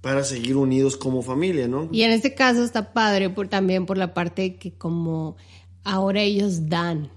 para 0.01 0.23
seguir 0.23 0.57
unidos 0.57 0.97
como 0.97 1.23
familia, 1.23 1.67
¿no? 1.67 1.89
Y 1.91 2.03
en 2.03 2.13
este 2.13 2.35
caso 2.35 2.63
está 2.63 2.93
padre 2.93 3.31
por, 3.31 3.49
también 3.49 3.87
por 3.87 3.99
la 3.99 4.15
parte 4.15 4.57
que 4.57 4.73
como 4.73 5.37
ahora 5.83 6.23
ellos 6.23 6.69
dan, 6.69 7.11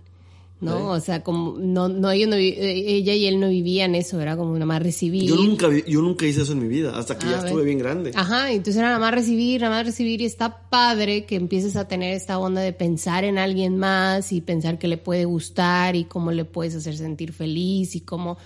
¿no? 0.62 0.78
¿Sí? 0.78 0.84
O 0.84 1.00
sea, 1.00 1.24
como 1.24 1.58
no, 1.60 1.90
no, 1.90 2.10
ellos 2.10 2.28
no, 2.30 2.36
ella 2.38 3.14
y 3.14 3.28
él 3.28 3.40
no 3.40 3.50
vivían 3.50 3.94
eso, 3.94 4.20
era 4.20 4.36
como 4.36 4.54
nada 4.54 4.66
más 4.66 4.82
recibir. 4.82 5.24
Yo 5.24 5.36
nunca, 5.36 5.68
yo 5.86 6.02
nunca 6.02 6.26
hice 6.26 6.42
eso 6.42 6.54
en 6.54 6.60
mi 6.60 6.68
vida, 6.68 6.98
hasta 6.98 7.20
que 7.20 7.28
ah, 7.28 7.32
ya 7.32 7.38
estuve 7.46 7.64
bien 7.64 7.78
grande. 7.78 8.14
Ajá, 8.16 8.52
entonces 8.52 8.78
era 8.78 8.88
nada 8.88 9.00
más 9.00 9.14
recibir, 9.14 9.62
nada 9.62 9.76
más 9.76 9.86
recibir 9.86 10.22
y 10.22 10.26
está 10.26 10.70
padre 10.70 11.26
que 11.26 11.36
empieces 11.36 11.76
a 11.76 11.88
tener 11.88 12.16
esta 12.16 12.40
onda 12.40 12.62
de 12.62 12.74
pensar 12.74 13.26
en 13.26 13.38
alguien 13.38 13.78
más 13.78 14.32
y 14.32 14.42
pensar 14.42 14.80
que 14.80 14.88
le 14.88 14.98
puede 14.98 15.26
gustar 15.26 15.96
y 15.96 16.06
cómo 16.06 16.32
le 16.32 16.46
puedes 16.46 16.74
hacer 16.74 16.98
sentir 16.98 17.32
feliz 17.32 17.96
y 17.96 18.02
cómo 18.02 18.38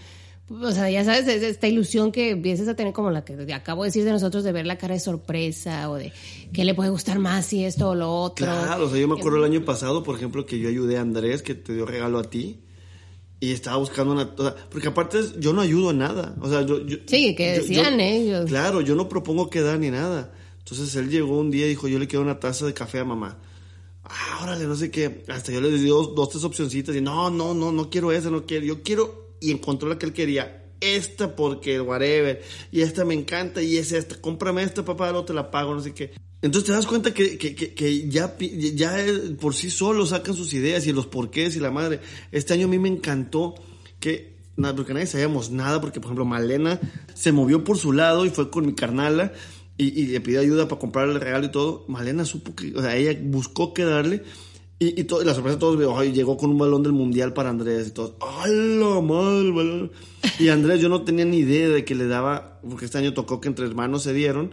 o 0.48 0.72
sea, 0.72 0.92
ya 0.92 1.04
sabes, 1.04 1.28
es 1.28 1.42
esta 1.42 1.68
ilusión 1.68 2.12
que 2.12 2.30
empiezas 2.30 2.68
a 2.68 2.76
tener 2.76 2.94
como 2.94 3.10
la 3.10 3.26
que 3.26 3.52
acabo 3.54 3.84
de 3.84 3.88
decir 3.88 4.04
de 4.04 4.12
nosotros, 4.12 4.44
de 4.44 4.52
ver 4.52 4.68
la 4.68 4.78
cara 4.78 4.94
de 4.94 5.00
sorpresa 5.00 5.90
o 5.90 5.96
de 5.96 6.14
que 6.54 6.64
le 6.64 6.76
puede 6.76 6.92
gustar 6.92 7.18
más 7.18 7.48
si 7.48 7.64
esto 7.64 7.90
o 7.90 7.96
lo 7.96 8.14
otro. 8.14 8.46
Claro, 8.46 8.86
o 8.86 8.90
sea, 8.90 9.00
yo 9.00 9.08
me 9.08 9.18
acuerdo 9.18 9.40
el 9.40 9.46
año 9.46 9.66
pasado, 9.66 10.04
por 10.04 10.16
ejemplo, 10.16 10.46
que 10.46 10.60
yo 10.60 10.70
ayudé 10.70 10.98
a 10.98 11.02
Andrés, 11.02 11.42
que 11.42 11.56
te 11.56 11.74
dio 11.74 11.86
regalo 11.88 12.20
a 12.20 12.30
ti, 12.30 12.60
y 13.40 13.52
estaba 13.54 13.78
buscando 13.78 14.14
una... 14.14 14.34
O 14.38 14.44
sea, 14.44 14.56
porque 14.70 14.88
aparte 14.88 15.20
yo 15.40 15.52
no 15.52 15.62
ayudo 15.62 15.92
en 15.92 15.98
nada, 15.98 16.36
o 16.40 16.48
sea, 16.48 16.62
yo... 16.62 16.86
yo 16.86 16.98
sí, 17.08 17.36
que 17.36 17.54
decían 17.54 18.00
ellos. 18.00 18.46
Claro, 18.46 18.82
yo 18.82 18.96
no 18.96 19.10
propongo 19.10 19.50
quedar 19.50 19.80
ni 19.80 19.90
nada. 19.90 20.32
Entonces 20.60 20.96
él 20.96 21.10
llegó 21.10 21.40
un 21.40 21.50
día 21.50 21.66
y 21.66 21.70
dijo, 21.70 21.88
yo 21.88 21.98
le 21.98 22.08
quiero 22.08 22.24
una 22.24 22.40
taza 22.40 22.68
de 22.68 22.74
café 22.74 23.00
a 23.00 23.04
mamá. 23.04 23.40
Ah, 24.04 24.42
órale, 24.44 24.66
no 24.66 24.76
sé 24.76 24.92
qué. 24.92 25.24
Hasta 25.28 25.52
yo 25.52 25.60
le 25.62 25.72
di 25.72 25.88
dos, 25.88 26.14
dos, 26.14 26.30
tres 26.30 26.44
opcioncitas 26.44 26.96
y 26.96 27.02
no, 27.02 27.32
no, 27.32 27.56
no, 27.56 27.72
no 27.72 27.90
quiero 27.90 28.12
esa, 28.12 28.30
no 28.30 28.46
quiero. 28.46 28.66
Yo 28.66 28.84
quiero 28.84 29.25
y 29.40 29.52
encontró 29.52 29.90
la 29.90 29.98
que 29.98 30.06
él 30.06 30.14
quería. 30.14 30.64
Esta 30.82 31.36
porque 31.36 31.80
whatever. 31.80 32.42
Y 32.72 32.82
esta 32.82 33.06
me 33.06 33.14
encanta 33.14 33.62
y 33.62 33.78
es 33.78 33.92
esta. 33.92 34.20
Cómprame 34.20 34.64
esta, 34.64 34.84
papá, 34.84 35.12
no 35.12 35.24
te 35.26 35.34
la 35.34 35.52
pago, 35.52 35.74
no 35.74 35.82
sé 35.82 35.94
qué. 35.94 36.12
Entonces 36.42 36.68
te 36.68 36.74
das 36.74 36.86
cuenta 36.86 37.14
que, 37.14 37.38
que, 37.38 37.56
que, 37.56 38.08
ya, 38.10 38.36
ya 38.38 38.96
por 39.40 39.56
sí 39.56 39.72
solo 39.72 40.06
sacan 40.06 40.36
sus 40.36 40.54
ideas 40.54 40.86
y 40.86 40.94
los 40.94 41.08
porqués 41.08 41.56
y 41.56 41.60
la 41.60 41.72
madre. 41.72 42.02
Este 42.32 42.54
año 42.54 42.68
a 42.68 42.70
mí 42.70 42.78
me 42.78 42.90
encantó 42.90 43.56
que, 44.00 44.38
nada, 44.56 44.76
porque 44.76 44.94
nadie 44.94 45.08
sabíamos 45.08 45.50
nada, 45.50 45.82
porque 45.82 46.00
por 46.00 46.10
ejemplo 46.10 46.26
Malena 46.26 46.80
se 47.16 47.32
movió 47.32 47.64
por 47.64 47.78
su 47.78 47.94
lado 47.94 48.26
y 48.26 48.30
fue 48.30 48.52
con 48.52 48.66
mi 48.66 48.76
carnala 48.76 49.34
y, 49.78 50.00
y 50.00 50.06
le 50.08 50.22
pidió 50.22 50.40
ayuda 50.40 50.68
para 50.68 50.80
comprar 50.80 51.10
el 51.10 51.20
regalo 51.20 51.48
y 51.48 51.52
todo. 51.52 51.86
Malena 51.88 52.26
supo 52.26 52.54
que, 52.54 52.74
o 52.76 52.82
sea, 52.82 52.96
ella 52.96 53.18
buscó 53.24 53.74
qué 53.74 53.84
darle 53.84 54.22
y, 54.78 55.00
y, 55.00 55.04
to, 55.06 55.22
y, 55.22 55.26
la 55.26 55.34
sorpresa 55.34 55.56
de 55.56 55.60
todos, 55.60 55.98
ay, 55.98 56.12
llegó 56.12 56.36
con 56.38 56.50
un 56.50 56.58
balón 56.58 56.84
del 56.84 56.92
mundial 56.92 57.34
para 57.34 57.50
Andrés 57.50 57.88
y 57.88 57.92
todos, 57.92 58.14
¡ay, 58.20 58.52
la 58.78 59.02
madre! 59.02 59.52
Balón! 59.52 59.92
Y 60.40 60.50
Andrés, 60.50 60.82
yo 60.82 60.90
no 60.90 61.04
tenía 61.04 61.24
ni 61.24 61.38
idea 61.38 61.70
de 61.70 61.86
que 61.86 61.96
le 61.96 62.08
daba, 62.08 62.60
porque 62.68 62.86
este 62.86 62.98
año 62.98 63.14
tocó 63.14 63.40
que 63.40 63.48
entre 63.48 63.66
hermanos 63.66 64.04
se 64.04 64.14
dieron. 64.14 64.52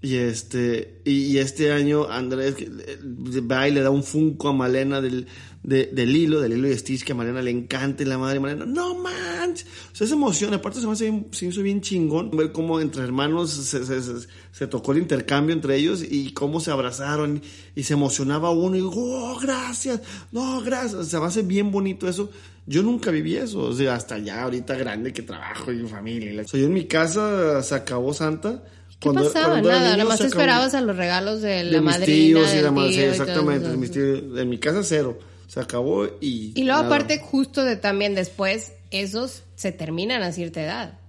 Y 0.00 0.14
este, 0.14 1.02
y, 1.04 1.24
y 1.24 1.38
este 1.38 1.72
año 1.72 2.08
Andrés 2.08 2.54
va 2.54 3.68
y 3.68 3.72
le 3.72 3.80
da 3.80 3.90
un 3.90 4.04
funko 4.04 4.48
a 4.48 4.52
Malena 4.52 5.00
del, 5.00 5.26
de, 5.62 5.86
del 5.86 6.14
hilo, 6.14 6.40
del 6.40 6.54
hilo 6.54 6.68
y 6.68 6.76
Stitch, 6.76 7.04
que 7.04 7.12
a 7.12 7.14
Malena 7.14 7.42
le 7.42 7.50
encanta 7.50 8.02
y 8.02 8.06
la 8.06 8.18
madre 8.18 8.34
de 8.34 8.40
Malena, 8.40 8.64
no 8.66 8.94
manches. 8.94 9.66
O 9.92 9.94
sea, 9.96 10.06
esa 10.06 10.14
emoción, 10.14 10.54
aparte 10.54 10.80
se 10.80 10.86
me 10.86 10.92
hace 10.92 11.10
bien, 11.10 11.28
se 11.32 11.44
me 11.44 11.52
hizo 11.52 11.62
bien 11.62 11.80
chingón 11.80 12.30
ver 12.30 12.52
cómo 12.52 12.80
entre 12.80 13.02
hermanos 13.02 13.50
se, 13.50 13.84
se, 13.84 14.02
se, 14.02 14.28
se, 14.52 14.66
tocó 14.66 14.92
el 14.92 14.98
intercambio 14.98 15.54
entre 15.54 15.76
ellos 15.76 16.02
y 16.08 16.32
cómo 16.32 16.60
se 16.60 16.70
abrazaron 16.70 17.42
y, 17.74 17.82
se 17.82 17.94
emocionaba 17.94 18.50
uno 18.50 18.76
y 18.76 18.82
oh, 18.84 19.38
gracias, 19.40 20.00
no, 20.32 20.60
gracias. 20.62 20.94
O 20.94 21.04
sea, 21.04 21.20
me 21.20 21.26
hace 21.26 21.42
bien 21.42 21.70
bonito 21.70 22.08
eso. 22.08 22.30
Yo 22.66 22.82
nunca 22.82 23.10
viví 23.10 23.36
eso, 23.36 23.60
o 23.60 23.72
sea, 23.72 23.94
hasta 23.94 24.18
ya 24.18 24.42
ahorita 24.42 24.76
grande 24.76 25.12
que 25.12 25.22
trabajo 25.22 25.72
y 25.72 25.86
familia. 25.86 26.42
O 26.42 26.46
sea, 26.46 26.60
yo 26.60 26.66
en 26.66 26.74
mi 26.74 26.84
casa 26.84 27.62
se 27.62 27.74
acabó 27.74 28.12
Santa 28.12 28.62
¿Qué 29.00 29.10
cuando, 29.10 29.24
pasaba? 29.24 29.48
Cuando 29.50 29.68
Nada, 29.70 29.96
nada 29.96 30.04
más 30.04 30.20
esperabas 30.20 30.74
a 30.74 30.80
los 30.80 30.96
regalos 30.96 31.40
de 31.40 31.62
la 31.64 31.70
de 31.70 31.80
madrina. 31.80 32.06
Tíos 32.06 32.54
y 32.54 32.60
la 32.60 32.70
madre, 32.72 33.10
exactamente. 33.10 33.68
De 33.68 33.76
mis 33.76 33.90
tíos, 33.92 34.22
en 34.36 34.48
mi 34.48 34.58
casa 34.58 34.82
cero. 34.82 35.18
Se 35.48 35.60
acabó 35.60 36.06
y. 36.20 36.52
Y 36.54 36.64
luego, 36.64 36.82
nada. 36.82 36.94
aparte, 36.94 37.18
justo 37.18 37.64
de 37.64 37.76
también 37.76 38.14
después, 38.14 38.72
esos 38.90 39.42
se 39.56 39.72
terminan 39.72 40.22
a 40.22 40.30
cierta 40.30 40.62
edad. 40.62 41.00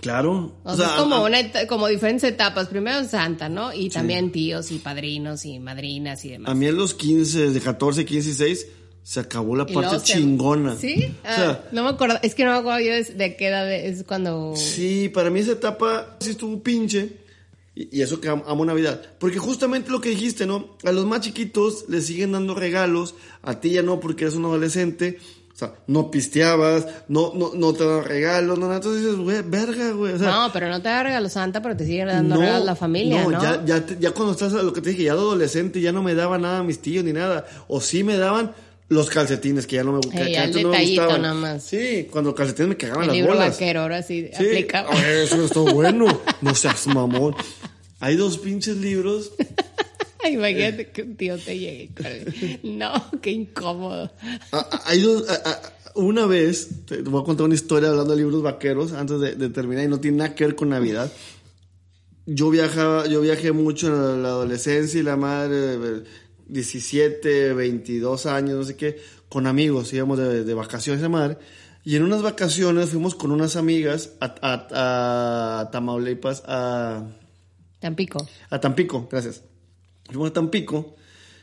Claro. 0.00 0.54
O, 0.62 0.72
o 0.72 0.76
sea, 0.76 0.86
es 0.86 0.92
como, 0.92 1.16
a, 1.16 1.22
una, 1.22 1.38
como 1.66 1.88
diferentes 1.88 2.22
etapas. 2.24 2.68
Primero 2.68 3.02
Santa, 3.08 3.48
¿no? 3.48 3.72
Y 3.72 3.88
también 3.88 4.30
tíos 4.30 4.70
y 4.70 4.78
padrinos 4.78 5.44
y 5.46 5.58
madrinas 5.58 6.24
y 6.24 6.30
demás. 6.30 6.50
A 6.50 6.54
mí 6.54 6.66
en 6.66 6.76
los 6.76 6.94
15, 6.94 7.50
de 7.50 7.60
14, 7.60 8.04
15 8.04 8.28
y 8.28 8.32
6 8.34 8.66
se 9.02 9.20
acabó 9.20 9.56
la 9.56 9.66
parte 9.66 9.98
chingona. 10.02 10.76
¿Sí? 10.76 11.14
Ah, 11.24 11.30
o 11.30 11.36
sea, 11.36 11.68
no 11.72 11.84
me 11.84 11.90
acuerdo, 11.90 12.18
es 12.22 12.34
que 12.34 12.44
no 12.44 12.52
me 12.52 12.58
acuerdo 12.58 12.80
yo 12.80 12.92
de, 12.92 13.04
de 13.04 13.36
qué 13.36 13.48
edad 13.48 13.72
es 13.72 14.02
cuando... 14.02 14.54
Sí, 14.56 15.08
para 15.08 15.30
mí 15.30 15.40
esa 15.40 15.52
etapa 15.52 16.16
sí 16.20 16.30
estuvo 16.30 16.60
pinche. 16.62 17.12
Y, 17.76 17.98
y 17.98 18.02
eso 18.02 18.20
que 18.20 18.28
amo, 18.28 18.64
Navidad. 18.64 19.00
Porque 19.20 19.38
justamente 19.38 19.90
lo 19.90 20.00
que 20.00 20.08
dijiste, 20.08 20.46
¿no? 20.46 20.76
A 20.84 20.90
los 20.90 21.04
más 21.06 21.20
chiquitos 21.20 21.84
les 21.88 22.06
siguen 22.06 22.32
dando 22.32 22.54
regalos, 22.54 23.14
a 23.42 23.60
ti 23.60 23.70
ya 23.70 23.82
no 23.82 24.00
porque 24.00 24.24
eres 24.24 24.34
un 24.34 24.46
adolescente. 24.46 25.18
O 25.56 25.58
sea, 25.58 25.72
no 25.86 26.10
pisteabas, 26.10 26.86
no, 27.08 27.32
no, 27.34 27.52
no 27.54 27.72
te 27.72 27.86
dan 27.86 28.04
regalos, 28.04 28.58
no, 28.58 28.70
entonces 28.70 29.00
dices, 29.00 29.16
güey, 29.16 29.40
verga, 29.40 29.90
güey. 29.92 30.12
O 30.12 30.18
sea, 30.18 30.30
no, 30.30 30.52
pero 30.52 30.68
no 30.68 30.82
te 30.82 30.90
da 30.90 31.02
regalos 31.02 31.32
Santa, 31.32 31.62
pero 31.62 31.74
te 31.74 31.86
sigue 31.86 32.04
dando 32.04 32.34
no, 32.34 32.40
regalos 32.42 32.66
la 32.66 32.76
familia, 32.76 33.22
¿no? 33.22 33.30
No, 33.30 33.42
ya, 33.42 33.64
ya, 33.64 33.86
ya 33.98 34.10
cuando 34.10 34.32
estás, 34.32 34.52
lo 34.52 34.74
que 34.74 34.82
te 34.82 34.90
dije, 34.90 35.04
ya 35.04 35.14
de 35.14 35.20
adolescente, 35.20 35.80
ya 35.80 35.92
no 35.92 36.02
me 36.02 36.14
daba 36.14 36.36
nada 36.36 36.58
a 36.58 36.62
mis 36.62 36.80
tíos 36.80 37.06
ni 37.06 37.14
nada. 37.14 37.46
O 37.68 37.80
sí 37.80 38.04
me 38.04 38.18
daban, 38.18 38.52
los 38.88 39.10
calcetines 39.10 39.66
que 39.66 39.76
ya 39.76 39.84
no 39.84 39.92
me, 39.92 40.00
hey, 40.12 40.32
que 40.32 40.38
antes 40.38 40.62
no 40.62 40.70
me 40.70 40.86
gustaban. 40.86 41.22
Nada 41.22 41.34
más. 41.34 41.64
Sí, 41.64 42.06
cuando 42.10 42.30
los 42.30 42.36
calcetines 42.38 42.68
me 42.68 42.76
cagaban 42.76 43.02
el 43.02 43.08
las 43.08 43.16
libro 43.16 43.32
bolas. 43.34 43.50
vaquero 43.50 43.80
ahora 43.80 44.02
sí, 44.02 44.30
sí. 44.36 44.44
eso 44.44 45.44
está 45.44 45.60
bueno. 45.72 46.20
No 46.40 46.54
seas 46.54 46.86
mamón. 46.86 47.34
Hay 48.00 48.16
dos 48.16 48.38
pinches 48.38 48.76
libros. 48.76 49.32
Imagínate 50.30 50.90
que 50.90 51.02
un 51.02 51.16
tío 51.16 51.38
te 51.38 51.58
llegue. 51.58 52.60
No, 52.62 52.92
qué 53.22 53.30
incómodo. 53.30 54.10
Ah, 54.52 54.82
hay 54.84 55.00
dos. 55.00 55.28
A, 55.28 55.34
a, 55.34 55.72
una 55.94 56.26
vez, 56.26 56.68
te 56.86 57.02
voy 57.02 57.22
a 57.22 57.24
contar 57.24 57.46
una 57.46 57.54
historia 57.54 57.88
hablando 57.88 58.10
de 58.10 58.18
libros 58.22 58.42
vaqueros 58.42 58.92
antes 58.92 59.18
de, 59.20 59.34
de, 59.34 59.48
terminar 59.50 59.84
y 59.84 59.88
no 59.88 60.00
tiene 60.00 60.18
nada 60.18 60.34
que 60.34 60.44
ver 60.44 60.54
con 60.54 60.68
Navidad. 60.68 61.10
Yo 62.26 62.50
viajaba, 62.50 63.06
yo 63.06 63.20
viajé 63.20 63.52
mucho 63.52 63.86
en 63.86 64.22
la 64.22 64.28
adolescencia 64.30 64.98
y 64.98 65.04
la 65.04 65.16
madre 65.16 66.02
17, 66.48 67.52
22 67.52 68.26
años, 68.26 68.56
no 68.56 68.64
sé 68.64 68.76
qué, 68.76 68.98
con 69.28 69.46
amigos, 69.46 69.92
íbamos 69.92 70.18
de, 70.18 70.44
de 70.44 70.54
vacaciones 70.54 71.02
de 71.02 71.08
madre. 71.08 71.38
Y 71.84 71.94
en 71.94 72.02
unas 72.02 72.22
vacaciones 72.22 72.90
fuimos 72.90 73.14
con 73.14 73.30
unas 73.30 73.54
amigas 73.54 74.14
a, 74.20 74.34
a, 74.42 75.60
a 75.60 75.70
Tamaulipas, 75.70 76.42
a... 76.46 77.06
Tampico. 77.78 78.26
A 78.50 78.58
Tampico, 78.58 79.06
gracias. 79.08 79.44
Fuimos 80.06 80.30
a 80.30 80.32
Tampico, 80.32 80.96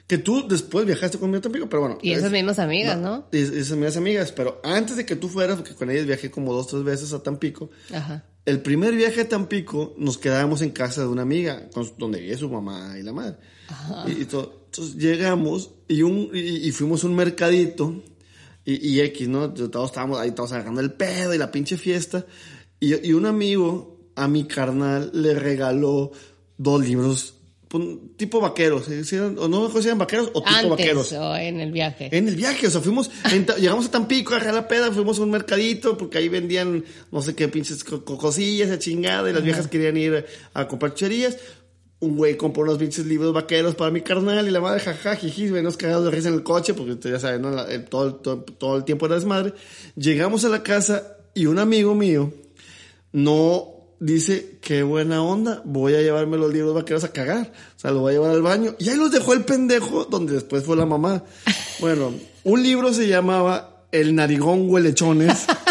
que 0.05 0.17
tú 0.17 0.45
después 0.47 0.85
viajaste 0.85 1.17
conmigo 1.17 1.39
a 1.39 1.41
Tampico, 1.41 1.69
pero 1.69 1.81
bueno. 1.81 1.97
Y 2.01 2.11
esas 2.11 2.25
es, 2.25 2.31
mismas 2.31 2.59
amigas, 2.59 2.97
¿no? 2.97 3.19
¿no? 3.19 3.27
Esas 3.31 3.77
mismas 3.77 3.95
amigas, 3.95 4.33
pero 4.33 4.59
antes 4.65 4.97
de 4.97 5.05
que 5.05 5.15
tú 5.15 5.29
fueras, 5.29 5.55
porque 5.55 5.75
con 5.75 5.89
ellas 5.89 6.05
viajé 6.05 6.29
como 6.29 6.53
dos, 6.53 6.67
tres 6.67 6.83
veces 6.83 7.13
a 7.13 7.23
Tampico. 7.23 7.69
Ajá. 7.93 8.25
El 8.45 8.61
primer 8.61 8.93
viaje 8.93 9.21
a 9.21 9.29
Tampico 9.29 9.95
nos 9.97 10.17
quedábamos 10.17 10.61
en 10.61 10.71
casa 10.71 11.01
de 11.01 11.07
una 11.07 11.21
amiga, 11.21 11.69
donde 11.97 12.19
vive 12.19 12.35
su 12.35 12.49
mamá 12.49 12.95
y 12.99 13.03
la 13.03 13.13
madre. 13.13 13.37
Ajá. 13.73 14.05
Y, 14.07 14.21
y 14.21 14.25
todo. 14.25 14.61
Entonces 14.65 14.95
llegamos 14.95 15.71
y, 15.87 16.01
un, 16.01 16.29
y, 16.33 16.39
y 16.67 16.71
fuimos 16.71 17.03
a 17.03 17.07
un 17.07 17.15
mercadito 17.15 18.01
y, 18.65 18.99
X, 19.01 19.27
¿no? 19.27 19.53
Todos 19.53 19.89
estábamos 19.89 20.19
ahí, 20.19 20.31
todos 20.31 20.51
agarrando 20.53 20.79
el 20.81 20.93
pedo 20.93 21.33
y 21.33 21.37
la 21.37 21.51
pinche 21.51 21.77
fiesta. 21.77 22.25
Y, 22.79 23.11
un 23.13 23.25
amigo 23.25 23.99
a 24.15 24.27
mi 24.27 24.45
carnal 24.45 25.09
le 25.13 25.33
regaló 25.33 26.11
dos 26.57 26.85
libros 26.85 27.33
pues, 27.67 27.83
tipo 28.17 28.39
vaqueros. 28.39 28.85
¿sí? 28.85 29.03
¿Sí 29.03 29.17
o 29.17 29.29
no 29.31 29.47
me 29.49 29.55
acuerdo 29.65 29.81
si 29.81 29.87
eran 29.87 29.97
vaqueros 29.97 30.27
o 30.33 30.41
tipo 30.43 30.55
Antes 30.55 30.69
vaqueros. 30.69 31.11
o 31.13 31.35
en 31.35 31.59
el 31.59 31.71
viaje. 31.71 32.09
En 32.15 32.27
el 32.27 32.35
viaje, 32.35 32.67
o 32.67 32.69
sea, 32.71 32.81
fuimos, 32.81 33.09
en 33.31 33.45
llegamos 33.59 33.87
a 33.87 33.91
Tampico, 33.91 34.33
a 34.35 34.39
la 34.51 34.67
peda, 34.67 34.91
fuimos 34.91 35.19
a 35.19 35.23
un 35.23 35.31
mercadito, 35.31 35.97
porque 35.97 36.19
ahí 36.19 36.29
vendían 36.29 36.83
no 37.11 37.21
sé 37.21 37.35
qué 37.35 37.47
pinches 37.49 37.83
co- 37.83 38.05
co- 38.05 38.17
cosillas, 38.17 38.69
a 38.71 38.79
chingada, 38.79 39.29
y 39.29 39.33
las 39.33 39.43
viejas 39.43 39.67
querían 39.67 39.97
ir 39.97 40.25
a 40.53 40.67
comprar 40.67 40.93
chucherías. 40.93 41.37
Un 42.03 42.17
güey 42.17 42.35
compró 42.35 42.63
unos 42.63 42.77
pinches 42.77 43.05
libros 43.05 43.33
vaqueros 43.33 43.75
para 43.75 43.89
mi 43.91 44.01
carnal, 44.01 44.45
y 44.47 44.51
la 44.51 44.59
madre, 44.59 44.79
jaja, 44.81 45.15
jiji, 45.15 45.49
venos 45.49 45.77
cagados 45.77 46.05
de 46.05 46.11
risa 46.11 46.27
en 46.27 46.33
el 46.33 46.43
coche, 46.43 46.73
porque 46.73 46.91
usted 46.93 47.11
ya 47.11 47.19
saben, 47.19 47.45
el- 47.45 47.85
todo, 47.85 48.07
el- 48.07 48.15
todo, 48.15 48.41
todo 48.41 48.75
el 48.77 48.83
tiempo 48.83 49.05
era 49.05 49.15
desmadre. 49.15 49.53
Llegamos 49.95 50.43
a 50.43 50.49
la 50.49 50.63
casa, 50.63 51.15
y 51.33 51.45
un 51.45 51.59
amigo 51.59 51.95
mío 51.95 52.33
no 53.11 53.69
dice, 53.99 54.57
qué 54.61 54.83
buena 54.83 55.23
onda, 55.23 55.61
voy 55.65 55.93
a 55.95 56.01
llevarme 56.01 56.37
los 56.37 56.51
libros 56.53 56.73
vaqueros 56.75 57.03
a 57.05 57.11
cagar. 57.13 57.51
O 57.77 57.79
sea, 57.79 57.91
lo 57.91 58.01
voy 58.01 58.11
a 58.11 58.13
llevar 58.15 58.31
al 58.31 58.41
baño. 58.41 58.75
Y 58.79 58.89
ahí 58.89 58.97
los 58.97 59.11
dejó 59.11 59.33
el 59.33 59.45
pendejo, 59.45 60.05
donde 60.05 60.33
después 60.33 60.63
fue 60.65 60.75
la 60.75 60.85
mamá. 60.85 61.23
Bueno, 61.79 62.11
un 62.43 62.61
libro 62.63 62.91
se 62.93 63.07
llamaba 63.07 63.85
El 63.91 64.13
narigón 64.15 64.69
huelechones. 64.69 65.45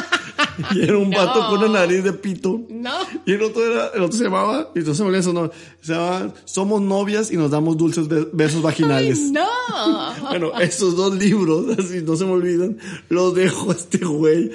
y 0.75 0.83
era 0.83 0.99
un 0.99 1.11
No. 1.11 1.17
vato 1.17 1.47
con 1.49 1.59
una 1.63 1.81
nariz 1.81 2.05
de 2.05 2.13
pito. 2.13 2.61
No. 2.69 2.91
Y 3.27 3.33
el 3.33 3.43
otro, 3.43 3.65
era, 3.65 3.89
el 3.95 4.03
otro 4.03 4.17
se 4.19 4.25
llamaba, 4.25 4.71
y 4.75 4.81
no 4.81 4.95
se 4.95 5.05
me 5.05 5.23
su 5.23 5.33
nombre, 5.33 5.53
se 5.81 5.93
llamaba 5.93 6.35
Somos 6.45 6.81
novias 6.81 7.31
y 7.31 7.37
nos 7.37 7.51
damos 7.51 7.77
dulces 7.77 8.09
be- 8.09 8.29
besos 8.33 8.63
vaginales. 8.63 9.19
No. 9.31 9.47
Bueno, 10.29 10.53
esos 10.61 10.97
dos 10.97 11.15
libros, 11.15 11.67
así 11.79 12.03
no 12.03 12.17
se 12.17 12.25
me 12.25 12.33
olvidan, 12.33 12.79
los 13.09 13.35
dejó 13.35 13.73
este 13.73 13.99
güey 13.99 14.51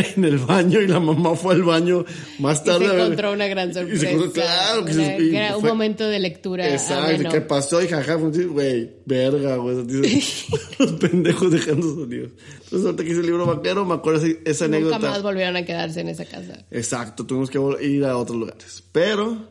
en 0.16 0.24
el 0.24 0.38
baño 0.38 0.80
y 0.80 0.86
la 0.88 1.00
mamá 1.00 1.34
fue 1.36 1.54
al 1.54 1.62
baño 1.62 2.04
más 2.38 2.60
Y 2.62 2.64
tarde. 2.64 2.84
se 2.86 2.90
a 2.90 2.92
ver- 2.94 3.00
encontró 3.02 3.32
una 3.32 3.46
gran 3.48 3.70
y 3.70 3.72
se 3.74 3.80
sorpresa. 3.80 4.10
encontró- 4.10 4.32
claro 4.32 4.84
que 4.84 4.92
Una- 4.92 5.04
se- 5.04 5.22
y 5.22 5.36
era 5.36 5.54
un 5.56 5.60
fue- 5.60 5.70
momento 5.70 6.06
de 6.08 6.18
lectura. 6.18 6.68
Exacto. 6.68 7.28
¿qué 7.30 7.40
pasó? 7.40 7.82
Y 7.82 7.88
jaja, 7.88 8.18
fue 8.18 8.30
así, 8.30 8.44
güey, 8.44 8.90
verga, 9.06 9.56
güey. 9.56 9.76
Los 10.78 10.92
pendejos 10.92 11.50
dejando 11.50 12.06
libros. 12.06 12.32
Entonces, 12.64 12.86
ahorita 12.86 13.02
que 13.04 13.10
hice 13.10 13.20
el 13.20 13.26
libro 13.26 13.46
vaquero, 13.46 13.84
me 13.84 13.94
acuerdo 13.94 14.24
esa, 14.24 14.36
esa 14.44 14.64
Nunca 14.66 14.76
anécdota. 14.76 15.10
más 15.10 15.22
volvieron 15.22 15.56
a 15.56 15.64
quedarse 15.64 16.00
en 16.00 16.08
esa 16.08 16.24
casa. 16.24 16.64
Exacto, 16.70 17.26
tuvimos 17.26 17.50
que 17.50 17.58
ir 17.84 18.04
a 18.04 18.16
otros 18.16 18.38
lugares. 18.38 18.84
Pero, 18.92 19.49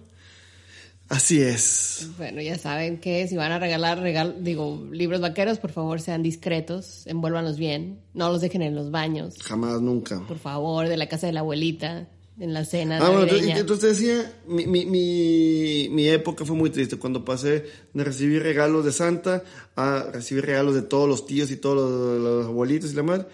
así 1.09 1.41
es. 1.41 2.07
Bueno, 2.17 2.41
ya 2.41 2.57
saben 2.57 2.99
que 2.99 3.27
si 3.27 3.35
van 3.35 3.51
a 3.51 3.59
regalar 3.59 3.99
regal, 3.99 4.37
digo, 4.41 4.87
libros 4.91 5.21
vaqueros, 5.21 5.59
por 5.59 5.71
favor 5.71 5.99
sean 6.01 6.23
discretos, 6.23 7.05
envuélvanlos 7.07 7.57
bien, 7.57 7.99
no 8.13 8.29
los 8.29 8.41
dejen 8.41 8.61
en 8.61 8.75
los 8.75 8.91
baños, 8.91 9.35
Jamás, 9.41 9.81
nunca. 9.81 10.23
por 10.27 10.39
favor, 10.39 10.87
de 10.87 10.97
la 10.97 11.07
casa 11.09 11.27
de 11.27 11.33
la 11.33 11.41
abuelita, 11.41 12.07
en 12.39 12.53
la 12.53 12.63
cena 12.63 12.99
Ah, 13.01 13.09
bueno, 13.09 13.27
entonces, 13.33 13.97
decía, 13.99 14.33
mi, 14.47 14.65
mi, 14.65 14.85
mi, 14.85 15.89
mi 15.91 16.07
época 16.07 16.45
fue 16.45 16.55
muy 16.55 16.69
triste 16.69 16.95
cuando 16.95 17.25
pasé 17.25 17.65
de 17.93 18.03
recibir 18.03 18.41
regalos 18.41 18.85
de 18.85 18.93
Santa 18.93 19.43
a 19.75 20.05
recibir 20.13 20.45
regalos 20.45 20.73
de 20.73 20.83
todos 20.83 21.09
los 21.09 21.25
tíos 21.25 21.51
y 21.51 21.57
todos 21.57 21.75
los, 21.75 22.21
los 22.21 22.45
abuelitos 22.45 22.93
y 22.93 22.95
la 22.95 23.03
madre 23.03 23.25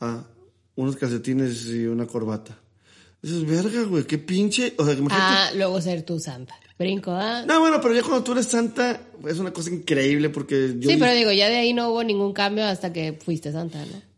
a 0.00 0.24
unos 0.76 0.94
calcetines 0.96 1.66
y 1.66 1.86
una 1.86 2.06
corbata. 2.06 2.56
Eso 3.20 3.36
es 3.38 3.46
verga, 3.46 3.82
güey, 3.84 4.04
qué 4.04 4.18
pinche. 4.18 4.74
O 4.78 4.84
sea, 4.84 4.94
imagínate. 4.94 5.24
Ah, 5.28 5.50
luego 5.56 5.80
ser 5.80 6.02
tu 6.02 6.18
santa. 6.20 6.54
Brinco, 6.78 7.12
¿ah? 7.12 7.44
No, 7.46 7.60
bueno, 7.60 7.80
pero 7.80 7.94
ya 7.94 8.02
cuando 8.02 8.22
tú 8.22 8.32
eres 8.32 8.46
Santa 8.46 9.00
es 9.26 9.38
una 9.38 9.52
cosa 9.52 9.70
increíble 9.70 10.30
porque 10.30 10.74
yo 10.78 10.90
sí, 10.90 10.96
pero 10.98 11.12
digo, 11.12 11.32
ya 11.32 11.48
de 11.48 11.56
ahí 11.56 11.72
no 11.72 11.90
hubo 11.90 12.02
ningún 12.02 12.32
cambio 12.32 12.64
hasta 12.64 12.92
que 12.92 13.12
fuiste 13.12 13.52
santa, 13.52 13.84
¿no? 13.84 14.12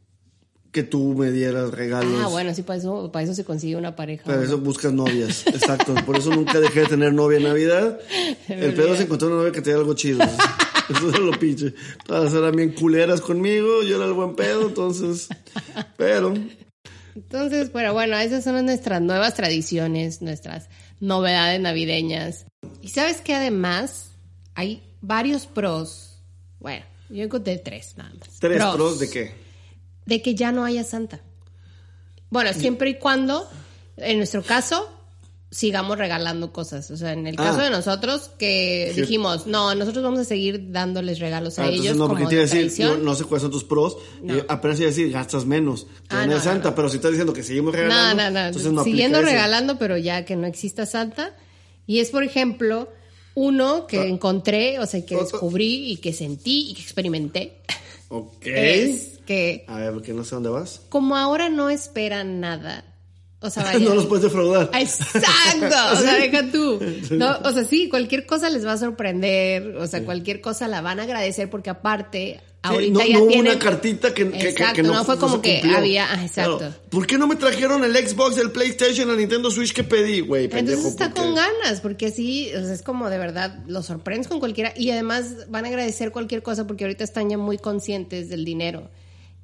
que 0.74 0.82
tú 0.82 1.14
me 1.14 1.30
dieras 1.30 1.70
regalos. 1.70 2.20
Ah, 2.20 2.26
bueno, 2.26 2.52
sí, 2.52 2.62
para 2.62 2.80
eso, 2.80 3.10
para 3.12 3.22
eso 3.22 3.32
se 3.32 3.44
consigue 3.44 3.76
una 3.76 3.94
pareja. 3.94 4.24
Para 4.24 4.38
¿no? 4.38 4.42
eso 4.42 4.58
buscas 4.58 4.92
novias, 4.92 5.46
exacto. 5.46 5.94
Por 6.04 6.16
eso 6.16 6.30
nunca 6.30 6.58
dejé 6.58 6.80
de 6.80 6.86
tener 6.86 7.14
novia 7.14 7.38
en 7.38 7.44
Navidad. 7.44 8.00
El 8.48 8.74
pedo 8.74 8.92
es 8.92 9.00
encontrar 9.00 9.30
una 9.30 9.38
novia 9.38 9.52
que 9.52 9.62
te 9.62 9.70
dé 9.70 9.76
algo 9.76 9.94
chido. 9.94 10.18
Eso 10.90 11.08
es 11.08 11.18
lo 11.18 11.30
pinche. 11.38 11.72
Todas 12.04 12.34
eran 12.34 12.54
bien 12.54 12.72
culeras 12.72 13.22
conmigo, 13.22 13.82
yo 13.84 13.96
era 13.96 14.04
el 14.04 14.12
buen 14.12 14.36
pedo, 14.36 14.68
entonces. 14.68 15.28
Pero, 15.96 16.34
Entonces, 17.14 17.70
pero 17.72 17.94
bueno, 17.94 18.18
esas 18.18 18.44
son 18.44 18.66
nuestras 18.66 19.00
nuevas 19.00 19.32
tradiciones, 19.32 20.20
nuestras 20.20 20.68
novedades 21.04 21.60
navideñas. 21.60 22.46
Y 22.80 22.88
sabes 22.88 23.20
que 23.20 23.34
además 23.34 24.10
hay 24.54 24.82
varios 25.00 25.46
pros. 25.46 26.18
Bueno, 26.60 26.84
yo 27.10 27.22
encontré 27.22 27.58
tres 27.58 27.94
nada 27.96 28.12
más. 28.18 28.38
¿tres 28.40 28.62
pros 28.74 28.98
de 28.98 29.10
qué? 29.10 29.34
De 30.06 30.22
que 30.22 30.34
ya 30.34 30.50
no 30.52 30.64
haya 30.64 30.84
santa. 30.84 31.20
Bueno, 32.30 32.52
siempre 32.52 32.90
y 32.90 32.98
cuando, 32.98 33.48
en 33.96 34.16
nuestro 34.16 34.42
caso, 34.42 34.90
sigamos 35.54 35.96
regalando 35.98 36.52
cosas. 36.52 36.90
O 36.90 36.96
sea, 36.96 37.12
en 37.12 37.28
el 37.28 37.36
caso 37.36 37.60
Ah. 37.60 37.64
de 37.64 37.70
nosotros, 37.70 38.30
que 38.38 38.90
Sí. 38.92 39.02
dijimos, 39.02 39.46
no, 39.46 39.72
nosotros 39.76 40.02
vamos 40.02 40.18
a 40.18 40.24
seguir 40.24 40.72
dándoles 40.72 41.20
regalos 41.20 41.60
a 41.60 41.64
Ah, 41.64 41.68
ellos 41.68 41.96
no, 41.96 42.08
porque 42.08 42.22
como 42.24 42.28
te 42.30 42.34
iba 42.34 42.44
a 42.44 42.46
de 42.48 42.62
decir, 42.64 42.84
no, 42.86 42.96
no 42.96 43.14
sé 43.14 43.24
cuáles 43.24 43.42
son 43.42 43.50
tus 43.52 43.62
pros. 43.62 43.96
No. 44.20 44.34
Eh, 44.34 44.44
apenas 44.48 44.80
iba 44.80 44.88
a 44.88 44.90
decir, 44.90 45.12
gastas 45.12 45.46
menos. 45.46 45.84
Que 46.08 46.16
Ah, 46.16 46.26
no 46.26 46.36
es 46.36 46.42
Santa, 46.42 46.74
pero 46.74 46.88
si 46.88 46.96
estás 46.96 47.12
diciendo 47.12 47.32
que 47.32 47.42
seguimos 47.44 47.72
regalando. 47.72 48.22
no, 48.24 48.30
no. 48.30 48.40
Entonces 48.46 48.72
no 48.72 48.82
Siguiendo 48.82 49.22
regalando, 49.22 49.78
pero 49.78 49.96
ya 49.96 50.24
que 50.24 50.34
no 50.34 50.46
exista 50.48 50.86
Santa. 50.86 51.36
Y 51.86 52.00
es, 52.00 52.10
por 52.10 52.24
ejemplo, 52.24 52.88
uno 53.34 53.86
que 53.86 53.98
Ah. 54.00 54.06
encontré, 54.06 54.78
o 54.80 54.86
sea, 54.86 55.04
que 55.06 55.14
Oh, 55.14 55.20
oh. 55.20 55.22
descubrí 55.22 55.92
y 55.92 55.96
que 55.98 56.12
sentí 56.12 56.70
y 56.70 56.74
que 56.74 56.82
experimenté. 56.82 57.60
Ok. 58.08 58.42
Es 58.46 59.20
que, 59.24 59.64
A 59.68 59.78
ver, 59.78 59.92
porque 59.92 60.12
no 60.12 60.24
sé 60.24 60.34
dónde 60.34 60.50
vas. 60.50 60.80
como 60.88 61.16
ahora 61.16 61.48
no 61.48 61.70
esperan 61.70 62.40
nada, 62.40 62.84
o 63.44 63.50
sea, 63.50 63.62
vaya. 63.64 63.78
no 63.78 63.94
los 63.94 64.06
puedes 64.06 64.24
defraudar. 64.24 64.70
Exacto, 64.74 65.66
o 65.92 65.96
sea, 65.96 66.14
deja 66.14 66.50
tú. 66.50 66.80
No, 67.10 67.38
o 67.44 67.52
sea, 67.52 67.64
sí, 67.64 67.88
cualquier 67.88 68.26
cosa 68.26 68.50
les 68.50 68.66
va 68.66 68.72
a 68.72 68.78
sorprender, 68.78 69.76
o 69.76 69.86
sea, 69.86 70.02
cualquier 70.04 70.40
cosa 70.40 70.66
la 70.68 70.80
van 70.80 71.00
a 71.00 71.04
agradecer 71.04 71.48
porque 71.50 71.70
aparte, 71.70 72.40
Sí, 72.64 72.70
ahorita 72.70 72.98
no, 72.98 73.04
ya 73.06 73.12
no 73.18 73.20
hubo 73.24 73.28
tienen... 73.28 73.50
una 73.52 73.58
cartita 73.58 74.14
que, 74.14 74.30
que- 74.30 74.38
que- 74.38 74.48
Exacto, 74.48 74.74
que 74.76 74.82
no, 74.82 74.94
no 74.94 75.04
fue 75.04 75.18
como 75.18 75.42
que 75.42 75.60
había- 75.76 76.06
ah, 76.10 76.24
exacto. 76.24 76.56
Claro. 76.58 76.74
¿Por 76.88 77.06
qué 77.06 77.18
no 77.18 77.26
me 77.26 77.36
trajeron 77.36 77.84
el 77.84 77.94
Xbox, 77.94 78.38
el 78.38 78.52
PlayStation, 78.52 79.10
el 79.10 79.18
Nintendo 79.18 79.50
Switch 79.50 79.74
que 79.74 79.84
pedí, 79.84 80.20
güey? 80.20 80.44
Entonces 80.44 80.82
está 80.86 81.10
porque- 81.10 81.20
con 81.20 81.34
ganas, 81.34 81.82
porque 81.82 82.06
así, 82.06 82.50
o 82.56 82.60
sea, 82.64 82.72
es 82.72 82.80
como 82.80 83.10
de 83.10 83.18
verdad, 83.18 83.58
los 83.66 83.84
sorprendes 83.84 84.28
con 84.28 84.40
cualquiera 84.40 84.72
y 84.76 84.90
además 84.90 85.46
van 85.50 85.66
a 85.66 85.68
agradecer 85.68 86.10
cualquier 86.10 86.42
cosa 86.42 86.66
porque 86.66 86.84
ahorita 86.84 87.04
están 87.04 87.28
ya 87.28 87.36
muy 87.36 87.58
conscientes 87.58 88.30
del 88.30 88.46
dinero 88.46 88.88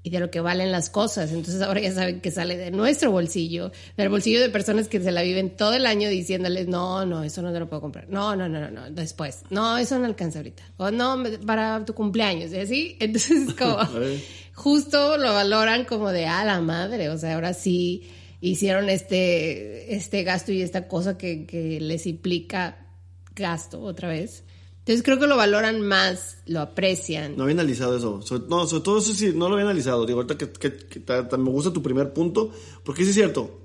y 0.02 0.10
de 0.10 0.20
lo 0.20 0.30
que 0.30 0.40
valen 0.40 0.72
las 0.72 0.88
cosas. 0.90 1.30
Entonces 1.30 1.60
ahora 1.62 1.80
ya 1.80 1.92
saben 1.92 2.20
que 2.20 2.30
sale 2.30 2.56
de 2.56 2.70
nuestro 2.70 3.10
bolsillo, 3.10 3.70
del 3.96 4.08
bolsillo 4.08 4.40
de 4.40 4.48
personas 4.48 4.88
que 4.88 5.00
se 5.00 5.12
la 5.12 5.22
viven 5.22 5.50
todo 5.50 5.74
el 5.74 5.86
año 5.86 6.08
diciéndoles, 6.08 6.68
no, 6.68 7.04
no, 7.04 7.22
eso 7.22 7.42
no 7.42 7.52
te 7.52 7.60
lo 7.60 7.68
puedo 7.68 7.82
comprar. 7.82 8.08
No, 8.08 8.34
no, 8.34 8.48
no, 8.48 8.60
no, 8.60 8.70
no, 8.70 8.90
después. 8.90 9.42
No, 9.50 9.76
eso 9.76 9.98
no 9.98 10.06
alcanza 10.06 10.38
ahorita. 10.38 10.62
O 10.78 10.90
no, 10.90 11.22
para 11.46 11.84
tu 11.84 11.94
cumpleaños. 11.94 12.52
Y 12.52 12.58
así, 12.58 12.96
entonces 13.00 13.48
es 13.48 13.54
como, 13.54 13.78
justo 14.54 15.16
lo 15.18 15.34
valoran 15.34 15.84
como 15.84 16.10
de, 16.10 16.26
a 16.26 16.44
la 16.44 16.60
madre, 16.60 17.10
o 17.10 17.18
sea, 17.18 17.34
ahora 17.34 17.52
sí 17.52 18.10
hicieron 18.40 18.88
este, 18.88 19.94
este 19.94 20.22
gasto 20.22 20.50
y 20.50 20.62
esta 20.62 20.88
cosa 20.88 21.18
que, 21.18 21.44
que 21.44 21.78
les 21.78 22.06
implica 22.06 22.86
gasto 23.34 23.82
otra 23.82 24.08
vez. 24.08 24.44
Entonces 24.80 25.02
creo 25.04 25.18
que 25.18 25.26
lo 25.26 25.36
valoran 25.36 25.82
más, 25.82 26.38
lo 26.46 26.60
aprecian. 26.60 27.36
No 27.36 27.44
había 27.44 27.54
analizado 27.54 27.96
eso. 27.96 28.22
Sobre- 28.22 28.44
no, 28.48 28.66
sobre 28.66 28.82
todo 28.82 28.98
eso 28.98 29.12
sí, 29.14 29.32
no 29.34 29.48
lo 29.48 29.54
había 29.54 29.66
analizado. 29.66 30.04
Digo, 30.06 30.20
ahorita 30.20 30.36
que, 30.38 30.50
que- 30.50 30.76
que 30.86 31.00
ta- 31.00 31.28
ta- 31.28 31.36
me 31.36 31.50
gusta 31.50 31.72
tu 31.72 31.82
primer 31.82 32.12
punto, 32.12 32.50
porque 32.84 33.02
sí 33.04 33.10
es 33.10 33.14
cierto. 33.14 33.56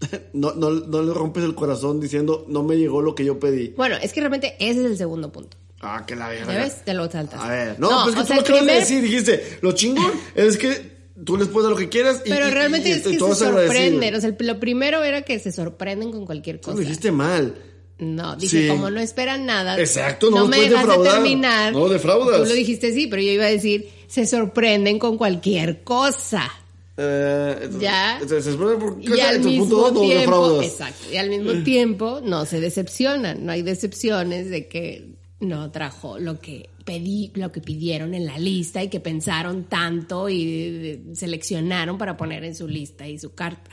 No, 0.32 0.54
no, 0.54 0.70
no 0.70 1.02
le 1.02 1.12
rompes 1.12 1.44
el 1.44 1.54
corazón 1.54 2.00
diciendo, 2.00 2.46
no 2.48 2.62
me 2.62 2.76
llegó 2.78 3.02
lo 3.02 3.14
que 3.14 3.24
yo 3.24 3.38
pedí. 3.38 3.74
Bueno, 3.76 3.96
es 4.00 4.12
que 4.12 4.20
realmente 4.20 4.54
ese 4.58 4.80
es 4.80 4.86
el 4.86 4.96
segundo 4.96 5.30
punto. 5.30 5.58
Ah, 5.82 6.04
que 6.06 6.14
la 6.16 6.28
verga. 6.28 6.52
¿Ya 6.54 6.60
ves? 6.60 6.84
Te 6.84 6.94
lo 6.94 7.10
saltas. 7.10 7.40
A 7.42 7.48
ver, 7.48 7.78
no, 7.80 8.04
pues 8.04 8.16
es 8.16 8.22
que 8.38 8.42
tú 8.42 8.52
lo 8.52 8.58
acabas 8.58 8.66
de 8.66 8.72
decir, 8.80 9.02
dijiste, 9.02 9.58
lo 9.60 9.72
chingón 9.72 10.10
es 10.34 10.56
que 10.56 11.10
tú 11.24 11.36
les 11.36 11.48
puedes 11.48 11.64
dar 11.64 11.72
lo 11.72 11.76
que 11.78 11.88
quieras 11.90 12.22
y 12.24 12.30
Pero 12.30 12.48
y- 12.48 12.50
realmente 12.50 12.88
y- 12.88 12.92
es 12.92 13.06
y 13.06 13.10
que 13.12 13.16
todos 13.18 13.38
se 13.38 13.44
sorprenden. 13.46 14.14
O 14.14 14.20
sea, 14.20 14.34
lo 14.38 14.60
primero 14.60 15.02
era 15.04 15.20
que 15.22 15.38
se 15.38 15.52
sorprenden 15.52 16.12
con 16.12 16.24
cualquier 16.26 16.60
Tú 16.60 16.66
cosa. 16.66 16.74
lo 16.76 16.80
dijiste 16.80 17.12
mal. 17.12 17.54
No, 18.00 18.34
dije, 18.36 18.62
Sí. 18.62 18.68
como 18.68 18.90
no 18.90 18.98
esperan 19.00 19.44
nada. 19.46 19.78
Exacto, 19.78 20.30
no 20.30 20.40
los 20.40 20.48
me 20.48 20.60
de 20.62 20.70
defraudar. 20.70 21.14
terminar. 21.14 21.72
No 21.72 21.88
defraudas. 21.88 22.42
Tú 22.42 22.48
lo 22.48 22.54
dijiste 22.54 22.92
sí, 22.92 23.06
pero 23.06 23.20
yo 23.22 23.30
iba 23.32 23.44
a 23.44 23.50
decir, 23.50 23.88
se 24.06 24.26
sorprenden 24.26 24.98
con 24.98 25.16
cualquier 25.18 25.82
cosa. 25.82 26.50
Eh, 26.96 27.52
entonces- 27.62 27.80
Ya. 27.80 28.18
entonces, 28.20 28.56
por- 28.56 28.98
Y 29.00 29.20
al 29.20 29.40
mismo 29.40 29.64
punto 29.68 29.92
no 29.92 30.00
tiempo, 30.00 30.62
exacto, 30.62 31.06
y 31.12 31.16
al 31.16 31.30
mismo 31.30 31.52
tiempo 31.64 32.20
no 32.22 32.44
se 32.44 32.60
decepcionan, 32.60 33.44
no 33.46 33.52
hay 33.52 33.62
decepciones 33.62 34.50
de 34.50 34.66
que 34.68 35.06
no 35.40 35.70
trajo 35.70 36.18
lo 36.18 36.38
que 36.40 36.68
pedí, 36.84 37.30
lo 37.34 37.52
que 37.52 37.60
pidieron 37.60 38.12
en 38.14 38.26
la 38.26 38.38
lista 38.38 38.82
y 38.82 38.88
que 38.88 39.00
pensaron 39.00 39.64
tanto 39.64 40.28
y 40.28 40.42
eh, 40.44 41.00
seleccionaron 41.14 41.96
para 41.96 42.16
poner 42.16 42.44
en 42.44 42.54
su 42.54 42.66
lista 42.68 43.06
y 43.08 43.18
su 43.18 43.32
carta, 43.34 43.70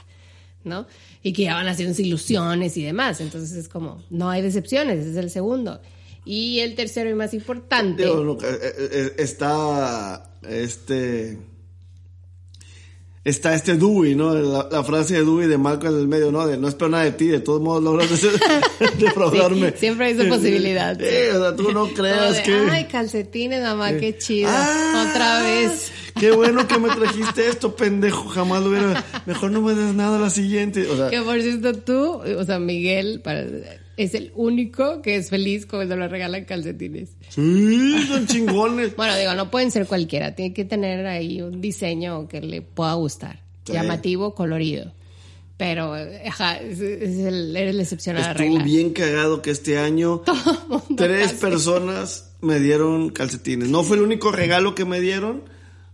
¿no? 0.67 0.87
Y 1.23 1.33
que 1.33 1.43
ya 1.43 1.55
van 1.55 1.67
haciendo 1.67 1.99
ilusiones 2.01 2.77
y 2.77 2.83
demás, 2.83 3.21
entonces 3.21 3.57
es 3.57 3.67
como, 3.67 4.03
no 4.09 4.29
hay 4.29 4.41
decepciones, 4.41 4.99
ese 4.99 5.11
es 5.11 5.17
el 5.17 5.29
segundo. 5.29 5.81
Y 6.25 6.59
el 6.59 6.75
tercero 6.75 7.09
y 7.09 7.13
más 7.13 7.33
importante, 7.33 8.03
Digo, 8.03 8.23
no, 8.23 8.33
eh, 8.33 8.59
eh, 8.61 8.89
eh, 8.91 9.13
está 9.17 10.31
este 10.47 11.37
está 13.27 13.53
este 13.53 13.75
Dewey, 13.75 14.15
¿no? 14.15 14.33
La, 14.33 14.67
la 14.71 14.83
frase 14.83 15.15
de 15.15 15.19
Dewey 15.21 15.47
de 15.47 15.57
Malcolm 15.57 15.93
en 15.93 16.01
el 16.01 16.07
medio, 16.07 16.31
¿no? 16.31 16.47
De 16.47 16.57
no 16.57 16.67
espero 16.69 16.89
nada 16.89 17.03
de 17.03 17.11
ti, 17.11 17.27
de 17.27 17.41
todos 17.41 17.61
modos 17.61 17.83
logras 17.83 18.09
defraudarme. 18.99 19.71
Sí, 19.71 19.77
siempre 19.79 20.07
hay 20.07 20.13
esa 20.13 20.29
posibilidad. 20.29 20.97
Sí, 20.97 21.35
o 21.35 21.39
sea, 21.39 21.55
tú 21.55 21.71
no 21.73 21.87
creas 21.89 22.37
de, 22.37 22.43
que... 22.43 22.53
Ay, 22.69 22.85
calcetines, 22.85 23.61
mamá, 23.61 23.93
qué 23.93 24.17
chido. 24.17 24.49
Ah, 24.51 25.07
Otra 25.09 25.43
vez. 25.43 25.91
Qué 26.19 26.31
bueno 26.31 26.67
que 26.67 26.77
me 26.79 26.89
trajiste 26.89 27.47
esto, 27.47 27.75
pendejo. 27.75 28.27
Jamás 28.29 28.63
lo 28.63 28.69
hubiera... 28.69 29.03
Mejor 29.25 29.51
no 29.51 29.61
me 29.61 29.73
des 29.73 29.93
nada 29.93 30.17
a 30.17 30.21
la 30.21 30.29
siguiente. 30.29 30.87
O 30.87 30.95
sea, 30.95 31.09
Que 31.09 31.21
por 31.21 31.41
cierto 31.41 31.73
tú, 31.73 32.21
o 32.21 32.43
sea, 32.43 32.59
Miguel, 32.59 33.21
para, 33.21 33.45
es 33.97 34.13
el 34.13 34.31
único 34.35 35.01
que 35.01 35.15
es 35.15 35.29
feliz 35.29 35.65
cuando 35.65 35.97
le 35.97 36.07
regalan 36.07 36.45
calcetines. 36.45 37.09
sí, 37.29 38.07
son 38.07 38.27
chingones. 38.27 38.95
Bueno, 38.95 39.17
digo, 39.17 39.33
no 39.33 39.49
pueden 39.51 39.71
ser 39.71 39.87
cualquiera, 39.87 40.35
tiene 40.35 40.53
que 40.53 40.65
tener 40.65 41.05
ahí 41.07 41.41
un 41.41 41.59
diseño 41.61 42.27
que 42.27 42.41
le 42.41 42.61
pueda 42.61 42.93
gustar. 42.93 43.43
Sí. 43.65 43.73
Llamativo, 43.73 44.33
colorido. 44.35 44.93
Pero, 45.57 45.95
ajá, 46.25 46.57
es, 46.57 46.79
es 46.79 47.17
el, 47.25 47.57
eres 47.57 47.73
la 47.73 47.81
excepción 47.81 48.15
a 48.17 48.19
la 48.19 48.31
Estuvo 48.31 48.63
bien 48.63 48.93
cagado 48.93 49.41
que 49.41 49.49
este 49.49 49.79
año 49.79 50.21
tres 50.95 51.33
personas 51.33 52.35
me 52.41 52.59
dieron 52.59 53.09
calcetines. 53.09 53.67
No 53.67 53.83
fue 53.83 53.97
el 53.97 54.03
único 54.03 54.31
regalo 54.31 54.75
que 54.75 54.85
me 54.85 55.01
dieron. 55.01 55.43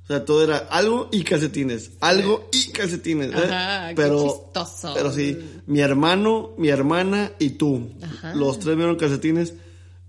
O 0.03 0.07
sea, 0.07 0.25
todo 0.25 0.43
era 0.43 0.57
algo 0.57 1.07
y 1.11 1.23
calcetines. 1.23 1.91
Algo 2.01 2.49
y 2.51 2.71
calcetines. 2.71 3.31
¿eh? 3.31 3.35
Ajá, 3.35 3.89
qué 3.89 3.95
pero, 3.95 4.23
chistoso. 4.53 4.93
pero 4.93 5.13
sí, 5.13 5.37
mi 5.65 5.79
hermano, 5.79 6.51
mi 6.57 6.67
hermana 6.67 7.31
y 7.39 7.51
tú. 7.51 7.89
Ajá. 8.01 8.35
Los 8.35 8.59
tres 8.59 8.75
me 8.75 8.83
dieron 8.83 8.97
calcetines 8.97 9.53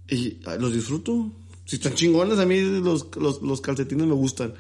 y 0.09 0.41
los 0.59 0.75
disfruto. 0.75 1.31
Si 1.65 1.77
están 1.77 1.95
chingones, 1.95 2.39
a 2.41 2.45
mí 2.45 2.61
los, 2.61 3.07
los, 3.17 3.41
los 3.41 3.61
calcetines 3.61 4.07
me 4.07 4.15
gustan. 4.15 4.55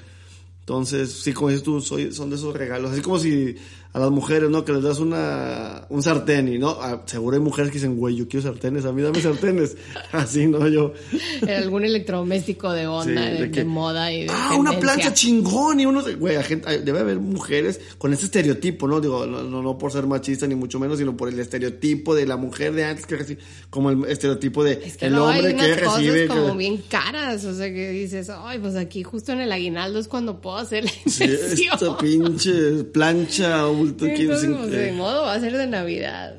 Entonces, 0.60 1.12
sí, 1.12 1.32
como 1.32 1.50
dices 1.50 1.64
tú, 1.64 1.80
soy, 1.80 2.12
son 2.12 2.30
de 2.30 2.36
esos 2.36 2.54
regalos. 2.54 2.92
Así 2.92 3.02
como 3.02 3.18
si 3.18 3.56
a 3.94 3.98
las 4.00 4.10
mujeres, 4.10 4.50
¿no? 4.50 4.64
Que 4.64 4.72
les 4.72 4.82
das 4.82 4.98
una, 4.98 5.86
un 5.88 6.02
sartén 6.02 6.48
y, 6.52 6.58
¿no? 6.58 6.70
Ah, 6.80 7.02
seguro 7.06 7.36
hay 7.36 7.42
mujeres 7.42 7.70
que 7.70 7.78
dicen, 7.78 7.96
güey, 7.96 8.16
yo 8.16 8.28
quiero 8.28 8.42
sartenes, 8.42 8.84
a 8.84 8.92
mí 8.92 9.00
dame 9.00 9.22
sartenes. 9.22 9.76
Así, 10.12 10.46
¿no? 10.48 10.66
Yo... 10.68 10.92
Algún 11.48 11.84
electrodoméstico 11.84 12.72
de 12.72 12.86
onda, 12.88 13.04
Sí, 13.24 13.30
de, 13.30 13.40
de 13.42 13.50
que- 13.52 13.60
de 13.60 13.64
moda 13.64 14.12
y 14.12 14.24
de 14.24 14.30
Ah, 14.30 14.56
una 14.58 14.78
plancha 14.80 15.14
chingón 15.14 15.78
y 15.80 15.86
uno, 15.86 16.02
güey, 16.18 16.42
gente, 16.42 16.68
hay- 16.68 16.82
debe 16.82 16.98
haber 16.98 17.18
mujeres 17.20 17.80
con 17.96 18.12
ese 18.12 18.24
estereotipo, 18.26 18.88
¿no? 18.88 19.00
Digo, 19.00 19.24
no, 19.26 19.44
no, 19.44 19.62
no 19.62 19.78
por 19.78 19.92
ser 19.92 20.06
machista 20.08 20.46
ni 20.48 20.56
mucho 20.56 20.80
menos, 20.80 20.98
sino 20.98 21.16
por 21.16 21.28
el 21.28 21.38
estereotipo 21.38 22.16
de 22.16 22.26
la 22.26 22.36
mujer 22.36 22.72
de 22.74 22.84
antes 22.84 23.06
que 23.06 23.14
recibe, 23.16 23.40
como 23.70 23.90
el 23.90 24.04
estereotipo 24.06 24.64
de 24.64 24.80
Es 24.84 24.96
que 24.96 25.06
el 25.06 25.14
hay 25.14 25.20
hombre 25.20 25.54
unas 25.54 25.66
que 25.66 25.74
recibe. 25.76 26.26
cosas 26.26 26.42
como 26.42 26.52
que- 26.52 26.58
bien 26.58 26.82
caras, 26.88 27.44
o 27.44 27.54
sea, 27.54 27.72
que 27.72 27.90
dices, 27.90 28.28
ay, 28.28 28.58
pues 28.58 28.74
aquí 28.74 29.04
justo 29.04 29.30
en 29.30 29.40
el 29.40 29.52
aguinaldo 29.52 30.00
es 30.00 30.08
cuando 30.08 30.40
puedo 30.40 30.56
hacer 30.56 30.82
la 30.84 30.90
Sí, 31.06 31.22
inversión. 31.24 31.74
esta 31.74 31.96
pinche 31.98 32.84
plancha 32.92 33.68
Sí, 33.86 34.22
entonces, 34.22 34.50
pues, 34.56 34.70
de 34.70 34.88
eh, 34.88 34.92
modo 34.92 35.22
va 35.22 35.34
a 35.34 35.40
ser 35.40 35.56
de 35.56 35.66
Navidad. 35.66 36.36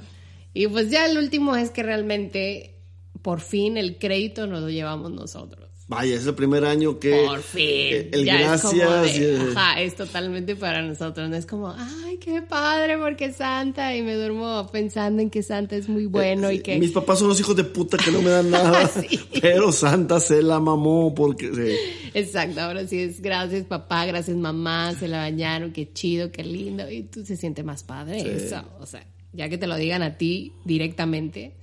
Y 0.54 0.68
pues 0.68 0.90
ya 0.90 1.06
el 1.06 1.18
último 1.18 1.56
es 1.56 1.70
que 1.70 1.84
realmente, 1.84 2.76
por 3.22 3.42
fin, 3.42 3.78
el 3.78 3.98
crédito 3.98 4.48
nos 4.48 4.62
lo 4.62 4.70
llevamos 4.70 5.12
nosotros. 5.12 5.65
Vaya, 5.88 6.16
es 6.16 6.26
el 6.26 6.34
primer 6.34 6.66
año 6.66 6.98
que. 6.98 7.12
Por 7.28 7.42
fin. 7.44 7.62
eh, 7.64 8.10
El 8.12 8.26
ya 8.26 8.40
gracias. 8.40 8.74
es 8.74 8.80
como 8.82 8.92
de, 9.04 9.36
el- 9.36 9.56
ajá, 9.56 9.82
es 9.82 9.96
totalmente 9.96 10.56
para 10.56 10.82
nosotros. 10.82 11.30
No 11.30 11.36
es 11.36 11.46
como, 11.46 11.70
ay, 11.78 12.18
qué 12.18 12.42
padre, 12.42 12.98
porque 12.98 13.32
Santa. 13.32 13.96
Y 13.96 14.02
me 14.02 14.16
duermo 14.16 14.68
pensando 14.72 15.22
en 15.22 15.30
que 15.30 15.44
Santa 15.44 15.76
es 15.76 15.88
muy 15.88 16.08
bueno 16.08 16.50
y 16.52 16.60
que. 16.62 16.80
Mis 16.80 16.90
papás 16.90 17.20
son 17.20 17.28
los 17.28 17.40
hijos 17.40 17.56
de 17.56 17.66
puta 17.66 17.98
que 17.98 18.10
no 18.10 18.20
me 18.24 18.32
dan 18.32 18.50
nada. 18.52 18.88
Sí. 19.08 19.20
Pero 19.40 19.72
Santa 19.72 20.20
se 20.20 20.42
la 20.42 20.60
mamó 20.60 21.14
porque. 21.14 21.52
sí. 21.54 22.10
Exacto, 22.16 22.62
ahora 22.62 22.88
sí 22.88 22.98
es 23.00 23.22
gracias 23.22 23.66
papá, 23.66 24.06
gracias 24.08 24.36
mamá, 24.38 24.96
se 25.00 25.08
la 25.08 25.18
bañaron, 25.20 25.72
qué 25.72 25.92
chido, 25.94 26.32
qué 26.32 26.44
lindo. 26.44 26.90
Y 26.90 27.04
tú 27.04 27.24
se 27.26 27.36
siente 27.38 27.62
más 27.62 27.84
padre 27.84 28.22
eso. 28.22 28.64
O 28.80 28.88
sea, 28.88 29.06
ya 29.34 29.50
que 29.50 29.60
te 29.60 29.68
lo 29.68 29.76
digan 29.76 30.02
a 30.02 30.18
ti 30.18 30.52
directamente, 30.64 31.54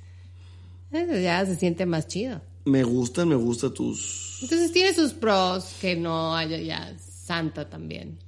ya 0.93 1.45
se 1.45 1.57
siente 1.57 1.87
más 1.87 2.07
chido. 2.07 2.41
Me 2.65 2.85
gustan, 2.85 3.29
me 3.29 3.35
gustan 3.35 3.75
tus. 3.75 4.39
Entonces 4.43 4.73
tiene 4.73 4.95
sus 4.95 5.13
pros 5.13 5.75
que 5.81 5.97
no 5.97 6.35
haya 6.37 6.59
ya 6.59 6.95
Santa 6.99 7.69
también. 7.69 8.19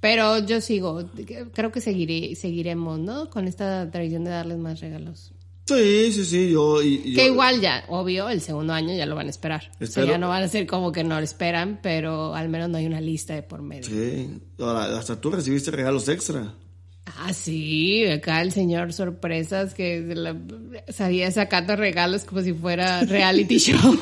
Pero 0.00 0.38
yo 0.44 0.60
sigo, 0.60 1.08
creo 1.54 1.72
que 1.72 1.80
seguiré, 1.80 2.34
seguiremos, 2.36 2.98
¿no? 2.98 3.30
Con 3.30 3.48
esta 3.48 3.90
tradición 3.90 4.24
de 4.24 4.30
darles 4.30 4.58
más 4.58 4.80
regalos. 4.80 5.32
Sí, 5.66 6.12
sí, 6.12 6.26
sí, 6.26 6.50
yo. 6.50 6.82
y- 6.82 6.98
Que 7.14 7.26
yo- 7.26 7.32
igual 7.32 7.62
ya, 7.62 7.84
obvio, 7.88 8.28
el 8.28 8.42
segundo 8.42 8.74
año 8.74 8.94
ya 8.94 9.06
lo 9.06 9.14
van 9.14 9.28
a 9.28 9.30
esperar. 9.30 9.70
O 9.72 9.78
sea, 9.78 9.84
Espero- 9.86 10.06
ya 10.08 10.18
no 10.18 10.28
van 10.28 10.42
a 10.42 10.48
ser 10.48 10.66
como 10.66 10.92
que 10.92 11.04
no 11.04 11.16
lo 11.18 11.24
esperan, 11.24 11.80
pero 11.82 12.34
al 12.34 12.50
menos 12.50 12.68
no 12.68 12.76
hay 12.76 12.84
una 12.86 13.00
lista 13.00 13.34
de 13.34 13.42
por 13.42 13.62
medio. 13.62 13.84
Sí. 13.88 14.40
Ahora, 14.58 14.98
hasta 14.98 15.18
tú 15.18 15.30
recibiste 15.30 15.70
regalos 15.70 16.06
extra. 16.10 16.52
Ah, 17.06 17.32
sí, 17.32 18.04
acá 18.06 18.40
el 18.42 18.50
señor 18.52 18.92
sorpresas 18.92 19.74
que 19.74 20.04
se 20.08 20.14
la- 20.14 20.36
sabía 20.88 21.30
sacando 21.30 21.76
regalos 21.76 22.24
como 22.24 22.42
si 22.42 22.52
fuera 22.52 23.00
reality 23.04 23.58
show. 23.58 23.98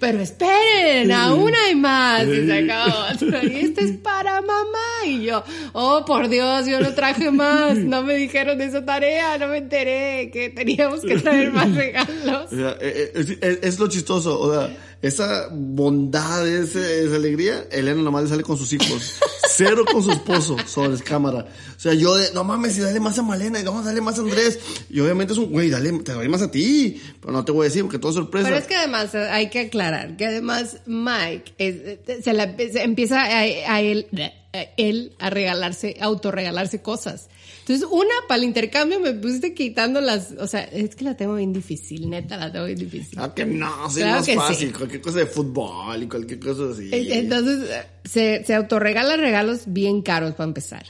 Pero 0.00 0.20
esperen, 0.20 1.12
aún 1.12 1.52
hay 1.54 1.74
más. 1.74 2.26
Y 2.26 2.46
sacaba 2.48 3.12
otro. 3.12 3.42
Y 3.46 3.56
este 3.56 3.84
es 3.84 3.92
para 3.98 4.40
mamá. 4.40 5.06
Y 5.06 5.22
yo, 5.24 5.44
oh, 5.72 6.04
por 6.06 6.28
Dios, 6.28 6.66
yo 6.66 6.80
no 6.80 6.92
traje 6.94 7.30
más. 7.30 7.76
No 7.76 8.02
me 8.02 8.14
dijeron 8.16 8.58
de 8.58 8.66
esa 8.66 8.84
tarea, 8.84 9.38
no 9.38 9.48
me 9.48 9.58
enteré 9.58 10.30
que 10.32 10.50
teníamos 10.50 11.00
que 11.02 11.18
traer 11.18 11.52
más 11.52 11.70
regalos. 11.74 12.52
O 12.52 12.56
sea, 12.56 12.70
eh, 12.80 12.80
eh, 12.80 13.12
es, 13.14 13.30
es- 13.40 13.58
es 13.62 13.78
lo 13.78 13.88
chistoso. 13.88 14.40
O 14.40 14.52
sea, 14.52 14.74
esa 15.00 15.48
bondad, 15.52 16.46
ese- 16.48 17.04
esa 17.04 17.16
alegría, 17.16 17.66
Elena 17.70 18.02
nomás 18.02 18.24
le 18.24 18.28
sale 18.30 18.42
con 18.42 18.56
sus 18.56 18.72
hijos. 18.72 19.18
Cero 19.54 19.84
con 19.90 20.02
su 20.02 20.10
esposo, 20.12 20.56
sobre 20.66 20.98
cámara. 20.98 21.46
O 21.76 21.80
sea, 21.80 21.94
yo 21.94 22.14
de, 22.16 22.32
no 22.32 22.42
mames, 22.44 22.78
y 22.78 22.80
dale 22.80 23.00
más 23.00 23.18
a 23.18 23.22
Malena, 23.22 23.60
y 23.60 23.62
no, 23.62 23.82
dale 23.82 24.00
más 24.00 24.18
a 24.18 24.22
Andrés. 24.22 24.58
Y 24.88 25.00
obviamente 25.00 25.32
es 25.34 25.38
un, 25.38 25.50
güey, 25.50 25.68
dale, 25.68 25.92
te 26.00 26.12
doy 26.12 26.28
más 26.28 26.42
a 26.42 26.50
ti. 26.50 27.00
Pero 27.20 27.32
no 27.32 27.44
te 27.44 27.52
voy 27.52 27.66
a 27.66 27.68
decir 27.68 27.82
porque 27.82 27.98
todo 27.98 28.10
es 28.10 28.16
sorpresa. 28.16 28.46
Pero 28.48 28.58
es 28.58 28.66
que 28.66 28.74
además 28.76 29.14
eh, 29.14 29.28
hay 29.30 29.50
que 29.50 29.60
aclarar 29.60 30.16
que 30.16 30.26
además 30.26 30.78
Mike 30.86 31.52
es- 31.58 31.74
eh, 32.08 32.20
se, 32.22 32.32
la- 32.32 32.54
empieza 32.82 33.22
a, 33.22 33.26
a 33.38 33.80
él, 33.80 34.06
a 34.52 34.60
él 34.76 35.12
a 35.18 35.30
regalarse, 35.30 35.96
a 36.00 36.04
autorregalarse 36.04 36.80
cosas. 36.82 37.28
Entonces, 37.62 37.86
una, 37.90 38.10
para 38.26 38.38
el 38.38 38.44
intercambio 38.44 38.98
me 38.98 39.12
pusiste 39.14 39.54
quitando 39.54 40.00
las, 40.00 40.32
o 40.38 40.46
sea, 40.48 40.62
es 40.64 40.96
que 40.96 41.04
la 41.04 41.16
tengo 41.16 41.36
bien 41.36 41.52
difícil, 41.52 42.10
neta, 42.10 42.36
la 42.36 42.50
tengo 42.50 42.66
bien 42.66 42.78
difícil. 42.78 43.16
Ah, 43.20 43.32
que 43.32 43.44
no, 43.46 43.88
sí, 43.88 44.00
Claro 44.00 44.10
es 44.10 44.16
más 44.16 44.26
que 44.26 44.36
fácil. 44.36 44.68
sí. 44.68 44.74
Cualquier 44.74 45.00
cosa 45.00 45.18
de 45.20 45.26
fútbol 45.26 46.02
y 46.02 46.06
cualquier 46.08 46.40
cosa 46.40 46.62
así. 46.72 46.90
Entonces, 46.92 47.70
se, 48.04 48.44
se 48.44 48.54
autorregala 48.54 49.16
regalos 49.16 49.60
bien 49.66 50.02
caros 50.02 50.34
para 50.34 50.48
empezar. 50.48 50.84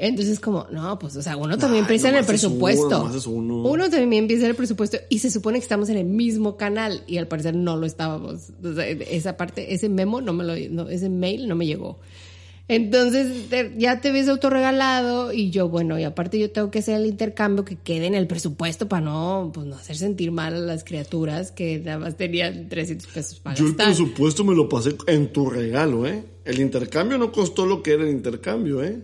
Entonces, 0.00 0.38
como, 0.38 0.66
no, 0.70 0.96
pues, 0.98 1.16
o 1.16 1.22
sea, 1.22 1.36
uno 1.36 1.58
también 1.58 1.82
Ay, 1.84 1.88
piensa 1.88 2.08
en 2.08 2.14
el 2.14 2.20
uno, 2.20 2.28
presupuesto. 2.28 3.10
uno. 3.26 3.90
también 3.90 4.28
piensa 4.28 4.44
en 4.46 4.50
el 4.50 4.56
presupuesto 4.56 4.96
y 5.08 5.18
se 5.18 5.28
supone 5.30 5.58
que 5.58 5.64
estamos 5.64 5.88
en 5.88 5.96
el 5.98 6.04
mismo 6.04 6.56
canal 6.56 7.02
y 7.08 7.18
al 7.18 7.26
parecer 7.26 7.56
no 7.56 7.76
lo 7.76 7.84
estábamos. 7.84 8.50
O 8.62 8.74
sea, 8.74 8.86
esa 8.86 9.36
parte, 9.36 9.74
ese 9.74 9.88
memo 9.88 10.20
no 10.20 10.32
me 10.32 10.44
lo, 10.44 10.54
no, 10.70 10.88
ese 10.88 11.08
mail 11.08 11.48
no 11.48 11.56
me 11.56 11.66
llegó. 11.66 11.98
Entonces, 12.68 13.48
te- 13.48 13.72
ya 13.78 14.00
te 14.02 14.12
ves 14.12 14.28
autorregalado 14.28 15.32
y 15.32 15.50
yo, 15.50 15.68
bueno, 15.70 15.98
y 15.98 16.04
aparte 16.04 16.38
yo 16.38 16.50
tengo 16.50 16.70
que 16.70 16.80
hacer 16.80 17.00
el 17.00 17.06
intercambio 17.06 17.64
que 17.64 17.76
quede 17.76 18.06
en 18.06 18.14
el 18.14 18.26
presupuesto 18.26 18.88
para 18.88 19.00
no, 19.06 19.50
pues, 19.54 19.66
no 19.66 19.76
hacer 19.76 19.96
sentir 19.96 20.30
mal 20.32 20.54
a 20.54 20.58
las 20.58 20.84
criaturas 20.84 21.50
que 21.50 21.78
nada 21.78 21.98
más 21.98 22.16
tenían 22.16 22.68
300 22.68 23.06
pesos 23.10 23.40
para 23.40 23.56
Yo 23.56 23.66
el 23.68 23.74
presupuesto 23.74 24.44
me 24.44 24.54
lo 24.54 24.68
pasé 24.68 24.96
en 25.06 25.32
tu 25.32 25.48
regalo, 25.48 26.06
¿eh? 26.06 26.24
El 26.44 26.60
intercambio 26.60 27.16
no 27.16 27.32
costó 27.32 27.64
lo 27.64 27.82
que 27.82 27.92
era 27.94 28.04
el 28.04 28.10
intercambio, 28.10 28.82
¿eh? 28.84 29.02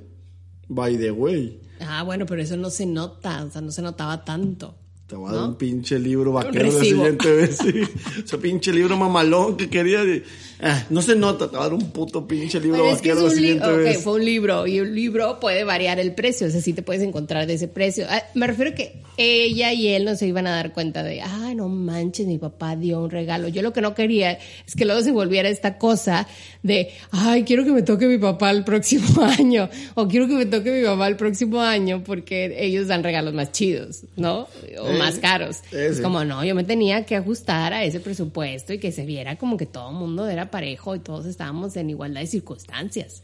By 0.68 0.98
the 0.98 1.10
way. 1.10 1.58
Ah, 1.80 2.02
bueno, 2.02 2.26
pero 2.26 2.42
eso 2.42 2.56
no 2.58 2.68
se 2.70 2.84
nota, 2.86 3.44
o 3.44 3.50
sea, 3.50 3.60
no 3.62 3.70
se 3.72 3.80
notaba 3.82 4.24
tanto. 4.24 4.76
Te 5.06 5.16
voy 5.16 5.30
a 5.30 5.34
dar 5.34 5.48
un 5.50 5.56
pinche 5.56 5.98
libro 5.98 6.32
vaquero 6.32 6.64
la 6.64 6.84
siguiente 6.84 7.30
vez, 7.30 7.58
sí. 7.58 7.82
Ese 8.24 8.38
pinche 8.38 8.72
libro 8.72 8.96
mamalón 8.96 9.56
que 9.58 9.68
quería. 9.68 10.02
de- 10.02 10.22
Ah, 10.60 10.84
no 10.90 11.02
se 11.02 11.16
nota, 11.16 11.46
te 11.50 11.56
voy 11.56 11.66
a 11.66 11.68
dar 11.68 11.74
un 11.74 11.90
puto 11.90 12.26
pinche 12.26 12.60
libro 12.60 12.82
Pero 12.82 12.94
es 12.94 13.02
que 13.02 13.10
es 13.10 13.16
un 13.18 13.36
libro, 13.42 13.76
vez. 13.76 14.02
fue 14.02 14.12
un 14.14 14.24
libro 14.24 14.66
y 14.66 14.80
un 14.80 14.94
libro 14.94 15.40
puede 15.40 15.64
variar 15.64 15.98
el 15.98 16.14
precio, 16.14 16.46
o 16.46 16.50
sea, 16.50 16.60
sí 16.60 16.72
te 16.72 16.82
puedes 16.82 17.02
encontrar 17.02 17.46
de 17.46 17.54
ese 17.54 17.68
precio. 17.68 18.06
Ah, 18.08 18.22
me 18.34 18.46
refiero 18.46 18.74
que 18.74 18.94
ella 19.16 19.72
y 19.72 19.88
él 19.88 20.04
no 20.04 20.16
se 20.16 20.26
iban 20.26 20.46
a 20.46 20.50
dar 20.56 20.72
cuenta 20.72 21.02
de, 21.02 21.20
ay, 21.22 21.54
no 21.54 21.68
manches, 21.68 22.26
mi 22.26 22.38
papá 22.38 22.76
dio 22.76 23.00
un 23.00 23.10
regalo. 23.10 23.48
Yo 23.48 23.62
lo 23.62 23.72
que 23.72 23.80
no 23.80 23.94
quería 23.94 24.38
es 24.66 24.74
que 24.76 24.84
luego 24.84 25.02
se 25.02 25.12
volviera 25.12 25.48
esta 25.48 25.78
cosa 25.78 26.26
de, 26.62 26.90
ay, 27.10 27.44
quiero 27.44 27.64
que 27.64 27.70
me 27.72 27.82
toque 27.82 28.06
mi 28.06 28.18
papá 28.18 28.50
el 28.50 28.64
próximo 28.64 29.22
año, 29.38 29.68
o 29.94 30.08
quiero 30.08 30.26
que 30.28 30.34
me 30.34 30.46
toque 30.46 30.70
mi 30.72 30.82
mamá 30.82 31.06
el 31.08 31.16
próximo 31.16 31.60
año 31.60 32.02
porque 32.04 32.54
ellos 32.58 32.86
dan 32.88 33.02
regalos 33.02 33.34
más 33.34 33.52
chidos, 33.52 34.02
¿no? 34.16 34.48
O 34.80 34.88
Eh, 34.88 34.98
más 34.98 35.18
caros. 35.18 35.58
eh, 35.72 35.88
es 35.90 35.96
sí. 35.96 36.02
como, 36.02 36.24
no, 36.24 36.44
yo 36.44 36.54
me 36.54 36.64
tenía 36.64 37.04
que 37.04 37.16
ajustar 37.16 37.72
a 37.72 37.84
ese 37.84 38.00
presupuesto 38.00 38.72
y 38.72 38.78
que 38.78 38.90
se 38.92 39.04
viera 39.04 39.36
como 39.36 39.56
que 39.56 39.66
todo 39.66 39.90
el 39.90 39.96
mundo 39.96 40.28
era 40.28 40.43
parejo 40.50 40.94
y 40.96 41.00
todos 41.00 41.26
estábamos 41.26 41.76
en 41.76 41.90
igualdad 41.90 42.20
de 42.20 42.26
circunstancias. 42.26 43.22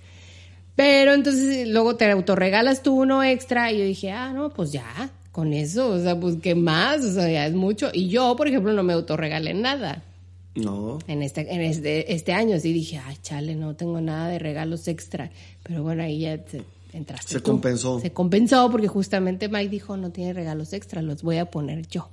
Pero 0.77 1.13
entonces 1.15 1.69
luego 1.69 1.97
te 1.97 2.11
autorregalas 2.11 2.83
tú 2.83 3.01
uno 3.03 3.23
extra 3.23 3.71
y 3.73 3.79
yo 3.79 3.85
dije, 3.85 4.13
ah, 4.13 4.33
no, 4.33 4.51
pues 4.51 4.73
ya, 4.73 5.11
con 5.33 5.53
eso, 5.53 5.91
o 5.91 5.99
sea, 6.01 6.19
pues 6.19 6.37
qué 6.43 6.55
más, 6.55 7.03
o 7.05 7.13
sea, 7.13 7.29
ya 7.31 7.47
es 7.47 7.55
mucho. 7.55 7.91
Y 7.93 8.09
yo, 8.09 8.35
por 8.37 8.49
ejemplo, 8.49 8.73
no 8.73 8.83
me 8.83 8.93
autorregalé 8.95 9.55
nada. 9.55 10.03
No. 10.57 10.99
en 11.07 11.23
este, 11.23 11.55
en 11.55 11.61
este, 11.61 12.13
este 12.13 12.33
año. 12.33 12.59
Sí 12.59 12.73
dije, 12.73 12.99
ay, 12.99 13.17
chale, 13.23 13.55
no 13.55 13.77
tengo 13.77 14.01
nada 14.01 14.29
de 14.29 14.41
regalos 14.41 14.89
extra. 14.89 15.31
Pero 15.63 15.85
bueno, 15.85 16.03
ahí 16.03 16.21
ya 16.21 16.39
te- 16.39 16.63
entraste. 16.93 17.35
Se 17.35 17.41
tú. 17.41 17.53
compensó. 17.53 18.01
Se 18.01 18.11
compensó 18.13 18.69
porque 18.71 18.89
justamente 18.89 19.49
Mike 19.49 19.69
dijo, 19.69 19.97
no 19.97 20.11
tiene 20.11 20.33
regalos 20.33 20.73
extra, 20.73 21.03
los 21.03 21.23
voy 21.23 21.37
a 21.39 21.45
poner 21.51 21.87
yo. 21.87 22.09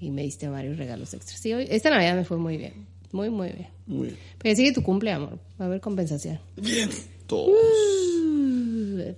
Y 0.00 0.10
me 0.10 0.22
diste 0.22 0.48
varios 0.48 0.78
regalos 0.78 1.12
extras. 1.12 1.38
Sí, 1.38 1.52
hoy- 1.52 1.66
esta 1.70 1.90
Navidad 1.90 2.14
me 2.16 2.24
fue 2.24 2.38
muy 2.38 2.56
bien. 2.56 2.72
Muy, 3.12 3.30
muy 3.30 3.48
bien. 3.48 3.68
Muy 3.86 4.08
bien. 4.08 4.18
Pero 4.38 4.56
sigue 4.56 4.72
tu 4.72 4.82
cumple, 4.82 5.12
amor. 5.12 5.38
Va 5.60 5.64
a 5.64 5.68
haber 5.68 5.80
compensación. 5.80 6.40
Bien. 6.56 6.88
Todos. 7.26 7.56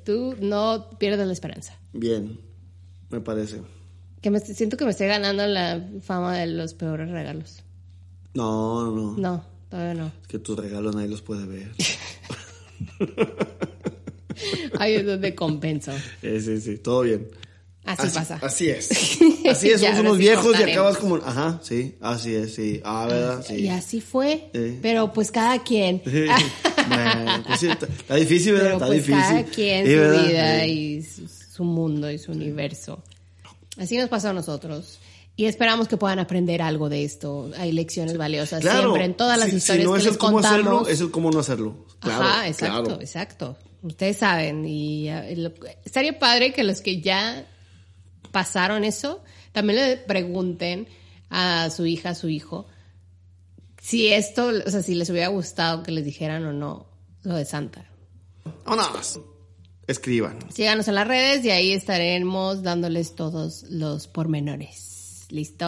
Tú 0.05 0.37
no 0.41 0.91
pierdas 0.99 1.27
la 1.27 1.33
esperanza. 1.33 1.79
Bien. 1.93 2.39
Me 3.11 3.21
parece. 3.21 3.61
Que 4.21 4.31
me, 4.31 4.41
siento 4.41 4.77
que 4.77 4.85
me 4.85 4.93
estoy 4.93 5.09
ganando 5.09 5.47
la 5.47 5.85
fama 6.01 6.37
de 6.39 6.47
los 6.47 6.75
peores 6.75 7.11
regalos. 7.11 7.63
No, 8.35 8.91
no. 8.91 9.17
No, 9.19 9.45
todavía 9.69 9.95
no. 9.95 10.07
Es 10.23 10.29
que 10.29 10.39
tus 10.39 10.59
regalos 10.59 10.95
nadie 10.95 11.09
los 11.09 11.23
puede 11.23 11.47
ver. 11.47 11.73
Ahí 14.79 14.95
es 14.95 15.07
donde 15.07 15.35
compenso. 15.35 15.93
Eh, 16.23 16.41
sí, 16.41 16.61
sí, 16.61 16.79
todo 16.79 17.03
bien. 17.03 17.29
Así, 17.85 18.09
pasa. 18.17 18.39
Así 18.43 18.69
es. 18.71 18.91
Así 19.51 19.71
es, 19.71 19.81
somos 19.81 19.99
unos 20.01 20.19
viejos 20.19 20.59
y 20.59 20.63
acabas 20.63 20.97
como. 20.99 21.17
Ajá, 21.17 21.59
sí, 21.63 21.97
así 22.01 22.33
es, 22.35 22.55
sí. 22.55 22.81
Ah, 22.85 23.07
¿verdad? 23.09 23.45
Sí. 23.47 23.55
Y 23.57 23.69
así 23.69 24.01
fue. 24.01 24.51
Sí. 24.55 24.79
Pero 24.81 25.13
pues 25.13 25.33
cada 25.33 25.61
quien. 25.65 26.01
Sí. 26.05 26.27
Bueno, 26.89 27.43
pues 27.47 27.61
sí, 27.61 27.67
está, 27.71 27.87
está 27.87 28.15
difícil, 28.17 28.53
¿verdad? 28.53 28.67
Pero 28.67 28.75
está 28.77 28.87
pues 28.87 28.99
difícil. 29.07 29.21
cada 29.21 29.45
quien 29.45 29.87
su 29.87 29.93
¿verdad? 29.93 30.27
vida 30.29 30.67
y 30.67 31.03
su, 31.03 31.29
su 31.29 31.65
mundo 31.65 32.09
y 32.11 32.19
su 32.19 32.31
universo. 32.33 33.03
Así 33.79 33.97
nos 33.97 34.09
pasa 34.09 34.31
a 34.31 34.33
nosotros. 34.33 34.99
Y 35.35 35.47
esperamos 35.47 35.89
que 35.89 35.97
puedan 35.97 36.19
aprender 36.19 36.61
algo 36.63 36.89
de 36.89 37.05
esto. 37.05 37.51
Hay 37.59 37.73
lecciones 37.73 38.17
valiosas 38.19 38.61
Claro. 38.61 38.81
siempre 38.83 39.05
en 39.07 39.15
todas 39.15 39.39
las 39.39 39.49
si, 39.51 39.57
historias 39.57 39.83
si 39.85 39.89
no 39.89 39.93
que 39.95 39.99
es 39.99 40.05
les 40.05 40.13
el 40.13 40.19
cómo 40.19 40.33
contamos. 40.35 40.53
hacerlo, 40.61 40.89
es 40.89 41.01
el 41.01 41.11
cómo 41.11 41.31
no 41.31 41.39
hacerlo. 41.41 41.87
Claro, 42.01 42.23
Ajá, 42.25 42.49
exacto, 42.49 42.85
claro. 42.85 43.01
exacto. 43.01 43.57
Ustedes 43.83 44.19
saben 44.19 44.65
y 44.69 45.09
estaría 45.85 46.19
padre 46.19 46.53
que 46.53 46.63
los 46.63 46.81
que 46.83 47.01
ya 47.01 47.47
pasaron 48.31 48.85
eso 48.85 49.23
también 49.53 49.79
le 49.79 49.97
pregunten 49.99 50.89
a 51.31 51.71
su 51.71 51.87
hija, 51.87 52.11
a 52.11 52.15
su 52.15 52.29
hijo, 52.29 52.67
si 53.81 54.13
esto, 54.13 54.51
o 54.65 54.71
sea, 54.71 54.83
si 54.83 54.95
les 54.95 55.11
hubiera 55.11 55.29
gustado 55.29 55.83
que 55.83 55.93
les 55.93 56.05
dijeran 56.05 56.45
o 56.47 56.53
no 56.53 56.87
lo 57.23 57.35
de 57.35 57.45
Santa. 57.45 57.85
Vámonos. 58.65 59.21
Escriban. 59.87 60.39
Síganos 60.53 60.89
en 60.89 60.95
las 60.95 61.09
redes 61.09 61.45
y 61.45 61.51
ahí 61.51 61.73
estaremos 61.73 62.63
dándoles 62.63 63.15
todos 63.15 63.65
los 63.65 64.07
pormenores. 64.07 65.27
Listo, 65.31 65.67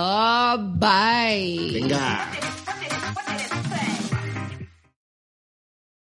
bye. 0.77 1.71
Venga. 1.73 2.31